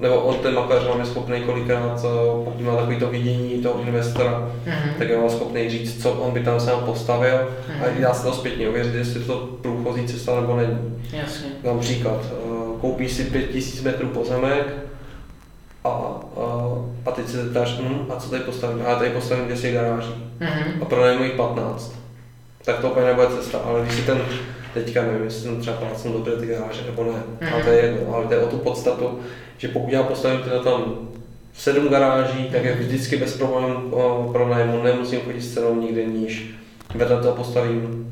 nebo 0.00 0.14
on 0.14 0.34
ten 0.34 0.54
makléř 0.54 0.84
vám 0.84 1.00
je 1.00 1.06
schopný 1.06 1.40
kolikrát, 1.40 2.04
uh, 2.04 2.44
pokud 2.44 2.60
má 2.60 2.76
takový 2.76 2.96
to 2.96 3.06
vidění 3.06 3.62
toho 3.62 3.82
investora, 3.82 4.52
mm. 4.66 4.94
tak 4.98 5.08
je 5.08 5.16
vám 5.16 5.30
schopný 5.30 5.70
říct, 5.70 6.02
co 6.02 6.12
on 6.12 6.32
by 6.32 6.40
tam 6.40 6.60
sám 6.60 6.80
postavil 6.80 7.38
mm. 7.68 7.82
a 7.82 8.00
dá 8.00 8.14
se 8.14 8.22
to 8.26 8.32
zpětně 8.32 8.68
ověřit, 8.68 8.94
jestli 8.94 9.20
to 9.20 9.48
průchozí 9.62 10.06
cesta 10.06 10.40
nebo 10.40 10.56
není. 10.56 10.78
Jasně. 11.12 11.48
Dám 11.64 11.78
příklad, 11.78 12.20
uh, 12.44 12.80
koupí 12.80 13.08
si 13.08 13.24
5000 13.24 13.82
metrů 13.82 14.08
pozemek, 14.08 14.87
a, 15.84 15.88
a, 15.88 16.20
a 17.06 17.10
teď 17.10 17.28
se 17.28 17.44
zeptáš, 17.44 17.78
hm, 17.80 18.06
a 18.10 18.16
co 18.16 18.30
tady 18.30 18.42
postavím? 18.42 18.84
A 18.86 18.94
tady 18.94 19.10
postavím 19.10 19.44
200 19.44 19.72
garáží 19.72 20.14
mm-hmm. 20.40 20.82
a 20.82 20.84
pronajmu 20.84 21.24
jich 21.24 21.32
15. 21.32 21.94
Tak 22.64 22.78
to 22.78 22.90
úplně 22.90 23.06
nebude 23.06 23.26
cesta, 23.26 23.58
ale 23.58 23.82
když 23.82 23.94
si 23.94 24.02
ten, 24.02 24.22
teďka 24.74 25.02
nevím, 25.02 25.24
jestli 25.24 25.42
jsem 25.42 25.60
třeba 25.60 25.76
plácnu 25.76 26.12
dobře 26.12 26.36
ty 26.36 26.46
garáže 26.46 26.82
nebo 26.86 27.04
ne, 27.04 27.10
mm-hmm. 27.10 27.54
ale 27.54 27.64
to 27.64 27.70
je 27.70 27.82
jedno, 27.82 28.14
ale 28.14 28.26
to 28.26 28.34
je 28.34 28.40
o 28.40 28.46
tu 28.46 28.58
podstatu, 28.58 29.20
že 29.58 29.68
pokud 29.68 29.92
já 29.92 30.02
postavím 30.02 30.40
teda 30.40 30.62
tam 30.62 31.08
sedm 31.54 31.88
garáží, 31.88 32.48
tak 32.52 32.64
je 32.64 32.74
vždycky 32.74 33.16
bez 33.16 33.36
problémů 33.36 33.90
pronajmu, 34.32 34.82
nemusím 34.82 35.20
chodit 35.20 35.42
s 35.42 35.54
cenou 35.54 35.80
nikde 35.80 36.04
níž. 36.04 36.50
Vedle 36.94 37.22
toho 37.22 37.36
postavím 37.36 38.08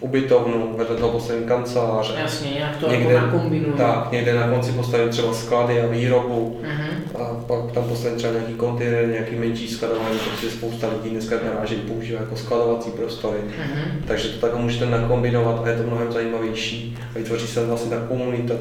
ubytovnu, 0.00 0.74
vedle 0.76 0.96
toho 0.96 1.12
postavím 1.12 1.44
kanceláře. 1.44 2.14
Jasně, 2.20 2.50
nějak 2.50 2.76
to 2.76 2.88
někde, 2.88 3.14
jako 3.14 3.26
nakombinuju. 3.26 3.72
Tak, 3.72 4.12
někde 4.12 4.34
na 4.34 4.48
konci 4.48 4.72
postavím 4.72 5.08
třeba 5.08 5.34
sklady 5.34 5.82
a 5.82 5.86
výrobu 5.86 6.60
uh-huh. 6.62 7.22
a 7.22 7.44
pak 7.46 7.72
tam 7.72 7.84
postavím 7.84 8.18
třeba 8.18 8.32
nějaký 8.32 8.54
kontejner, 8.54 9.08
nějaký 9.08 9.36
menší 9.36 9.68
skladování, 9.68 10.18
protože 10.18 10.50
spousta 10.50 10.88
lidí 10.88 11.10
dneska 11.10 11.36
garáže 11.36 11.74
používá 11.76 12.20
jako 12.20 12.36
skladovací 12.36 12.90
prostory. 12.90 13.38
Uh-huh. 13.38 14.04
Takže 14.06 14.28
to 14.28 14.46
tak 14.46 14.56
můžete 14.56 14.86
nakombinovat 14.86 15.62
a 15.64 15.68
je 15.68 15.76
to 15.76 15.82
mnohem 15.82 16.12
zajímavější 16.12 16.98
a 17.14 17.18
vytvoří 17.18 17.46
se 17.46 17.66
vlastně 17.66 17.96
ta 17.96 18.06
komunita. 18.08 18.54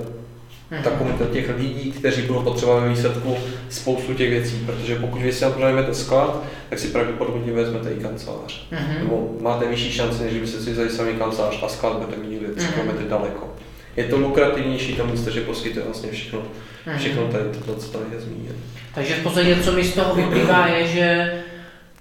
Ta 0.84 0.90
komunita 0.90 1.26
těch 1.26 1.58
lidí, 1.58 1.92
kteří 1.92 2.22
budou 2.22 2.42
potřebovat 2.42 2.80
ve 2.80 2.90
výsledku 2.90 3.38
spoustu 3.70 4.14
těch 4.14 4.30
věcí, 4.30 4.66
protože 4.66 4.96
pokud 4.96 5.22
vy 5.22 5.34
si 5.34 5.40
tam 5.40 5.54
pronajmete 5.54 5.94
sklad, 5.94 6.44
tak 6.70 6.80
si 6.80 6.88
pravděpodobně 6.88 7.52
vezmete 7.52 7.94
i 7.94 8.00
kancelář. 8.00 8.68
Mm-hmm. 8.72 9.00
Nebo 9.04 9.38
máte 9.42 9.68
vyšší 9.68 9.92
šanci, 9.92 10.24
než 10.24 10.34
byste 10.34 10.62
si 10.62 10.72
vzali 10.72 10.90
sami 10.90 11.14
kancelář 11.14 11.64
a 11.64 11.68
sklad 11.68 11.98
budete 11.98 12.22
mít 12.22 12.32
někde 12.32 12.48
3 12.48 12.68
mm-hmm. 12.68 13.08
daleko. 13.10 13.54
Je 13.98 14.04
to 14.04 14.18
lukrativnější 14.18 14.96
to 14.96 15.08
místo, 15.08 15.32
že 15.32 15.42
poskytuje 15.42 15.86
vlastně 15.86 16.12
všechno, 16.12 16.40
mm-hmm. 16.40 16.98
všechno 16.98 17.28
tady 17.28 17.44
to, 17.66 17.76
co 17.76 17.92
tady 17.92 18.06
je 18.14 18.22
zmíněno. 18.22 18.56
Takže 18.96 19.14
v 19.14 19.24
podstatě, 19.24 19.58
co 19.64 19.72
mi 19.72 19.84
z 19.84 19.94
toho 19.94 20.16
vyplývá, 20.16 20.68
je, 20.68 20.88
že 20.88 21.34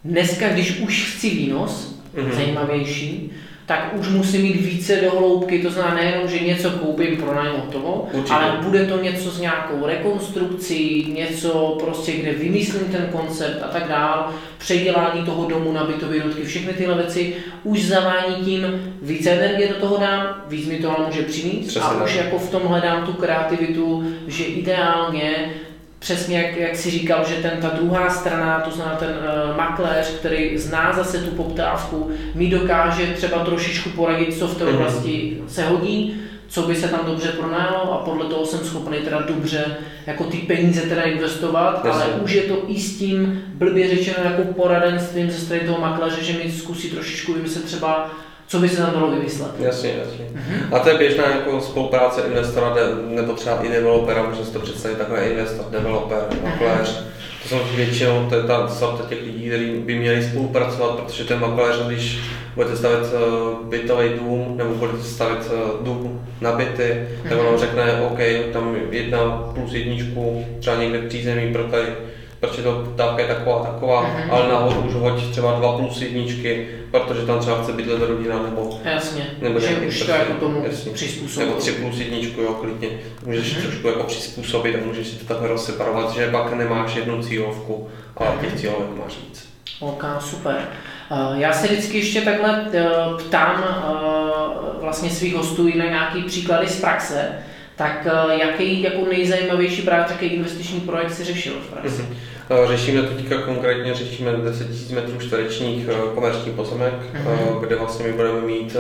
dneska, 0.05 0.49
když 0.49 0.79
už 0.81 1.15
chci 1.15 1.31
výnos, 1.31 2.01
mm-hmm. 2.15 2.35
zajímavější, 2.35 3.33
tak 3.67 3.95
už 4.01 4.09
musím 4.09 4.43
mít 4.43 4.57
více 4.57 4.97
do 4.97 5.11
hloubky, 5.11 5.63
to 5.63 5.71
znamená 5.71 5.95
nejenom, 5.95 6.29
že 6.29 6.39
něco 6.39 6.71
koupím 6.71 7.17
pro 7.17 7.35
nájem 7.35 7.57
hotovo, 7.57 8.09
ale 8.31 8.59
bude 8.63 8.87
to 8.87 9.03
něco 9.03 9.31
s 9.31 9.41
nějakou 9.41 9.87
rekonstrukcí, 9.87 11.13
něco 11.17 11.77
prostě, 11.81 12.13
kde 12.13 12.33
vymyslím 12.33 12.85
ten 12.93 13.09
koncept 13.13 13.63
a 13.63 13.69
tak 13.69 13.89
dál, 13.89 14.33
předělání 14.59 15.25
toho 15.25 15.49
domu 15.49 15.73
na 15.73 15.85
bytové 15.85 16.17
jednotky, 16.17 16.45
všechny 16.45 16.73
tyhle 16.73 16.95
věci 16.95 17.35
už 17.65 17.85
zavání 17.85 18.45
tím, 18.45 18.93
více 19.03 19.31
energie 19.31 19.69
do 19.69 19.75
toho 19.75 19.97
dám, 19.97 20.43
víc 20.49 20.67
mi 20.67 20.77
to 20.77 20.99
ale 20.99 21.07
může 21.07 21.23
přinést 21.23 21.77
a 21.77 22.05
už 22.05 22.15
jako 22.15 22.39
v 22.39 22.51
tom 22.51 22.63
hledám 22.63 23.07
tu 23.07 23.13
kreativitu, 23.13 24.13
že 24.27 24.45
ideálně 24.45 25.55
přesně 26.07 26.39
jak, 26.39 26.57
jak 26.57 26.77
si 26.77 26.91
říkal, 26.91 27.25
že 27.29 27.35
ten, 27.35 27.53
ta 27.61 27.69
druhá 27.69 28.11
strana, 28.11 28.61
to 28.61 28.71
znamená 28.71 28.97
ten 28.97 29.09
uh, 29.09 29.57
makléř, 29.57 30.11
který 30.11 30.59
zná 30.59 30.93
zase 30.93 31.19
tu 31.19 31.31
poptávku, 31.31 32.11
mi 32.35 32.51
dokáže 32.51 33.07
třeba 33.07 33.45
trošičku 33.45 33.91
poradit, 33.91 34.39
co 34.39 34.49
v 34.49 34.59
té 34.59 34.65
mhm. 34.65 34.75
oblasti 34.75 35.43
se 35.47 35.69
hodí, 35.69 36.21
co 36.49 36.63
by 36.63 36.77
se 36.77 36.89
tam 36.89 37.01
dobře 37.07 37.29
pronajalo 37.29 37.93
a 37.93 38.05
podle 38.05 38.25
toho 38.25 38.47
jsem 38.47 38.61
schopný 38.61 38.99
teda 38.99 39.21
dobře 39.21 39.77
jako 40.07 40.25
ty 40.25 40.37
peníze 40.37 40.81
teda 40.81 41.03
investovat, 41.03 41.81
Jasně. 41.85 42.05
ale 42.05 42.13
už 42.23 42.33
je 42.33 42.43
to 42.43 42.63
i 42.69 42.81
s 42.81 42.99
tím 42.99 43.43
blbě 43.55 43.89
řečeno 43.89 44.17
jako 44.25 44.43
poradenstvím 44.43 45.31
ze 45.31 45.39
strany 45.39 45.63
toho 45.63 45.81
makléře, 45.81 46.25
že 46.25 46.39
mi 46.45 46.53
zkusí 46.53 46.91
trošičku 46.91 47.33
vymyslet 47.33 47.65
třeba 47.65 48.11
co 48.47 48.59
by 48.59 48.69
se 48.69 48.77
tam 48.77 48.93
dalo 48.93 49.11
vymyslet. 49.11 49.51
Jasně, 49.59 49.95
jasně. 49.99 50.25
Uh-huh. 50.25 50.77
A 50.77 50.79
to 50.79 50.89
je 50.89 50.99
běžná 50.99 51.25
jako 51.31 51.61
spolupráce 51.61 52.23
investora 52.27 52.75
de, 52.75 52.81
nebo 53.15 53.33
třeba 53.33 53.63
i 53.63 53.69
developera, 53.69 54.23
může 54.23 54.45
si 54.45 54.53
to 54.53 54.61
představit 54.61 54.99
takhle 54.99 55.25
investor, 55.25 55.67
developer, 55.71 56.19
makléř. 56.45 57.05
To 57.43 57.49
jsou 57.49 57.77
většinou 57.77 58.27
to 58.29 58.35
je 58.35 58.43
ta 58.43 58.69
sorta 58.69 59.05
těch 59.09 59.23
lidí, 59.23 59.47
kteří 59.47 59.71
by 59.71 59.99
měli 59.99 60.23
spolupracovat, 60.23 61.01
protože 61.01 61.25
ten 61.25 61.41
makléř, 61.41 61.77
když 61.87 62.19
budete 62.55 62.77
stavět 62.77 63.01
uh, 63.01 63.67
bytový 63.67 64.09
dům 64.09 64.55
nebo 64.57 64.75
budete 64.75 65.03
stavět 65.03 65.53
uh, 65.53 65.85
dům 65.85 66.27
na 66.41 66.53
byty, 66.53 67.09
tak 67.29 67.39
on 67.53 67.59
řekne, 67.59 68.01
OK, 68.11 68.19
tam 68.53 68.77
jedna 68.91 69.53
plus 69.55 69.73
jedničku, 69.73 70.45
třeba 70.61 70.77
někde 70.77 70.99
přízemí 70.99 71.53
pro 71.53 71.65
tady 71.65 71.87
protože 72.41 72.63
to 72.63 72.93
dávka 72.97 73.23
je 73.23 73.29
taková, 73.29 73.65
taková, 73.65 74.03
mm-hmm. 74.03 74.31
ale 74.31 74.49
nahoru 74.49 74.81
už 74.81 74.95
hoď 74.95 75.31
třeba 75.31 75.53
dva 75.53 75.79
plus 75.79 76.03
jedničky, 76.03 76.69
protože 76.91 77.27
tam 77.27 77.39
třeba 77.39 77.63
chce 77.63 77.73
bydlet 77.73 78.03
rodina 78.03 78.43
nebo... 78.43 78.81
Jasně, 78.85 79.27
nebo 79.43 79.61
že 79.61 79.77
už 79.89 80.03
to 80.03 80.11
jako 80.11 80.33
tomu 80.33 80.65
jasně, 80.65 80.93
přizpůsobit. 80.93 81.49
Nebo 81.49 81.61
tři 81.61 81.73
plus 81.73 81.99
jedničku, 81.99 82.41
jo, 82.41 82.53
klidně. 82.53 82.89
Můžeš 83.27 83.57
mm-hmm. 83.57 83.63
trošku 83.63 83.89
jako 83.89 84.03
přizpůsobit 84.03 84.77
a 84.77 84.87
můžeš 84.87 85.07
si 85.07 85.17
to 85.17 85.25
takhle 85.25 85.49
rozseparovat, 85.49 86.15
že 86.15 86.31
pak 86.31 86.53
nemáš 86.53 86.97
jednu 86.97 87.23
cílovku, 87.23 87.89
ale 88.17 88.31
mm-hmm. 88.31 88.41
těch 88.41 88.61
cílovek 88.61 88.89
máš 89.05 89.17
víc. 89.27 89.49
Ok, 89.81 90.05
super. 90.21 90.69
Eh, 91.11 91.41
já 91.41 91.53
se 91.53 91.67
vždycky 91.67 91.99
ještě 91.99 92.21
takhle 92.21 92.67
eh, 92.73 92.85
ptám 93.19 93.65
eh, 93.65 94.81
vlastně 94.81 95.11
svých 95.11 95.35
hostů 95.35 95.69
i 95.69 95.79
na 95.79 95.85
nějaký 95.85 96.23
příklady 96.23 96.69
z 96.69 96.81
praxe, 96.81 97.33
tak 97.77 98.07
jaký 98.41 98.83
jako 98.83 99.05
nejzajímavější 99.11 99.83
právě 99.83 100.05
takový 100.05 100.31
investiční 100.31 100.81
projekt 100.81 101.15
si 101.15 101.25
řešil 101.25 101.53
v 101.53 101.73
praxi? 101.73 102.03
Mm-hmm. 102.03 102.67
Řešíme 102.69 103.03
teďka 103.03 103.39
konkrétně, 103.39 103.95
řešíme 103.95 104.33
10 104.33 104.69
000 104.91 105.03
metrů 105.03 105.21
čtverečních 105.21 105.87
komerční 106.15 106.53
pozemek, 106.53 106.95
mm-hmm. 106.95 107.61
kde 107.61 107.77
vlastně 107.77 108.07
my 108.07 108.13
budeme 108.13 108.41
mít 108.41 108.77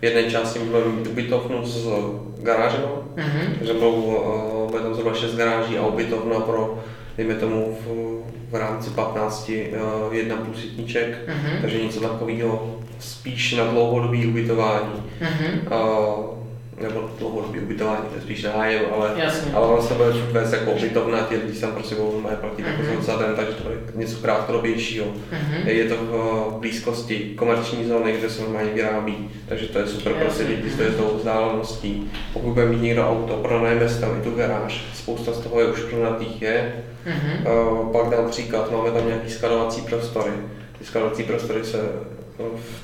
v 0.00 0.04
jedné 0.04 0.30
části 0.30 0.58
budeme 0.58 0.92
mít 0.92 1.06
ubytovnu 1.06 1.66
s 1.66 1.88
garážem, 2.42 2.80
mm-hmm. 3.16 3.58
takže 3.58 3.72
bude 4.70 4.82
tam 4.82 4.94
zhruba 4.94 5.14
6 5.14 5.36
garáží 5.36 5.78
a 5.78 5.86
ubytovna 5.86 6.40
pro 6.40 6.78
dejme 7.18 7.34
tomu 7.34 7.78
v, 7.86 7.90
v 8.50 8.54
rámci 8.54 8.90
15 8.90 9.50
uh, 9.50 10.14
jedna 10.14 10.36
plus 10.36 10.64
jedniček, 10.64 11.18
uh-huh. 11.28 11.60
takže 11.60 11.82
něco 11.82 12.00
takového 12.00 12.78
spíš 12.98 13.52
na 13.54 13.64
dlouhodobý 13.64 14.26
ubytování. 14.26 15.02
Uh-huh. 15.20 16.28
Uh, 16.28 16.37
nebo 16.82 17.10
dlouhodobý 17.18 17.60
ubytování, 17.60 18.02
to 18.08 18.14
je 18.14 18.20
spíš 18.20 18.42
nájem, 18.42 18.82
ale, 18.96 19.30
ale 19.54 19.66
on 19.66 19.82
se 19.82 19.94
bude 19.94 20.10
vést 20.10 20.52
jako 20.52 20.70
ubytovna, 20.70 21.20
ty 21.20 21.36
lidi 21.36 21.60
tam 21.60 21.72
prostě 21.72 21.94
budou 21.94 22.20
mají 22.20 22.36
platit 22.36 22.66
jako 22.66 22.82
mhm. 22.82 23.02
za 23.02 23.16
den, 23.16 23.34
takže 23.36 23.52
to 23.52 23.62
bude 23.62 23.76
něco 23.94 24.16
krátkodobějšího. 24.16 25.06
Uh-huh. 25.06 25.66
Je 25.66 25.84
to 25.84 25.94
v 25.96 26.60
blízkosti 26.60 27.18
komerční 27.18 27.84
zóny, 27.84 28.12
kde 28.12 28.30
se 28.30 28.42
normálně 28.42 28.70
vyrábí, 28.70 29.30
takže 29.48 29.66
to 29.66 29.78
je 29.78 29.86
super 29.86 30.12
pro 30.12 30.30
ty 30.30 30.42
lidi, 30.42 30.70
to 30.70 30.82
je 30.82 30.90
tou 30.90 31.16
vzdáleností. 31.16 32.10
Pokud 32.32 32.52
bude 32.52 32.66
mít 32.66 32.82
někdo 32.82 33.08
auto, 33.08 33.36
pronajme 33.36 33.88
si 33.88 34.00
tam 34.00 34.18
i 34.20 34.24
tu 34.24 34.30
garáž, 34.30 34.84
spousta 34.94 35.32
z 35.32 35.38
toho 35.38 35.60
je 35.60 35.66
už 35.66 35.80
pronatých 35.80 36.42
je. 36.42 36.74
Uh-huh. 37.06 37.82
Uh, 37.82 37.92
pak 37.92 38.10
dám 38.10 38.30
příklad, 38.30 38.72
máme 38.72 38.90
tam 38.90 39.06
nějaký 39.06 39.30
skladovací 39.30 39.80
prostory. 39.80 40.32
Ty 40.78 40.84
skladovací 40.84 41.22
prostory 41.22 41.64
se 41.64 41.78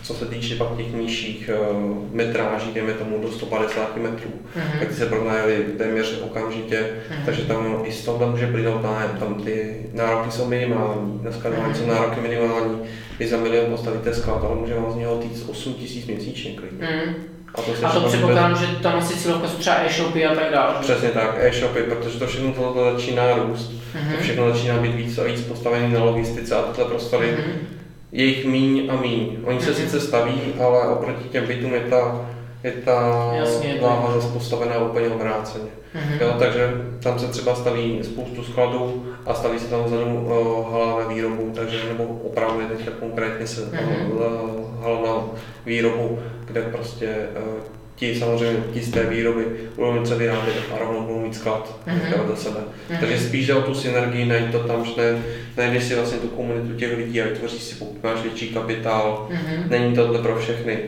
co 0.03 0.15
se 0.15 0.27
týče 0.27 0.57
pak 0.57 0.77
těch 0.77 0.93
nižších 0.93 1.51
uh, 1.71 1.97
metráží, 2.13 2.73
dejme 2.75 2.93
tomu 2.93 3.23
do 3.23 3.33
150 3.33 3.97
metrů, 3.97 4.31
mm-hmm. 4.31 4.79
tak 4.79 4.89
ty 4.89 4.95
se 4.95 5.07
pronajeli 5.07 5.65
téměř 5.79 6.23
okamžitě, 6.23 6.81
mm-hmm. 6.81 7.25
takže 7.25 7.43
tam 7.43 7.83
i 7.85 7.93
z 7.93 8.05
toho 8.05 8.19
tam 8.19 8.31
může 8.31 8.47
plynout 8.47 8.83
nájem, 8.83 9.11
tam 9.19 9.35
ty 9.35 9.77
nároky 9.93 10.31
jsou 10.31 10.47
minimální, 10.47 11.21
skladování 11.31 11.73
mm-hmm. 11.73 11.77
jsou 11.77 11.87
nároky 11.87 12.21
minimální, 12.21 12.79
vy 13.19 13.27
za 13.27 13.37
milion 13.37 13.67
postavíte 13.67 14.15
sklad, 14.15 14.45
ale 14.45 14.55
může 14.55 14.75
vám 14.75 14.93
z 14.93 14.97
něho 14.97 15.17
týct 15.17 15.49
8 15.49 15.75
tisíc 15.75 16.07
měsíčně 16.07 16.53
klidně. 16.53 16.87
Mm-hmm. 16.87 17.15
A 17.55 17.63
to, 17.63 17.87
a 17.87 17.93
to 17.93 18.01
předpokládám, 18.01 18.57
že 18.57 18.67
tam 18.67 18.99
asi 18.99 19.17
cílovka 19.17 19.49
jsou 19.49 19.59
třeba 19.59 19.77
e-shopy 19.77 20.27
a 20.27 20.35
tak 20.35 20.53
dále. 20.53 20.75
Přesně 20.81 21.09
tak, 21.09 21.37
e-shopy, 21.39 21.83
protože 21.83 22.19
to 22.19 22.27
všechno 22.27 22.53
to 22.53 22.91
začíná 22.93 23.35
růst, 23.35 23.73
mm-hmm. 23.73 24.17
to 24.17 24.23
všechno 24.23 24.53
začíná 24.53 24.79
být 24.79 24.95
víc 24.95 25.19
a 25.19 25.25
víc 25.25 25.41
postavený 25.41 25.93
na 25.93 26.05
logistice 26.05 26.57
a 26.57 26.63
tyhle 26.63 26.85
prostory 26.85 27.27
mm-hmm 27.27 27.74
je 28.15 28.25
jich 28.25 28.45
míň 28.45 28.89
a 28.91 28.97
míň. 28.97 29.37
Oni 29.45 29.61
se 29.61 29.75
sice 29.75 30.01
staví, 30.01 30.41
ale 30.61 30.89
oproti 30.89 31.29
těm 31.29 31.47
bytům 31.47 31.75
je 31.75 31.81
ta, 31.81 32.31
je 32.65 32.73
ta 32.73 33.31
Jasně, 33.35 33.79
váha 33.83 34.15
zase 34.15 34.33
postavená 34.33 34.79
úplně 34.79 35.09
obráceně. 35.09 35.65
Mm-hmm. 35.95 36.21
Jo, 36.21 36.35
takže 36.39 36.71
tam 37.03 37.19
se 37.19 37.29
třeba 37.29 37.55
staví 37.55 38.01
spoustu 38.03 38.45
skladů 38.45 39.07
a 39.27 39.35
staví 39.35 39.59
se 39.59 39.67
tam 39.67 39.85
vzadu 39.85 40.05
uh, 40.05 40.73
hala 40.73 41.01
na 41.01 41.09
výrobu, 41.09 41.53
takže 41.55 41.79
nebo 41.89 42.05
opravdu 42.05 42.61
teďka 42.69 42.91
konkrétně 42.91 43.47
se 43.47 43.61
mm-hmm. 43.61 44.13
uh, 44.13 44.83
hala 44.83 45.01
na 45.07 45.25
výrobu, 45.67 46.19
kde 46.45 46.63
prostě 46.63 47.29
uh, 47.37 47.63
ti 47.97 48.15
samozřejmě 48.15 48.65
ti 48.73 48.81
z 48.81 48.91
té 48.91 49.07
výroby 49.07 49.45
budou 49.77 49.99
něco 49.99 50.17
vyrábět 50.17 50.55
a 50.75 50.79
rovnou 50.79 51.01
budou 51.01 51.21
mít 51.21 51.35
sklad 51.35 51.81
mm-hmm. 51.87 52.29
do 52.29 52.37
sebe. 52.37 52.61
Mm-hmm. 52.61 53.01
Takže 53.01 53.19
spíš 53.21 53.47
jde 53.47 53.55
o 53.55 53.63
tu 53.63 53.75
synergii, 53.75 54.25
najít 54.25 54.53
to 54.53 54.59
tam, 54.59 54.85
že 54.85 54.93
ne, 54.97 55.23
najdeš 55.57 55.85
si 55.85 55.95
vlastně 55.95 56.19
tu 56.19 56.29
komunitu 56.29 56.75
těch 56.75 56.97
lidí 56.97 57.23
a 57.23 57.29
vytvoříš 57.29 57.63
si, 57.63 57.75
pokud 57.75 58.03
máš 58.03 58.23
větší 58.23 58.49
kapitál, 58.49 59.29
mm-hmm. 59.31 59.71
není 59.71 59.95
tohle 59.95 60.19
pro 60.19 60.39
všechny. 60.39 60.79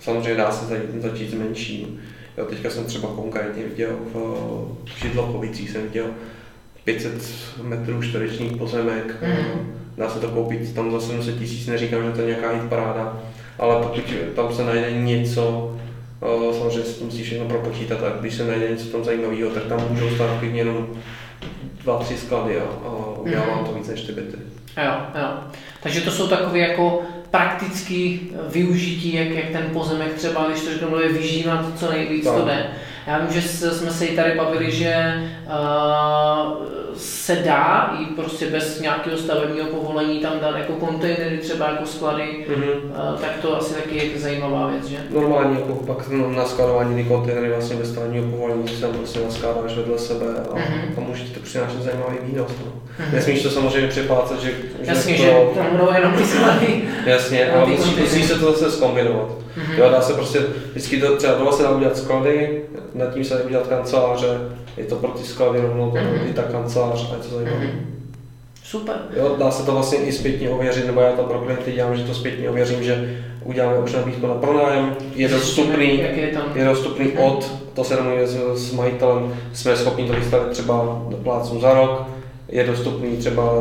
Samozřejmě 0.00 0.34
dá 0.34 0.50
se 0.50 0.66
začít, 0.66 1.02
začít 1.02 1.30
s 1.30 1.34
menším. 1.34 2.00
Jo, 2.38 2.44
teďka 2.44 2.70
jsem 2.70 2.84
třeba 2.84 3.08
konkrétně 3.08 3.62
viděl 3.64 3.90
v, 4.12 4.16
v 4.84 5.02
Židlochovicích 5.02 5.70
jsem 5.70 5.82
viděl 5.82 6.06
500 6.84 7.12
metrů 7.62 8.02
čtverečních 8.02 8.56
pozemek, 8.56 9.22
mm-hmm. 9.22 9.66
dá 9.98 10.10
se 10.10 10.20
to 10.20 10.28
koupit 10.28 10.74
tam 10.74 10.92
za 10.92 11.00
700 11.00 11.38
tisíc, 11.38 11.66
neříkám, 11.66 12.04
že 12.04 12.10
to 12.10 12.20
je 12.20 12.26
nějaká 12.26 12.52
hit 12.52 12.62
paráda, 12.62 13.22
ale 13.58 13.82
pokud 13.82 14.04
tam 14.34 14.54
se 14.54 14.64
najde 14.64 14.92
něco, 14.92 15.76
samozřejmě 16.58 16.82
si 16.82 16.98
to 16.98 17.04
musí 17.04 17.22
všechno 17.22 17.46
propočítat 17.46 18.02
a 18.02 18.20
když 18.20 18.34
se 18.34 18.44
najde 18.44 18.70
něco 18.70 18.86
tam 18.86 19.04
zajímavého, 19.04 19.50
tak 19.50 19.64
tam 19.64 19.80
můžou 19.90 20.10
stát 20.10 20.38
klidně 20.38 20.60
jenom 20.60 20.86
dva, 21.82 21.98
tři 21.98 22.16
sklady 22.16 22.60
a, 22.60 22.64
a 22.64 23.18
udělám 23.18 23.58
mm. 23.58 23.64
to 23.64 23.72
víc 23.72 23.88
než 23.88 24.00
ty 24.00 24.12
byty. 24.12 24.36
Jo, 24.76 24.92
jo. 25.14 25.28
Takže 25.82 26.00
to 26.00 26.10
jsou 26.10 26.28
takové 26.28 26.58
jako 26.58 27.02
praktické 27.30 28.18
využití, 28.48 29.14
jak, 29.14 29.28
jak 29.28 29.50
ten 29.50 29.70
pozemek 29.72 30.14
třeba, 30.14 30.48
když 30.48 30.62
to 30.62 30.70
řeknu, 30.72 31.00
je 31.00 31.08
vyžívat 31.08 31.78
co 31.78 31.90
nejvíc 31.90 32.24
tak. 32.24 32.34
to 32.34 32.44
jde. 32.44 32.66
Já 33.06 33.18
vím, 33.18 33.40
že 33.40 33.48
jsme 33.48 33.90
se 33.90 34.06
i 34.06 34.16
tady 34.16 34.34
bavili, 34.34 34.72
že 34.72 35.14
uh, 35.46 36.75
se 36.98 37.34
dá 37.34 37.96
i 38.00 38.04
prostě 38.04 38.46
bez 38.46 38.80
nějakého 38.80 39.16
stavebního 39.16 39.66
povolení 39.66 40.18
tam 40.18 40.32
dát 40.40 40.56
jako 40.56 40.72
kontejnery, 40.72 41.38
třeba 41.38 41.68
jako 41.68 41.86
sklady, 41.86 42.46
mm-hmm. 42.48 43.16
tak 43.20 43.30
to 43.42 43.56
asi 43.56 43.74
taky 43.74 43.96
je 43.96 44.18
zajímavá 44.18 44.66
věc, 44.66 44.86
že? 44.86 44.96
Normálně 45.10 45.60
jako 45.60 45.72
pak 45.72 46.08
na 46.36 46.44
skladování 46.44 47.02
ty 47.02 47.08
kontejnery 47.08 47.48
vlastně 47.48 47.76
bez 47.76 47.90
stavebního 47.90 48.30
povolení 48.30 48.68
se 48.68 48.80
tam 48.80 48.92
prostě 48.92 49.20
naskládáš 49.20 49.76
vedle 49.76 49.98
sebe 49.98 50.26
a, 50.26 50.54
mm-hmm. 50.54 50.98
a 50.98 51.00
může 51.00 51.24
ti 51.24 51.34
to 51.34 51.40
přinášet 51.40 51.82
zajímavý 51.82 52.16
výnos. 52.22 52.50
No. 52.64 52.72
Mm-hmm. 52.72 53.14
Nesmíš 53.14 53.42
to 53.42 53.50
samozřejmě 53.50 53.88
přeplácet, 53.88 54.40
že, 54.40 54.52
Jasně, 54.82 55.16
že, 55.16 55.30
to, 55.30 55.50
že 55.54 55.60
tam 55.60 55.66
budou 55.70 55.92
jenom 55.92 56.12
ty 56.12 56.24
sklady. 56.24 56.82
Jasně, 57.06 57.50
ale 57.50 57.66
musí, 57.66 58.00
musí 58.00 58.22
se 58.22 58.34
to 58.34 58.52
zase 58.52 58.76
zkombinovat. 58.76 59.28
Mm-hmm. 59.28 59.78
Jo, 59.78 59.90
dá 59.90 60.00
se 60.00 60.12
prostě, 60.12 60.40
vždycky 60.70 61.00
to, 61.00 61.16
třeba 61.16 61.34
doma 61.34 61.52
se 61.52 61.62
dá 61.62 61.70
udělat 61.70 61.96
sklady, 61.96 62.62
nad 62.94 63.14
tím 63.14 63.24
se 63.24 63.34
dá 63.34 63.40
udělat 63.44 63.66
kanceláře, 63.66 64.38
je 64.76 64.84
to 64.84 64.96
pro 64.96 65.10
ty 65.10 65.24
sklady 65.24 65.60
rovnou 65.60 65.90
mm-hmm. 65.90 66.30
i 66.30 66.32
ta 66.32 66.42
kancelář 66.42 67.12
a 67.12 67.14
je 67.14 67.22
to 67.22 67.34
zajímavé. 67.34 67.66
Mm-hmm. 67.66 67.96
Super. 68.64 68.96
Jo, 69.16 69.36
dá 69.38 69.50
se 69.50 69.66
to 69.66 69.72
vlastně 69.72 69.98
i 69.98 70.12
zpětně 70.12 70.50
ověřit, 70.50 70.86
nebo 70.86 71.00
já 71.00 71.12
to 71.12 71.22
pro 71.22 71.38
klienty 71.38 71.72
dělám, 71.72 71.96
že 71.96 72.04
to 72.04 72.14
zpětně 72.14 72.50
ověřím, 72.50 72.82
že 72.82 73.22
uděláme 73.44 73.78
už 73.78 73.92
nabídku 73.92 74.26
na 74.26 74.34
pronájem, 74.34 74.96
je 75.14 75.28
dostupný, 75.28 75.98
je, 75.98 76.30
tam... 76.34 76.42
je 76.54 76.64
dostupný 76.64 77.12
od, 77.12 77.52
to 77.74 77.84
se 77.84 77.96
domluvíme 77.96 78.26
s, 78.26 78.36
s 78.54 78.72
majitelem, 78.72 79.34
jsme 79.52 79.76
schopni 79.76 80.06
to 80.06 80.12
vystavit 80.12 80.52
třeba 80.52 81.02
do 81.08 81.16
plácnu 81.16 81.60
za 81.60 81.74
rok, 81.74 82.08
je 82.48 82.64
dostupný 82.64 83.16
třeba, 83.16 83.52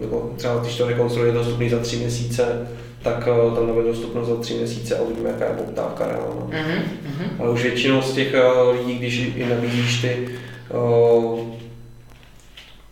nebo 0.00 0.30
třeba 0.36 0.56
když 0.56 0.76
to 0.76 0.86
rekonstruuje, 0.86 1.28
je 1.28 1.34
dostupný 1.34 1.68
za 1.68 1.78
tři 1.78 1.96
měsíce, 1.96 2.68
tak 3.02 3.28
uh, 3.46 3.54
tam 3.54 3.72
bude 3.74 3.88
dostupnost 3.88 4.28
za 4.28 4.36
tři 4.36 4.54
měsíce 4.54 4.98
a 4.98 5.02
uvidíme, 5.02 5.30
jaká 5.30 5.44
je 5.44 5.54
poptávka 5.54 6.06
reálná. 6.06 6.46
Mm-hmm. 6.46 7.28
Ale 7.38 7.50
už 7.50 7.62
většinou 7.62 8.02
z 8.02 8.14
těch 8.14 8.34
uh, 8.34 8.76
lidí, 8.76 8.98
když 8.98 9.18
i 9.36 9.46
nabízíš 9.48 10.00
ty 10.00 10.28
uh, 10.74 11.52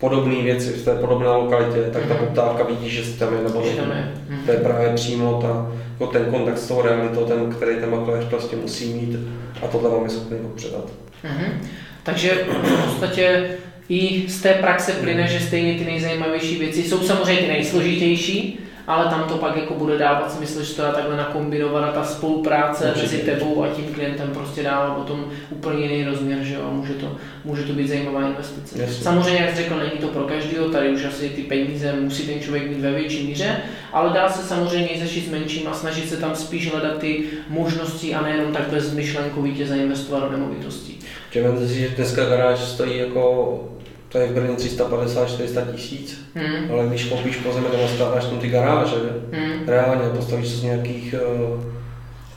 podobné 0.00 0.42
věci 0.42 0.72
v 0.72 0.84
té 0.84 0.94
podobné 0.94 1.28
lokalitě, 1.28 1.90
tak 1.92 2.06
ta 2.06 2.14
mhm. 2.14 2.24
poptávka 2.24 2.64
vidí, 2.64 2.90
že 2.90 3.18
tam 3.18 3.34
je 3.34 3.42
nebo 3.42 3.62
ne. 3.88 4.14
To 4.46 4.52
je 4.52 4.58
právě 4.58 4.94
přímo 4.94 5.38
ta, 5.42 5.72
jako 5.92 6.12
ten 6.12 6.24
kontakt 6.24 6.58
s 6.58 6.68
tou 6.68 6.82
realitou, 6.82 7.24
ten, 7.24 7.52
který 7.52 7.76
ten 7.76 7.90
makléř 7.90 8.24
prostě 8.24 8.56
musí 8.56 8.94
mít 8.94 9.18
a 9.62 9.66
tohle 9.66 9.90
vám 9.90 10.04
je 10.04 10.10
schopný 10.10 10.38
předat. 10.54 10.84
Mm-hmm. 11.24 11.52
Takže 12.02 12.46
v 12.62 12.84
podstatě 12.84 13.50
i 13.88 14.28
z 14.28 14.42
té 14.42 14.54
praxe 14.54 14.92
plyne, 14.92 15.26
že 15.26 15.40
stejně 15.40 15.74
ty 15.74 15.84
nejzajímavější 15.84 16.58
věci 16.58 16.82
jsou 16.82 16.98
samozřejmě 16.98 17.42
ty 17.42 17.48
nejsložitější, 17.48 18.60
ale 18.86 19.04
tam 19.04 19.24
to 19.28 19.36
pak 19.36 19.56
jako 19.56 19.74
bude 19.74 19.98
dávat 19.98 20.32
smysl, 20.32 20.62
že 20.62 20.74
to 20.74 20.82
dá 20.82 20.92
takhle 20.92 21.16
nakombinovat 21.16 21.84
a 21.84 21.92
ta 21.92 22.04
spolupráce 22.04 22.84
Určitě. 22.84 23.02
mezi 23.02 23.18
tebou 23.18 23.64
a 23.64 23.68
tím 23.68 23.84
klientem 23.94 24.30
prostě 24.34 24.62
dává 24.62 24.94
potom 24.94 25.24
úplně 25.50 25.86
jiný 25.86 26.04
rozměr, 26.04 26.38
že 26.42 26.54
jo, 26.54 26.60
a 26.68 26.70
může 26.70 26.92
to, 26.92 27.16
může 27.44 27.62
to 27.62 27.72
být 27.72 27.88
zajímavá 27.88 28.26
investice. 28.26 28.82
Jasně. 28.82 29.04
Samozřejmě, 29.04 29.40
jak 29.40 29.50
jsi 29.50 29.56
řekl, 29.56 29.76
není 29.76 29.90
to 30.00 30.08
pro 30.08 30.24
každého, 30.24 30.68
tady 30.68 30.88
už 30.88 31.04
asi 31.04 31.28
ty 31.28 31.42
peníze 31.42 31.92
musí 32.00 32.26
ten 32.26 32.40
člověk 32.40 32.68
mít 32.68 32.80
ve 32.80 32.92
větší 32.92 33.26
míře, 33.26 33.56
ale 33.92 34.12
dá 34.12 34.28
se 34.28 34.42
samozřejmě 34.42 34.88
začít 35.00 35.26
s 35.26 35.30
menším 35.30 35.68
a 35.68 35.74
snažit 35.74 36.08
se 36.08 36.16
tam 36.16 36.36
spíš 36.36 36.70
hledat 36.70 36.98
ty 36.98 37.24
možnosti 37.48 38.14
a 38.14 38.22
nejenom 38.22 38.52
tak 38.52 38.68
bezmyšlenkovitě 38.68 39.66
zainvestovat 39.66 40.22
do 40.22 40.30
nemovitostí. 40.36 40.98
Že 41.32 41.88
dneska 41.96 42.24
garáž 42.24 42.59
stojí 42.59 42.98
jako 42.98 43.55
to 44.12 44.18
je 44.18 44.26
v 44.26 44.34
Brně 44.34 44.54
350-400 44.54 45.72
tisíc, 45.72 46.20
hmm. 46.34 46.70
ale 46.72 46.86
když 46.86 47.04
koupíš 47.04 47.36
pozemek 47.36 47.72
a 47.74 47.82
nastáváš 47.82 48.24
tam 48.24 48.38
ty 48.38 48.48
garáže, 48.48 48.96
hmm. 49.32 49.68
reálně 49.68 50.08
postavíš 50.16 50.48
z 50.48 50.62
nějakých 50.62 51.14
uh, 51.54 51.64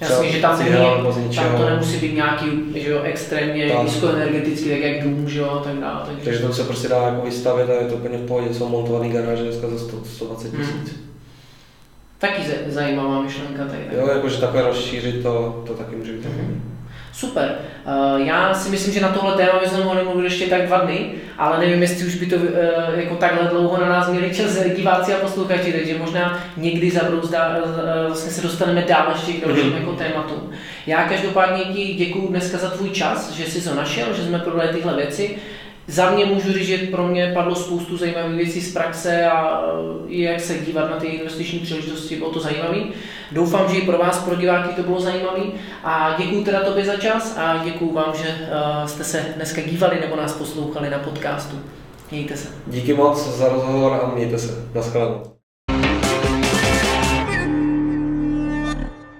Jasně, 0.02 0.32
že 0.32 0.42
tam, 0.42 0.60
není, 0.60 1.36
tam 1.36 1.58
to 1.58 1.70
nemusí 1.70 1.98
být 1.98 2.16
nějaký 2.16 2.46
že 2.76 2.90
jo, 2.90 3.02
extrémně 3.04 3.76
nízkoenergetický, 3.84 4.70
tak 4.70 4.80
jak 4.80 5.04
dům, 5.04 5.30
že 5.30 5.40
jo, 5.40 5.50
a 5.50 5.64
tak 5.64 5.76
dále. 5.76 6.02
Takže... 6.06 6.24
takže 6.26 6.40
to 6.40 6.54
se 6.54 6.64
prostě 6.64 6.88
dá 6.88 7.08
jako 7.08 7.26
vystavit 7.26 7.70
a 7.70 7.74
je 7.74 7.88
to 7.88 7.96
úplně 7.96 8.18
v 8.18 8.28
pohodě, 8.28 8.54
jsou 8.54 8.70
montovaný 8.70 9.12
garáže 9.12 9.44
dneska 9.44 9.68
za 9.70 9.80
100, 9.80 10.06
120 10.06 10.54
hmm. 10.54 10.62
tisíc. 10.62 10.76
Hmm. 10.76 11.14
Taky 12.18 12.42
zajímavá 12.68 13.22
myšlenka 13.22 13.66
tady. 13.66 13.82
Jo, 13.98 14.08
jakože 14.08 14.42
takhle 14.42 14.62
rozšířit 14.62 15.24
to, 15.24 15.64
to 15.68 15.74
taky 15.74 15.96
může 15.96 16.12
být 16.14 16.26
hmm. 16.26 16.73
Super. 17.14 17.56
Uh, 17.86 18.22
já 18.22 18.54
si 18.54 18.70
myslím, 18.70 18.94
že 18.94 19.02
na 19.02 19.10
tohle 19.10 19.36
téma 19.36 19.60
bychom 19.64 19.84
mohli 19.84 20.04
mluvit 20.04 20.24
ještě 20.24 20.46
tak 20.46 20.68
dva 20.68 20.78
dny, 20.78 21.12
ale 21.38 21.60
nevím, 21.60 21.82
jestli 21.82 22.08
už 22.08 22.16
by 22.16 22.26
to 22.26 22.36
uh, 22.36 22.44
jako 22.96 23.16
takhle 23.16 23.48
dlouho 23.50 23.78
na 23.82 23.90
nás 23.90 24.10
měli 24.10 24.36
čas 24.36 24.64
diváci 24.76 25.14
a 25.14 25.18
posluchači, 25.18 25.74
takže 25.74 25.98
možná 25.98 26.40
někdy 26.58 26.92
zabrouzdá, 26.92 27.58
uh, 27.58 27.72
vlastně 28.08 28.32
se 28.32 28.42
dostaneme 28.42 28.82
dál 28.82 29.08
ještě 29.12 29.34
k 29.34 29.48
dalším 29.48 29.72
mm-hmm. 29.72 29.80
jako 29.80 29.94
tématům. 29.94 30.52
Já 30.88 31.04
každopádně 31.04 31.64
ti 31.64 31.94
děkuji 31.94 32.28
dneska 32.28 32.58
za 32.58 32.70
tvůj 32.70 32.90
čas, 32.90 33.32
že 33.32 33.46
jsi 33.46 33.70
to 33.70 33.76
našel, 33.76 34.14
že 34.14 34.24
jsme 34.24 34.40
probrali 34.40 34.74
tyhle 34.74 34.96
věci. 34.96 35.38
Za 35.88 36.12
mě 36.12 36.26
můžu 36.26 36.54
říct, 36.54 36.68
že 36.68 36.78
pro 36.78 37.08
mě 37.08 37.32
padlo 37.34 37.56
spoustu 37.56 37.98
zajímavých 37.98 38.36
věcí 38.36 38.62
z 38.62 38.74
praxe 38.74 39.26
a 39.26 39.62
jak 40.08 40.40
se 40.42 40.58
dívat 40.58 40.90
na 40.92 40.98
ty 40.98 41.08
investiční 41.08 41.60
příležitosti, 41.60 42.16
bylo 42.16 42.30
to 42.30 42.40
zajímavé. 42.40 42.78
Doufám, 43.32 43.70
že 43.70 43.78
i 43.78 43.86
pro 43.86 43.98
vás, 43.98 44.20
pro 44.20 44.36
diváky 44.36 44.76
to 44.76 44.84
bylo 44.84 45.00
zajímavé 45.00 45.42
a 45.84 46.16
děkuji 46.18 46.44
teda 46.44 46.60
tobě 46.64 46.86
za 46.86 46.96
čas 46.96 47.38
a 47.38 47.62
děkuji 47.64 47.94
vám, 47.94 48.14
že 48.16 48.50
jste 48.86 49.04
se 49.04 49.26
dneska 49.36 49.62
dívali 49.62 50.00
nebo 50.00 50.16
nás 50.16 50.34
poslouchali 50.34 50.90
na 50.90 51.00
podcastu. 51.00 51.60
Mějte 52.12 52.38
se. 52.38 52.48
Díky 52.68 52.94
moc 52.94 53.38
za 53.38 53.50
rozhovor 53.50 54.00
a 54.04 54.16
mějte 54.16 54.40
se. 54.40 54.66
Naschledanou. 54.76 55.33